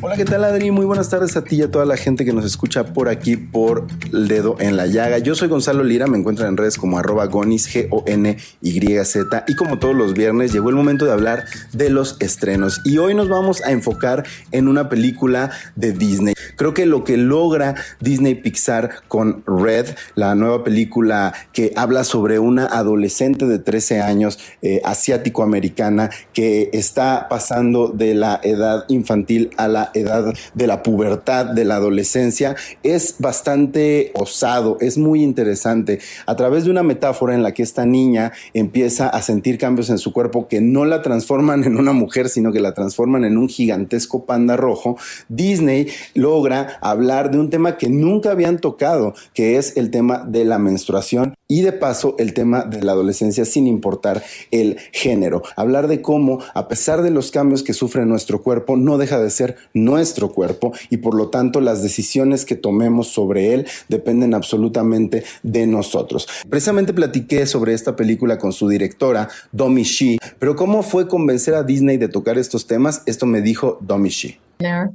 Hola, 0.09 0.17
¿qué 0.17 0.25
tal 0.25 0.43
Adri? 0.43 0.71
Muy 0.71 0.87
buenas 0.87 1.11
tardes 1.11 1.37
a 1.37 1.45
ti 1.45 1.57
y 1.57 1.63
a 1.63 1.71
toda 1.71 1.85
la 1.85 1.99
gente 1.99 2.25
que 2.25 2.33
nos 2.33 2.47
escucha 2.47 2.95
por 2.95 3.11
aquí 3.11 3.37
por 3.37 3.87
el 4.11 4.27
dedo 4.27 4.57
en 4.59 4.79
la 4.79 4.87
llaga. 4.87 5.19
Yo 5.19 5.35
soy 5.35 5.49
Gonzalo 5.49 5.85
Lira, 5.85 6.07
me 6.07 6.17
encuentran 6.17 6.49
en 6.49 6.57
redes 6.57 6.79
como 6.79 6.99
arroba 6.99 7.27
gonis, 7.27 7.69
G-O-N-Y-Z. 7.69 9.45
Y 9.47 9.55
como 9.55 9.79
todos 9.79 9.95
los 9.95 10.15
viernes, 10.15 10.55
llegó 10.55 10.71
el 10.71 10.77
momento 10.77 11.05
de 11.05 11.13
hablar 11.13 11.45
de 11.75 11.91
los 11.91 12.17
estrenos. 12.21 12.81
Y 12.87 12.97
hoy 12.97 13.15
nos 13.15 13.29
vamos 13.29 13.63
a 13.63 13.71
enfocar 13.71 14.25
en 14.51 14.67
una 14.67 14.89
película 14.89 15.51
de 15.77 15.93
Disney. 15.93 16.33
Creo 16.57 16.73
que 16.73 16.87
lo 16.87 17.05
que 17.05 17.19
logra 17.19 17.75
Disney 18.01 18.35
Pixar 18.35 19.03
con 19.09 19.45
Red, 19.47 19.89
la 20.15 20.35
nueva 20.35 20.65
película 20.65 21.35
que 21.53 21.75
habla 21.77 22.03
sobre 22.05 22.39
una 22.39 22.65
adolescente 22.65 23.45
de 23.45 23.59
13 23.59 24.01
años, 24.01 24.39
eh, 24.63 24.81
asiático-americana, 24.87 26.09
que 26.33 26.71
está 26.73 27.29
pasando 27.29 27.89
de 27.89 28.15
la 28.15 28.41
edad 28.43 28.87
infantil 28.89 29.51
a 29.59 29.69
la 29.69 29.93
edad 30.01 30.35
de 30.55 30.67
la 30.67 30.83
pubertad, 30.83 31.47
de 31.47 31.65
la 31.65 31.77
adolescencia, 31.77 32.57
es 32.83 33.17
bastante 33.19 34.13
osado, 34.15 34.77
es 34.81 34.99
muy 34.99 35.23
interesante. 35.23 36.01
A 36.27 36.37
través 36.37 36.65
de 36.65 36.71
una 36.71 36.83
metáfora 36.83 37.35
en 37.35 37.43
la 37.43 37.53
que 37.53 37.63
esta 37.63 37.87
niña 37.87 38.33
empieza 38.55 39.09
a 39.09 39.23
sentir 39.23 39.59
cambios 39.59 39.91
en 39.91 39.99
su 39.99 40.13
cuerpo 40.13 40.49
que 40.49 40.61
no 40.61 40.85
la 40.85 41.03
transforman 41.03 41.65
en 41.65 41.77
una 41.77 41.93
mujer, 41.93 42.29
sino 42.29 42.53
que 42.53 42.61
la 42.61 42.75
transforman 42.75 43.25
en 43.25 43.39
un 43.39 43.49
gigantesco 43.49 44.25
panda 44.25 44.57
rojo, 44.57 44.97
Disney 45.29 45.89
logra 46.15 46.79
hablar 46.81 47.31
de 47.31 47.39
un 47.39 47.51
tema 47.51 47.77
que 47.77 47.89
nunca 47.89 48.31
habían 48.31 48.59
tocado, 48.59 49.15
que 49.35 49.57
es 49.57 49.77
el 49.77 49.91
tema 49.91 50.25
de 50.27 50.45
la 50.45 50.59
menstruación 50.59 51.35
y 51.49 51.63
de 51.63 51.73
paso 51.73 52.15
el 52.19 52.35
tema 52.35 52.63
de 52.63 52.83
la 52.83 52.93
adolescencia 52.93 53.45
sin 53.45 53.67
importar 53.67 54.23
el 54.51 54.79
género. 54.93 55.43
Hablar 55.57 55.89
de 55.89 56.03
cómo, 56.03 56.41
a 56.55 56.69
pesar 56.69 57.03
de 57.03 57.11
los 57.11 57.31
cambios 57.31 57.63
que 57.63 57.73
sufre 57.73 58.05
nuestro 58.05 58.43
cuerpo, 58.43 58.77
no 58.77 58.99
deja 58.99 59.19
de 59.19 59.31
ser 59.31 59.57
nuestro 59.89 60.31
cuerpo 60.33 60.73
y 60.91 60.99
por 60.99 61.15
lo 61.15 61.29
tanto 61.29 61.61
las 61.61 61.83
decisiones 61.83 62.45
que 62.45 62.57
tomemos 62.57 63.09
sobre 63.09 63.55
él 63.55 63.67
dependen 63.89 64.35
absolutamente 64.35 65.25
de 65.43 65.67
nosotros. 65.67 66.29
Precisamente 66.49 66.93
platiqué 66.93 67.47
sobre 67.47 67.75
esta 67.75 67.97
película 67.97 68.39
con 68.39 68.53
su 68.53 68.69
directora, 68.69 69.29
Domi 69.53 69.83
Shi, 69.83 70.19
pero 70.39 70.55
¿cómo 70.55 70.83
fue 70.83 71.09
convencer 71.09 71.55
a 71.55 71.63
Disney 71.63 71.97
de 71.97 72.09
tocar 72.09 72.39
estos 72.39 72.67
temas? 72.67 73.03
Esto 73.07 73.27
me 73.27 73.41
dijo 73.41 73.79
Domi 73.81 74.11
Shi. 74.11 74.39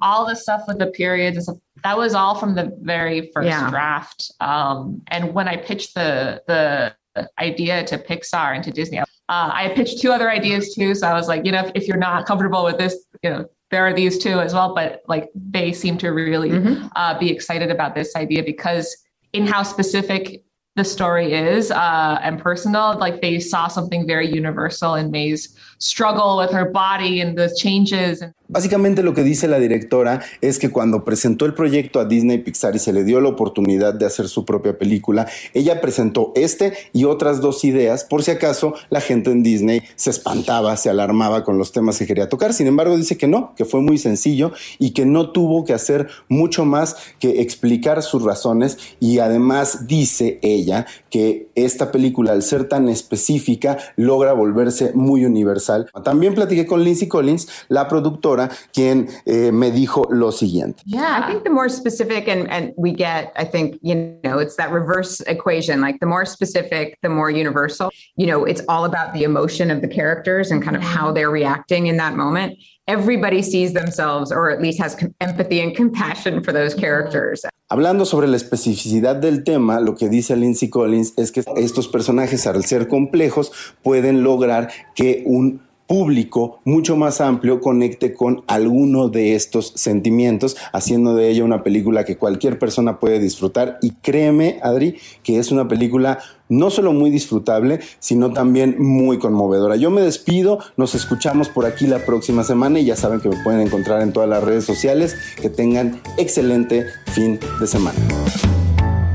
All 0.02 0.26
the 0.28 0.36
stuff 0.36 0.64
with 0.68 0.78
the 0.78 0.88
periods 0.88 1.50
that 1.84 1.98
was 1.98 2.14
all 2.14 2.36
from 2.36 2.56
the 2.56 2.76
very 2.82 3.30
first 3.34 3.48
yeah. 3.48 3.70
draft. 3.70 4.32
Um, 4.40 5.02
and 5.08 5.34
when 5.34 5.48
I 5.48 5.58
pitched 5.58 5.94
the 5.96 6.42
the 6.48 6.96
idea 7.40 7.84
to 7.86 7.98
Pixar 7.98 8.56
and 8.56 8.64
to 8.64 8.72
Disney, 8.72 9.00
uh, 9.00 9.06
I 9.30 9.72
pitched 9.76 10.02
two 10.02 10.12
other 10.12 10.30
ideas 10.30 10.74
too. 10.74 10.96
So 10.96 11.08
I 11.08 11.14
was 11.14 11.28
like, 11.28 11.46
you 11.46 11.52
know, 11.52 11.66
if, 11.66 11.72
if, 11.76 11.88
you're 11.88 11.98
not 11.98 12.26
comfortable 12.26 12.64
with 12.64 12.78
this, 12.78 12.96
you 13.22 13.30
know, 13.30 13.46
there 13.74 13.86
are 13.86 13.94
these 13.94 14.20
two 14.20 14.40
as 14.40 14.54
well. 14.54 14.76
But 14.76 15.02
like 15.08 15.30
they 15.36 15.74
seem 15.74 15.98
to 15.98 16.10
really 16.10 16.52
mm-hmm. 16.52 16.88
uh, 16.96 17.18
be 17.18 17.32
excited 17.32 17.72
about 17.72 17.96
this 17.96 18.16
idea 18.16 18.44
because 18.44 18.96
in 19.34 19.48
how 19.48 19.64
specific 19.64 20.44
the 20.76 20.84
story 20.84 21.34
is 21.34 21.72
uh, 21.72 22.20
and 22.22 22.40
personal, 22.40 22.98
like 22.98 23.22
they 23.22 23.40
saw 23.40 23.68
something 23.68 24.08
very 24.08 24.28
universal 24.32 24.96
in 24.96 25.12
May's 25.12 25.58
struggle 25.84 26.38
with 26.38 26.54
her 26.54 26.66
body 26.72 27.22
and 27.22 27.36
the 27.36 27.54
changes. 27.54 28.24
Básicamente 28.48 29.02
lo 29.02 29.16
que 29.16 29.24
dice 29.24 29.48
la 29.48 29.58
directora 29.58 30.22
es 30.40 30.60
que 30.60 30.70
cuando 30.70 31.04
presentó 31.04 31.46
el 31.46 31.56
proyecto 31.56 32.00
a 32.00 32.06
Disney 32.06 32.38
Pixar 32.38 32.76
y 32.76 32.80
se 32.80 32.94
le 32.94 33.04
dio 33.04 33.20
la 33.20 33.30
oportunidad 33.30 33.96
de 33.96 34.06
hacer 34.06 34.28
su 34.28 34.46
propia 34.46 34.78
película, 34.78 35.28
ella 35.56 35.82
presentó 35.82 36.32
este 36.36 36.74
y 36.94 37.06
otras 37.06 37.42
dos 37.42 37.64
ideas 37.64 38.04
por 38.04 38.22
si 38.22 38.30
acaso 38.30 38.76
la 38.92 39.02
gente 39.02 39.32
en 39.32 39.42
Disney 39.42 39.82
se 39.96 40.12
espantaba, 40.12 40.78
se 40.78 40.92
alarmaba 40.92 41.44
con 41.44 41.58
los 41.58 41.72
temas 41.72 41.98
que 41.98 42.06
quería 42.06 42.30
tocar. 42.30 42.54
Sin 42.54 42.68
embargo, 42.68 42.96
dice 42.96 43.18
que 43.18 43.28
no, 43.28 43.56
que 43.56 43.66
fue 43.66 43.82
muy 43.82 43.98
sencillo 43.98 44.52
y 44.78 44.92
que 44.92 45.08
no 45.08 45.32
tuvo 45.32 45.66
que 45.66 45.74
hacer 45.74 46.10
mucho 46.30 46.64
más 46.64 46.96
que 47.20 47.42
explicar 47.42 48.04
sus 48.04 48.22
razones 48.22 48.78
y 49.00 49.18
además 49.18 49.88
dice 49.88 50.38
ella 50.44 50.86
que 51.10 51.48
esta 51.56 51.92
película 51.92 52.34
al 52.34 52.44
ser 52.44 52.70
tan 52.70 52.88
específica 52.88 53.80
logra 53.96 54.34
volverse 54.34 54.92
muy 54.94 55.26
universal. 55.26 55.73
También 56.04 56.34
platiqué 56.34 56.66
con 56.66 56.84
Lindsay 56.84 57.08
Collins, 57.08 57.48
la 57.70 57.88
productora 57.88 58.50
quien 58.72 59.08
eh, 59.26 59.52
me 59.52 59.72
dijo 59.72 60.08
lo 60.10 60.32
siguiente. 60.32 60.84
Yeah, 60.86 61.20
I 61.22 61.28
think 61.28 61.44
the 61.44 61.50
more 61.50 61.70
specific 61.70 62.28
and, 62.28 62.50
and 62.50 62.74
we 62.78 62.92
get, 62.92 63.32
I 63.36 63.46
think, 63.46 63.80
you 63.82 63.96
know, 64.24 64.40
it's 64.40 64.56
that 64.58 64.72
reverse 64.72 65.22
equation. 65.22 65.82
Like 65.82 66.00
the 66.00 66.06
more 66.06 66.26
specific, 66.26 66.98
the 67.02 67.10
more 67.10 67.30
universal. 67.30 67.92
You 68.16 68.28
know, 68.28 68.46
it's 68.46 68.62
all 68.68 68.86
about 68.86 69.14
the 69.14 69.24
emotion 69.24 69.72
of 69.72 69.82
the 69.82 69.88
characters 69.88 70.52
and 70.52 70.64
kind 70.64 70.76
of 70.76 70.82
how 70.82 71.12
they're 71.12 71.32
reacting 71.32 71.88
in 71.88 71.98
that 71.98 72.16
moment. 72.16 72.58
Everybody 72.86 73.42
sees 73.42 73.72
themselves 73.74 74.30
or 74.30 74.52
at 74.52 74.62
least 74.62 74.78
has 74.82 74.98
empathy 75.22 75.62
and 75.62 75.74
compassion 75.74 76.44
for 76.44 76.52
those 76.52 76.76
characters. 76.76 77.46
Hablando 77.70 78.06
sobre 78.06 78.28
la 78.28 78.36
especificidad 78.36 79.16
del 79.16 79.46
tema, 79.46 79.80
lo 79.80 79.96
que 79.96 80.10
dice 80.10 80.36
Lindsay 80.36 80.70
Collins 80.70 81.14
es 81.16 81.32
que 81.32 81.44
estos 81.56 81.88
personajes, 81.88 82.46
al 82.46 82.66
ser 82.66 82.90
complejos, 82.90 83.54
pueden 83.84 84.22
lograr 84.22 84.70
que 84.96 85.24
un 85.26 85.62
público 85.88 86.60
mucho 86.64 86.96
más 86.96 87.22
amplio 87.22 87.62
conecte 87.62 88.14
con 88.14 88.44
alguno 88.48 89.10
de 89.10 89.36
estos 89.36 89.74
sentimientos, 89.76 90.56
haciendo 90.72 91.16
de 91.16 91.30
ella 91.30 91.44
una 91.44 91.64
película 91.64 92.06
que 92.06 92.18
cualquier 92.18 92.60
persona 92.60 93.00
puede 93.00 93.20
disfrutar. 93.20 93.78
Y 93.82 93.92
créeme, 93.92 94.60
Adri, 94.64 94.98
que 95.24 95.40
es 95.40 95.52
una 95.52 95.68
película 95.68 96.20
no 96.50 96.70
solo 96.70 96.94
muy 96.94 97.10
disfrutable, 97.10 97.80
sino 98.00 98.32
también 98.32 98.76
muy 98.80 99.18
conmovedora. 99.18 99.76
Yo 99.76 99.90
me 99.90 100.02
despido, 100.02 100.60
nos 100.78 100.96
escuchamos 100.96 101.50
por 101.50 101.66
aquí 101.66 101.88
la 101.88 102.00
próxima 102.00 102.44
semana 102.44 102.80
y 102.80 102.86
ya 102.86 102.96
saben 102.96 103.22
que 103.22 103.30
me 103.30 103.44
pueden 103.44 103.62
encontrar 103.62 104.02
en 104.02 104.14
todas 104.14 104.30
las 104.30 104.44
redes 104.44 104.66
sociales. 104.66 105.16
Que 105.42 105.50
tengan 105.50 106.02
excelente 106.18 106.86
fin 107.14 107.40
de 107.60 107.68
semana. 107.68 108.00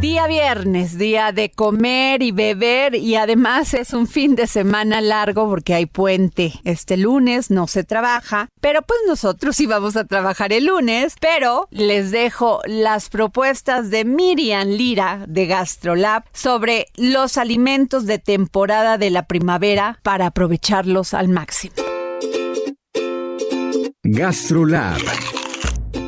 Día 0.00 0.28
viernes, 0.28 0.96
día 0.96 1.32
de 1.32 1.50
comer 1.50 2.22
y 2.22 2.30
beber 2.30 2.94
y 2.94 3.16
además 3.16 3.74
es 3.74 3.92
un 3.92 4.06
fin 4.06 4.36
de 4.36 4.46
semana 4.46 5.00
largo 5.00 5.48
porque 5.48 5.74
hay 5.74 5.86
puente. 5.86 6.52
Este 6.62 6.96
lunes 6.96 7.50
no 7.50 7.66
se 7.66 7.82
trabaja, 7.82 8.48
pero 8.60 8.82
pues 8.82 9.00
nosotros 9.08 9.56
sí 9.56 9.66
vamos 9.66 9.96
a 9.96 10.04
trabajar 10.04 10.52
el 10.52 10.66
lunes, 10.66 11.16
pero 11.20 11.66
les 11.72 12.12
dejo 12.12 12.60
las 12.66 13.08
propuestas 13.08 13.90
de 13.90 14.04
Miriam 14.04 14.68
Lira 14.68 15.24
de 15.26 15.46
GastroLab 15.46 16.22
sobre 16.32 16.86
los 16.96 17.36
alimentos 17.36 18.06
de 18.06 18.20
temporada 18.20 18.98
de 18.98 19.10
la 19.10 19.26
primavera 19.26 19.98
para 20.04 20.26
aprovecharlos 20.26 21.12
al 21.12 21.28
máximo. 21.28 21.74
GastroLab 24.04 25.37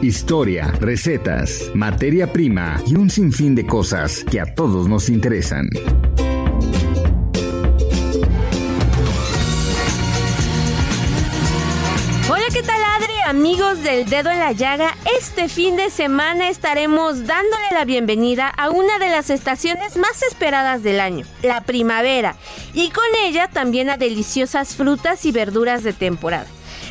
Historia, 0.03 0.73
recetas, 0.81 1.71
materia 1.75 2.33
prima 2.33 2.83
y 2.87 2.95
un 2.97 3.11
sinfín 3.11 3.55
de 3.55 3.67
cosas 3.67 4.25
que 4.25 4.41
a 4.41 4.55
todos 4.55 4.89
nos 4.89 5.11
interesan. 5.11 5.69
Hola, 12.31 12.45
¿qué 12.51 12.63
tal 12.63 12.83
Adri? 12.83 13.13
Amigos 13.27 13.83
del 13.83 14.09
dedo 14.09 14.31
en 14.31 14.39
la 14.39 14.53
llaga, 14.53 14.97
este 15.19 15.51
fin 15.51 15.77
de 15.77 15.91
semana 15.91 16.49
estaremos 16.49 17.27
dándole 17.27 17.67
la 17.73 17.85
bienvenida 17.85 18.49
a 18.49 18.71
una 18.71 18.99
de 18.99 19.11
las 19.11 19.29
estaciones 19.29 19.99
más 19.99 20.23
esperadas 20.23 20.83
del 20.83 20.99
año, 20.99 21.27
la 21.43 21.61
primavera, 21.65 22.37
y 22.73 22.89
con 22.89 23.05
ella 23.23 23.49
también 23.49 23.91
a 23.91 23.99
deliciosas 23.99 24.77
frutas 24.77 25.27
y 25.27 25.33
verduras 25.33 25.83
de 25.83 25.93
temporada. 25.93 26.47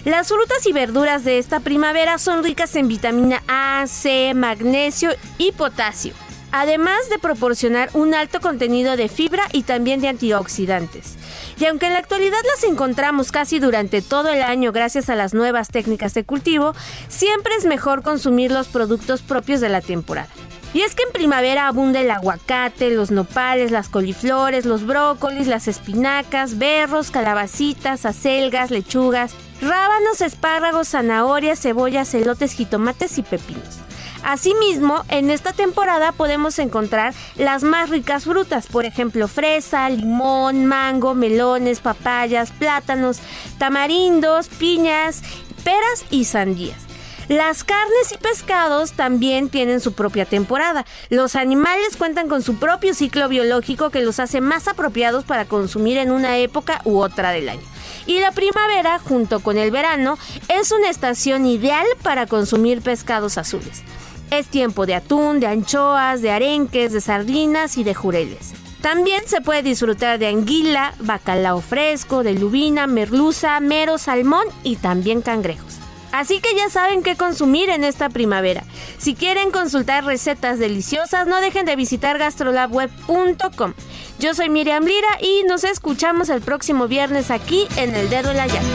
Las 0.10 0.30
frutas 0.30 0.66
y 0.66 0.72
verduras 0.74 1.24
de 1.24 1.38
esta 1.38 1.60
primavera 1.60 2.18
son 2.18 2.44
ricas 2.44 2.76
en 2.76 2.88
vitamina 2.88 3.44
A, 3.48 3.86
C, 3.86 4.34
magnesio 4.34 5.12
y 5.38 5.52
potasio, 5.52 6.16
además 6.52 7.10
de 7.12 7.20
proporcionar 7.20 7.92
un 7.94 8.16
alto 8.16 8.40
contenido 8.40 8.98
de 8.98 9.08
fibra 9.08 9.44
y 9.54 9.62
también 9.62 10.02
de 10.02 10.08
antioxidantes. 10.08 11.16
Y 11.60 11.66
aunque 11.66 11.86
en 11.86 11.94
la 11.94 12.00
actualidad 12.00 12.40
las 12.56 12.64
encontramos 12.64 13.32
casi 13.32 13.60
durante 13.60 14.02
todo 14.02 14.30
el 14.30 14.42
año 14.42 14.72
gracias 14.72 15.12
a 15.12 15.16
las 15.16 15.36
nuevas 15.36 15.68
técnicas 15.68 16.16
de 16.16 16.24
cultivo, 16.24 16.74
siempre 17.08 17.54
es 17.56 17.66
mejor 17.66 18.02
consumir 18.02 18.52
los 18.52 18.68
productos 18.68 19.22
propios 19.22 19.62
de 19.62 19.70
la 19.70 19.82
temporada. 19.82 20.30
Y 20.74 20.82
es 20.82 20.96
que 20.96 21.04
en 21.04 21.12
primavera 21.12 21.68
abunda 21.68 22.02
el 22.02 22.10
aguacate, 22.10 22.90
los 22.90 23.12
nopales, 23.12 23.70
las 23.70 23.90
coliflores, 23.90 24.66
los 24.66 24.88
brócolis, 24.88 25.46
las 25.46 25.68
espinacas, 25.68 26.58
berros, 26.58 27.12
calabacitas, 27.12 28.08
acelgas, 28.08 28.72
lechugas, 28.72 29.36
rábanos, 29.62 30.22
espárragos, 30.22 30.90
zanahorias, 30.90 31.60
cebollas, 31.60 32.14
elotes, 32.14 32.54
jitomates 32.54 33.18
y 33.18 33.24
pepinos. 33.24 33.80
Asimismo, 34.24 35.04
en 35.10 35.30
esta 35.32 35.54
temporada 35.54 36.12
podemos 36.12 36.60
encontrar 36.60 37.14
las 37.36 37.64
más 37.64 37.90
ricas 37.90 38.26
frutas, 38.26 38.68
por 38.68 38.86
ejemplo, 38.86 39.28
fresa, 39.28 39.90
limón, 39.90 40.66
mango, 40.66 41.14
melones, 41.16 41.80
papayas, 41.80 42.52
plátanos, 42.52 43.20
tamarindos, 43.58 44.48
piñas, 44.50 45.22
peras 45.64 46.06
y 46.12 46.26
sandías. 46.26 46.90
Las 47.30 47.64
carnes 47.64 48.12
y 48.12 48.18
pescados 48.18 48.94
también 48.94 49.50
tienen 49.50 49.82
su 49.82 49.94
propia 49.94 50.26
temporada. 50.26 50.86
Los 51.10 51.36
animales 51.36 51.96
cuentan 51.96 52.28
con 52.28 52.42
su 52.42 52.56
propio 52.56 52.96
ciclo 52.96 53.30
biológico 53.30 53.92
que 53.92 54.02
los 54.02 54.20
hace 54.20 54.42
más 54.42 54.68
apropiados 54.68 55.26
para 55.26 55.46
consumir 55.46 56.00
en 56.00 56.10
una 56.12 56.38
época 56.40 56.82
u 56.86 56.98
otra 56.98 57.30
del 57.30 57.50
año. 57.50 57.79
Y 58.10 58.20
la 58.20 58.32
primavera, 58.32 58.98
junto 58.98 59.40
con 59.40 59.60
el 59.60 59.70
verano, 59.70 60.18
es 60.48 60.72
una 60.72 60.90
estación 60.90 61.46
ideal 61.46 61.86
para 62.02 62.26
consumir 62.26 62.82
pescados 62.82 63.38
azules. 63.38 63.84
Es 64.32 64.48
tiempo 64.48 64.88
de 64.88 64.96
atún, 64.96 65.40
de 65.40 65.46
anchoas, 65.46 66.24
de 66.24 66.32
arenques, 66.32 66.92
de 66.92 67.02
sardinas 67.02 67.78
y 67.78 67.84
de 67.84 67.94
jureles. 67.94 68.56
También 68.82 69.22
se 69.28 69.42
puede 69.42 69.62
disfrutar 69.62 70.18
de 70.18 70.26
anguila, 70.26 70.96
bacalao 71.02 71.62
fresco, 71.62 72.24
de 72.24 72.34
lubina, 72.34 72.88
merluza, 72.88 73.60
mero, 73.60 74.00
salmón 74.00 74.48
y 74.64 74.78
también 74.78 75.22
cangrejos. 75.22 75.78
Así 76.12 76.40
que 76.40 76.56
ya 76.56 76.70
saben 76.72 77.04
qué 77.04 77.16
consumir 77.16 77.70
en 77.70 77.84
esta 77.84 78.10
primavera. 78.10 78.64
Si 78.98 79.14
quieren 79.14 79.52
consultar 79.52 80.04
recetas 80.04 80.58
deliciosas, 80.58 81.28
no 81.28 81.40
dejen 81.42 81.68
de 81.68 81.76
visitar 81.76 82.18
gastrolabweb.com. 82.18 83.74
Yo 84.20 84.34
soy 84.34 84.50
Miriam 84.50 84.84
Lira 84.84 85.08
y 85.22 85.44
nos 85.48 85.64
escuchamos 85.64 86.28
el 86.28 86.42
próximo 86.42 86.90
viernes 86.90 87.32
aquí 87.32 87.68
en 87.78 87.96
El 87.96 88.10
Dedo 88.10 88.32
en 88.32 88.38
la 88.38 88.48
Llaga. 88.48 88.68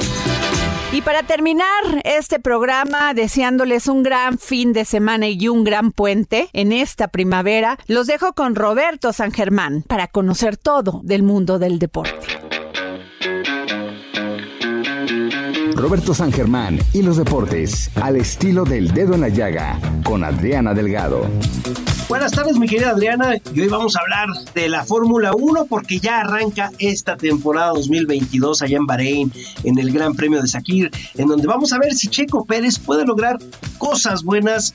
Y 0.90 1.02
para 1.02 1.22
terminar 1.22 1.66
este 2.04 2.40
programa, 2.40 3.12
deseándoles 3.12 3.86
un 3.86 4.02
gran 4.02 4.38
fin 4.38 4.72
de 4.72 4.86
semana 4.86 5.28
y 5.28 5.48
un 5.48 5.62
gran 5.62 5.92
puente 5.92 6.48
en 6.54 6.72
esta 6.72 7.08
primavera, 7.08 7.78
los 7.88 8.06
dejo 8.06 8.32
con 8.32 8.54
Roberto 8.54 9.12
San 9.12 9.32
Germán 9.32 9.82
para 9.86 10.06
conocer 10.06 10.56
todo 10.56 11.02
del 11.04 11.22
mundo 11.22 11.58
del 11.58 11.78
deporte. 11.78 12.26
Roberto 15.74 16.14
San 16.14 16.32
Germán 16.32 16.78
y 16.94 17.02
los 17.02 17.18
deportes, 17.18 17.90
al 17.96 18.16
estilo 18.16 18.64
del 18.64 18.94
dedo 18.94 19.12
en 19.12 19.20
la 19.20 19.28
llaga, 19.28 19.78
con 20.04 20.24
Adriana 20.24 20.72
Delgado. 20.72 21.28
Buenas 22.08 22.32
tardes, 22.32 22.58
mi 22.58 22.68
querida 22.68 22.90
Adriana. 22.90 23.36
Y 23.54 23.60
hoy 23.60 23.68
vamos 23.68 23.96
a 23.96 24.00
hablar 24.00 24.28
de 24.54 24.68
la 24.68 24.84
Fórmula 24.84 25.32
1 25.34 25.66
porque 25.66 25.98
ya 25.98 26.20
arranca 26.20 26.70
esta 26.78 27.16
temporada 27.16 27.68
2022 27.70 28.62
allá 28.62 28.76
en 28.76 28.86
Bahrein, 28.86 29.32
en 29.64 29.78
el 29.78 29.90
Gran 29.90 30.14
Premio 30.14 30.42
de 30.42 30.48
Sakir, 30.48 30.90
en 31.14 31.28
donde 31.28 31.46
vamos 31.46 31.72
a 31.72 31.78
ver 31.78 31.94
si 31.94 32.08
Checo 32.08 32.44
Pérez 32.44 32.78
puede 32.78 33.06
lograr 33.06 33.38
cosas 33.78 34.22
buenas 34.22 34.74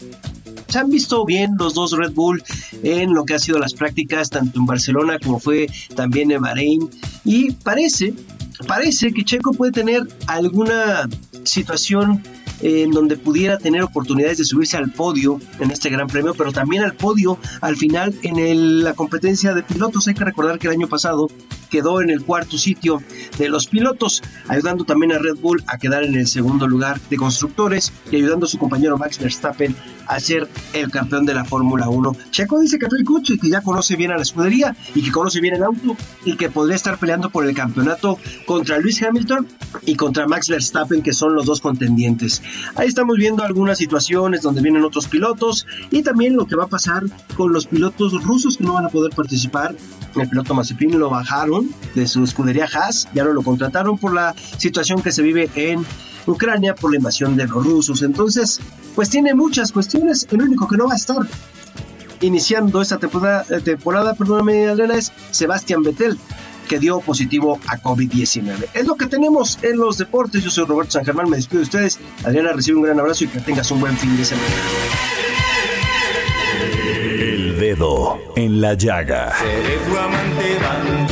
se 0.67 0.77
han 0.77 0.89
visto 0.89 1.25
bien 1.25 1.55
los 1.57 1.73
dos 1.73 1.93
Red 1.93 2.11
Bull 2.11 2.43
en 2.84 3.13
lo 3.13 3.25
que 3.25 3.34
ha 3.34 3.39
sido 3.39 3.57
las 3.57 3.73
prácticas, 3.73 4.30
tanto 4.30 4.59
en 4.59 4.67
Barcelona 4.67 5.17
como 5.17 5.39
fue 5.39 5.67
también 5.95 6.30
en 6.32 6.41
Bahrein. 6.41 6.89
Y 7.25 7.51
parece 7.51 8.13
parece 8.67 9.11
que 9.11 9.23
Checo 9.23 9.53
puede 9.53 9.71
tener 9.71 10.03
alguna 10.27 11.09
situación 11.43 12.23
en 12.62 12.91
donde 12.91 13.18
pudiera 13.18 13.57
tener 13.57 13.84
oportunidades 13.84 14.38
de 14.38 14.45
subirse 14.45 14.78
al 14.78 14.91
podio 14.91 15.39
en 15.60 15.72
este 15.72 15.89
Gran 15.89 16.07
Premio, 16.07 16.34
pero 16.34 16.51
también 16.51 16.84
al 16.84 16.93
podio 16.93 17.38
al 17.62 17.76
final 17.76 18.14
en 18.24 18.84
la 18.84 18.93
competencia 18.93 19.53
de 19.53 19.64
pilotos. 19.64 20.07
Hay 20.07 20.14
que 20.14 20.26
recordar 20.26 20.60
que 20.60 20.68
el 20.68 20.74
año 20.74 20.88
pasado 20.88 21.30
quedó 21.70 22.01
en 22.01 22.09
el 22.09 22.24
cuarto 22.24 22.57
sitio 22.57 23.01
de 23.38 23.49
los 23.49 23.67
pilotos, 23.67 24.22
ayudando 24.47 24.84
también 24.84 25.13
a 25.13 25.20
Red 25.20 25.38
Bull 25.39 25.63
a 25.67 25.78
quedar 25.78 26.03
en 26.03 26.15
el 26.15 26.28
segundo 26.28 26.67
lugar 26.67 26.99
de 27.09 27.17
constructores 27.17 27.93
y 28.11 28.17
ayudando 28.17 28.45
a 28.45 28.49
su 28.49 28.57
compañero 28.57 28.97
Max 28.97 29.20
Verstappen 29.20 29.76
a 30.07 30.20
ser 30.20 30.49
el 30.74 30.89
campeón 30.89 31.26
de 31.26 31.36
la 31.36 31.45
Fórmula 31.45 31.88
1. 31.88 32.15
Checo 32.32 32.59
dice 32.59 32.80
que 32.80 32.88
trae 32.88 33.03
coche 33.03 33.36
y 33.36 33.38
que 33.38 33.49
ya 33.49 33.61
conoce 33.61 33.95
bien 33.95 34.11
a 34.11 34.15
la 34.15 34.24
escudería 34.24 34.76
y 34.95 35.03
que 35.03 35.11
conoce 35.11 35.39
bien 35.39 35.55
el 35.55 35.63
auto 35.63 35.95
y 36.26 36.36
que 36.36 36.49
podría 36.49 36.76
estar 36.76 36.97
peleando 36.97 37.30
por 37.30 37.45
el 37.45 37.53
campeonato 37.53 38.17
contra 38.47 38.80
Luis 38.80 39.01
Hamilton 39.03 39.47
y 39.86 39.95
contra 39.95 40.28
Max 40.28 40.49
Verstappen, 40.49 41.03
que 41.03 41.13
son 41.13 41.36
los 41.36 41.45
dos 41.45 41.61
contendientes. 41.61 42.41
Ahí 42.76 42.88
estamos 42.88 43.17
viendo 43.17 43.43
algunas 43.43 43.78
situaciones 43.78 44.41
donde 44.41 44.61
vienen 44.61 44.84
otros 44.84 45.07
pilotos 45.07 45.67
y 45.91 46.01
también 46.01 46.36
lo 46.36 46.47
que 46.47 46.55
va 46.55 46.63
a 46.63 46.67
pasar 46.67 47.03
con 47.38 47.53
los 47.53 47.67
pilotos 47.67 48.24
rusos 48.24 48.57
que 48.57 48.63
no 48.63 48.74
van 48.74 48.86
a 48.86 48.89
poder 48.89 49.13
participar. 49.15 49.76
El 50.15 50.28
piloto 50.28 50.55
Mazepin 50.55 50.97
lo 50.97 51.11
bajaron 51.11 51.59
de 51.95 52.07
su 52.07 52.24
escudería 52.24 52.68
Haas, 52.72 53.07
ya 53.14 53.24
no 53.24 53.34
lo 53.34 53.41
contrataron 53.41 53.97
por 53.97 54.14
la 54.14 54.36
situación 54.57 55.01
que 55.01 55.12
se 55.12 55.22
vive 55.22 55.49
en 55.55 55.86
Ucrania 56.26 56.76
por 56.76 56.91
la 56.91 56.97
invasión 56.97 57.36
de 57.36 57.47
los 57.47 57.66
rusos. 57.66 58.01
Entonces, 58.01 58.60
pues 58.95 59.10
tiene 59.10 59.34
muchas 59.34 59.72
cuestiones. 59.72 60.28
El 60.32 60.41
único 60.41 60.68
que 60.68 60.78
no 60.78 60.88
va 60.88 60.93
a 60.93 60.97
estar 60.97 61.18
iniciando 62.22 62.82
esta 62.82 62.97
temporada, 62.97 63.45
eh, 63.49 63.62
temporada 63.62 64.14
perdóname 64.14 64.68
Adriana, 64.68 64.95
es 64.95 65.12
Sebastián 65.32 65.84
Vettel, 65.84 66.18
que 66.68 66.80
dio 66.80 66.99
positivo 66.99 67.60
a 67.68 67.78
COVID-19. 67.78 68.68
Es 68.74 68.86
lo 68.86 68.95
que 68.95 69.07
tenemos 69.07 69.60
en 69.64 69.78
los 69.78 69.97
deportes. 69.97 70.43
Yo 70.43 70.49
soy 70.49 70.66
Roberto 70.66 70.91
San 70.91 71.05
Germán, 71.05 71.30
me 71.30 71.38
despido 71.38 71.60
de 71.60 71.64
ustedes. 71.64 71.99
Adriana, 72.24 72.53
recibe 72.53 72.78
un 72.78 72.84
gran 72.84 72.99
abrazo 72.99 73.24
y 73.24 73.28
que 73.28 73.39
tengas 73.39 73.72
un 73.72 73.80
buen 73.80 73.97
fin 73.97 74.16
de 74.18 74.26
semana. 74.26 74.47
El 77.20 77.60
dedo 77.60 78.20
en 78.36 78.62
la 78.62 78.74
llaga. 78.76 79.34
Seré 79.39 79.78
tu 79.78 79.97
amante 79.97 81.09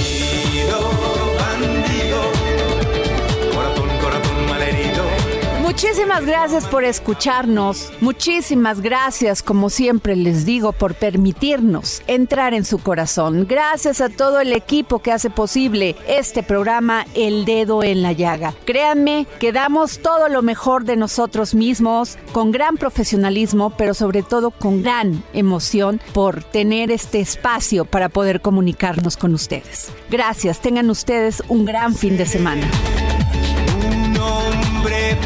Muchísimas 5.79 6.25
gracias 6.25 6.65
por 6.65 6.83
escucharnos. 6.83 7.93
Muchísimas 8.01 8.81
gracias, 8.81 9.43
como 9.43 9.69
siempre 9.69 10.15
les 10.15 10.43
digo, 10.43 10.71
por 10.71 10.95
permitirnos 10.95 12.01
entrar 12.07 12.55
en 12.55 12.65
su 12.65 12.79
corazón. 12.79 13.45
Gracias 13.47 14.01
a 14.01 14.09
todo 14.09 14.39
el 14.39 14.53
equipo 14.53 14.97
que 15.03 15.11
hace 15.11 15.29
posible 15.29 15.95
este 16.07 16.41
programa 16.41 17.05
El 17.13 17.45
Dedo 17.45 17.83
en 17.83 18.01
la 18.01 18.11
Llaga. 18.11 18.55
Créanme 18.65 19.27
que 19.39 19.51
damos 19.51 19.99
todo 19.99 20.29
lo 20.29 20.41
mejor 20.41 20.83
de 20.83 20.95
nosotros 20.95 21.53
mismos, 21.53 22.17
con 22.31 22.51
gran 22.51 22.77
profesionalismo, 22.77 23.69
pero 23.69 23.93
sobre 23.93 24.23
todo 24.23 24.49
con 24.49 24.81
gran 24.81 25.23
emoción 25.33 26.01
por 26.11 26.43
tener 26.43 26.89
este 26.89 27.19
espacio 27.19 27.85
para 27.85 28.09
poder 28.09 28.41
comunicarnos 28.41 29.15
con 29.15 29.35
ustedes. 29.35 29.91
Gracias, 30.09 30.59
tengan 30.59 30.89
ustedes 30.89 31.43
un 31.49 31.65
gran 31.65 31.93
fin 31.93 32.17
de 32.17 32.25
semana. 32.25 32.67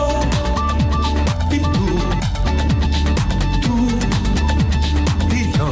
y 1.52 1.60
tú. 1.60 1.88
Tú 3.64 3.76
y 5.36 5.38
yo. 5.58 5.70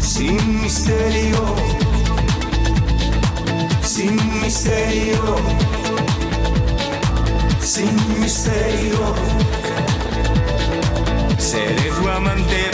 Sin 0.00 0.62
misterio. 0.62 1.42
Sin 3.82 4.16
misterio. 4.40 5.36
Sin 7.60 8.20
misterio. 8.20 9.43
Seré 11.54 11.88
tu 11.96 12.08
amante 12.08 12.73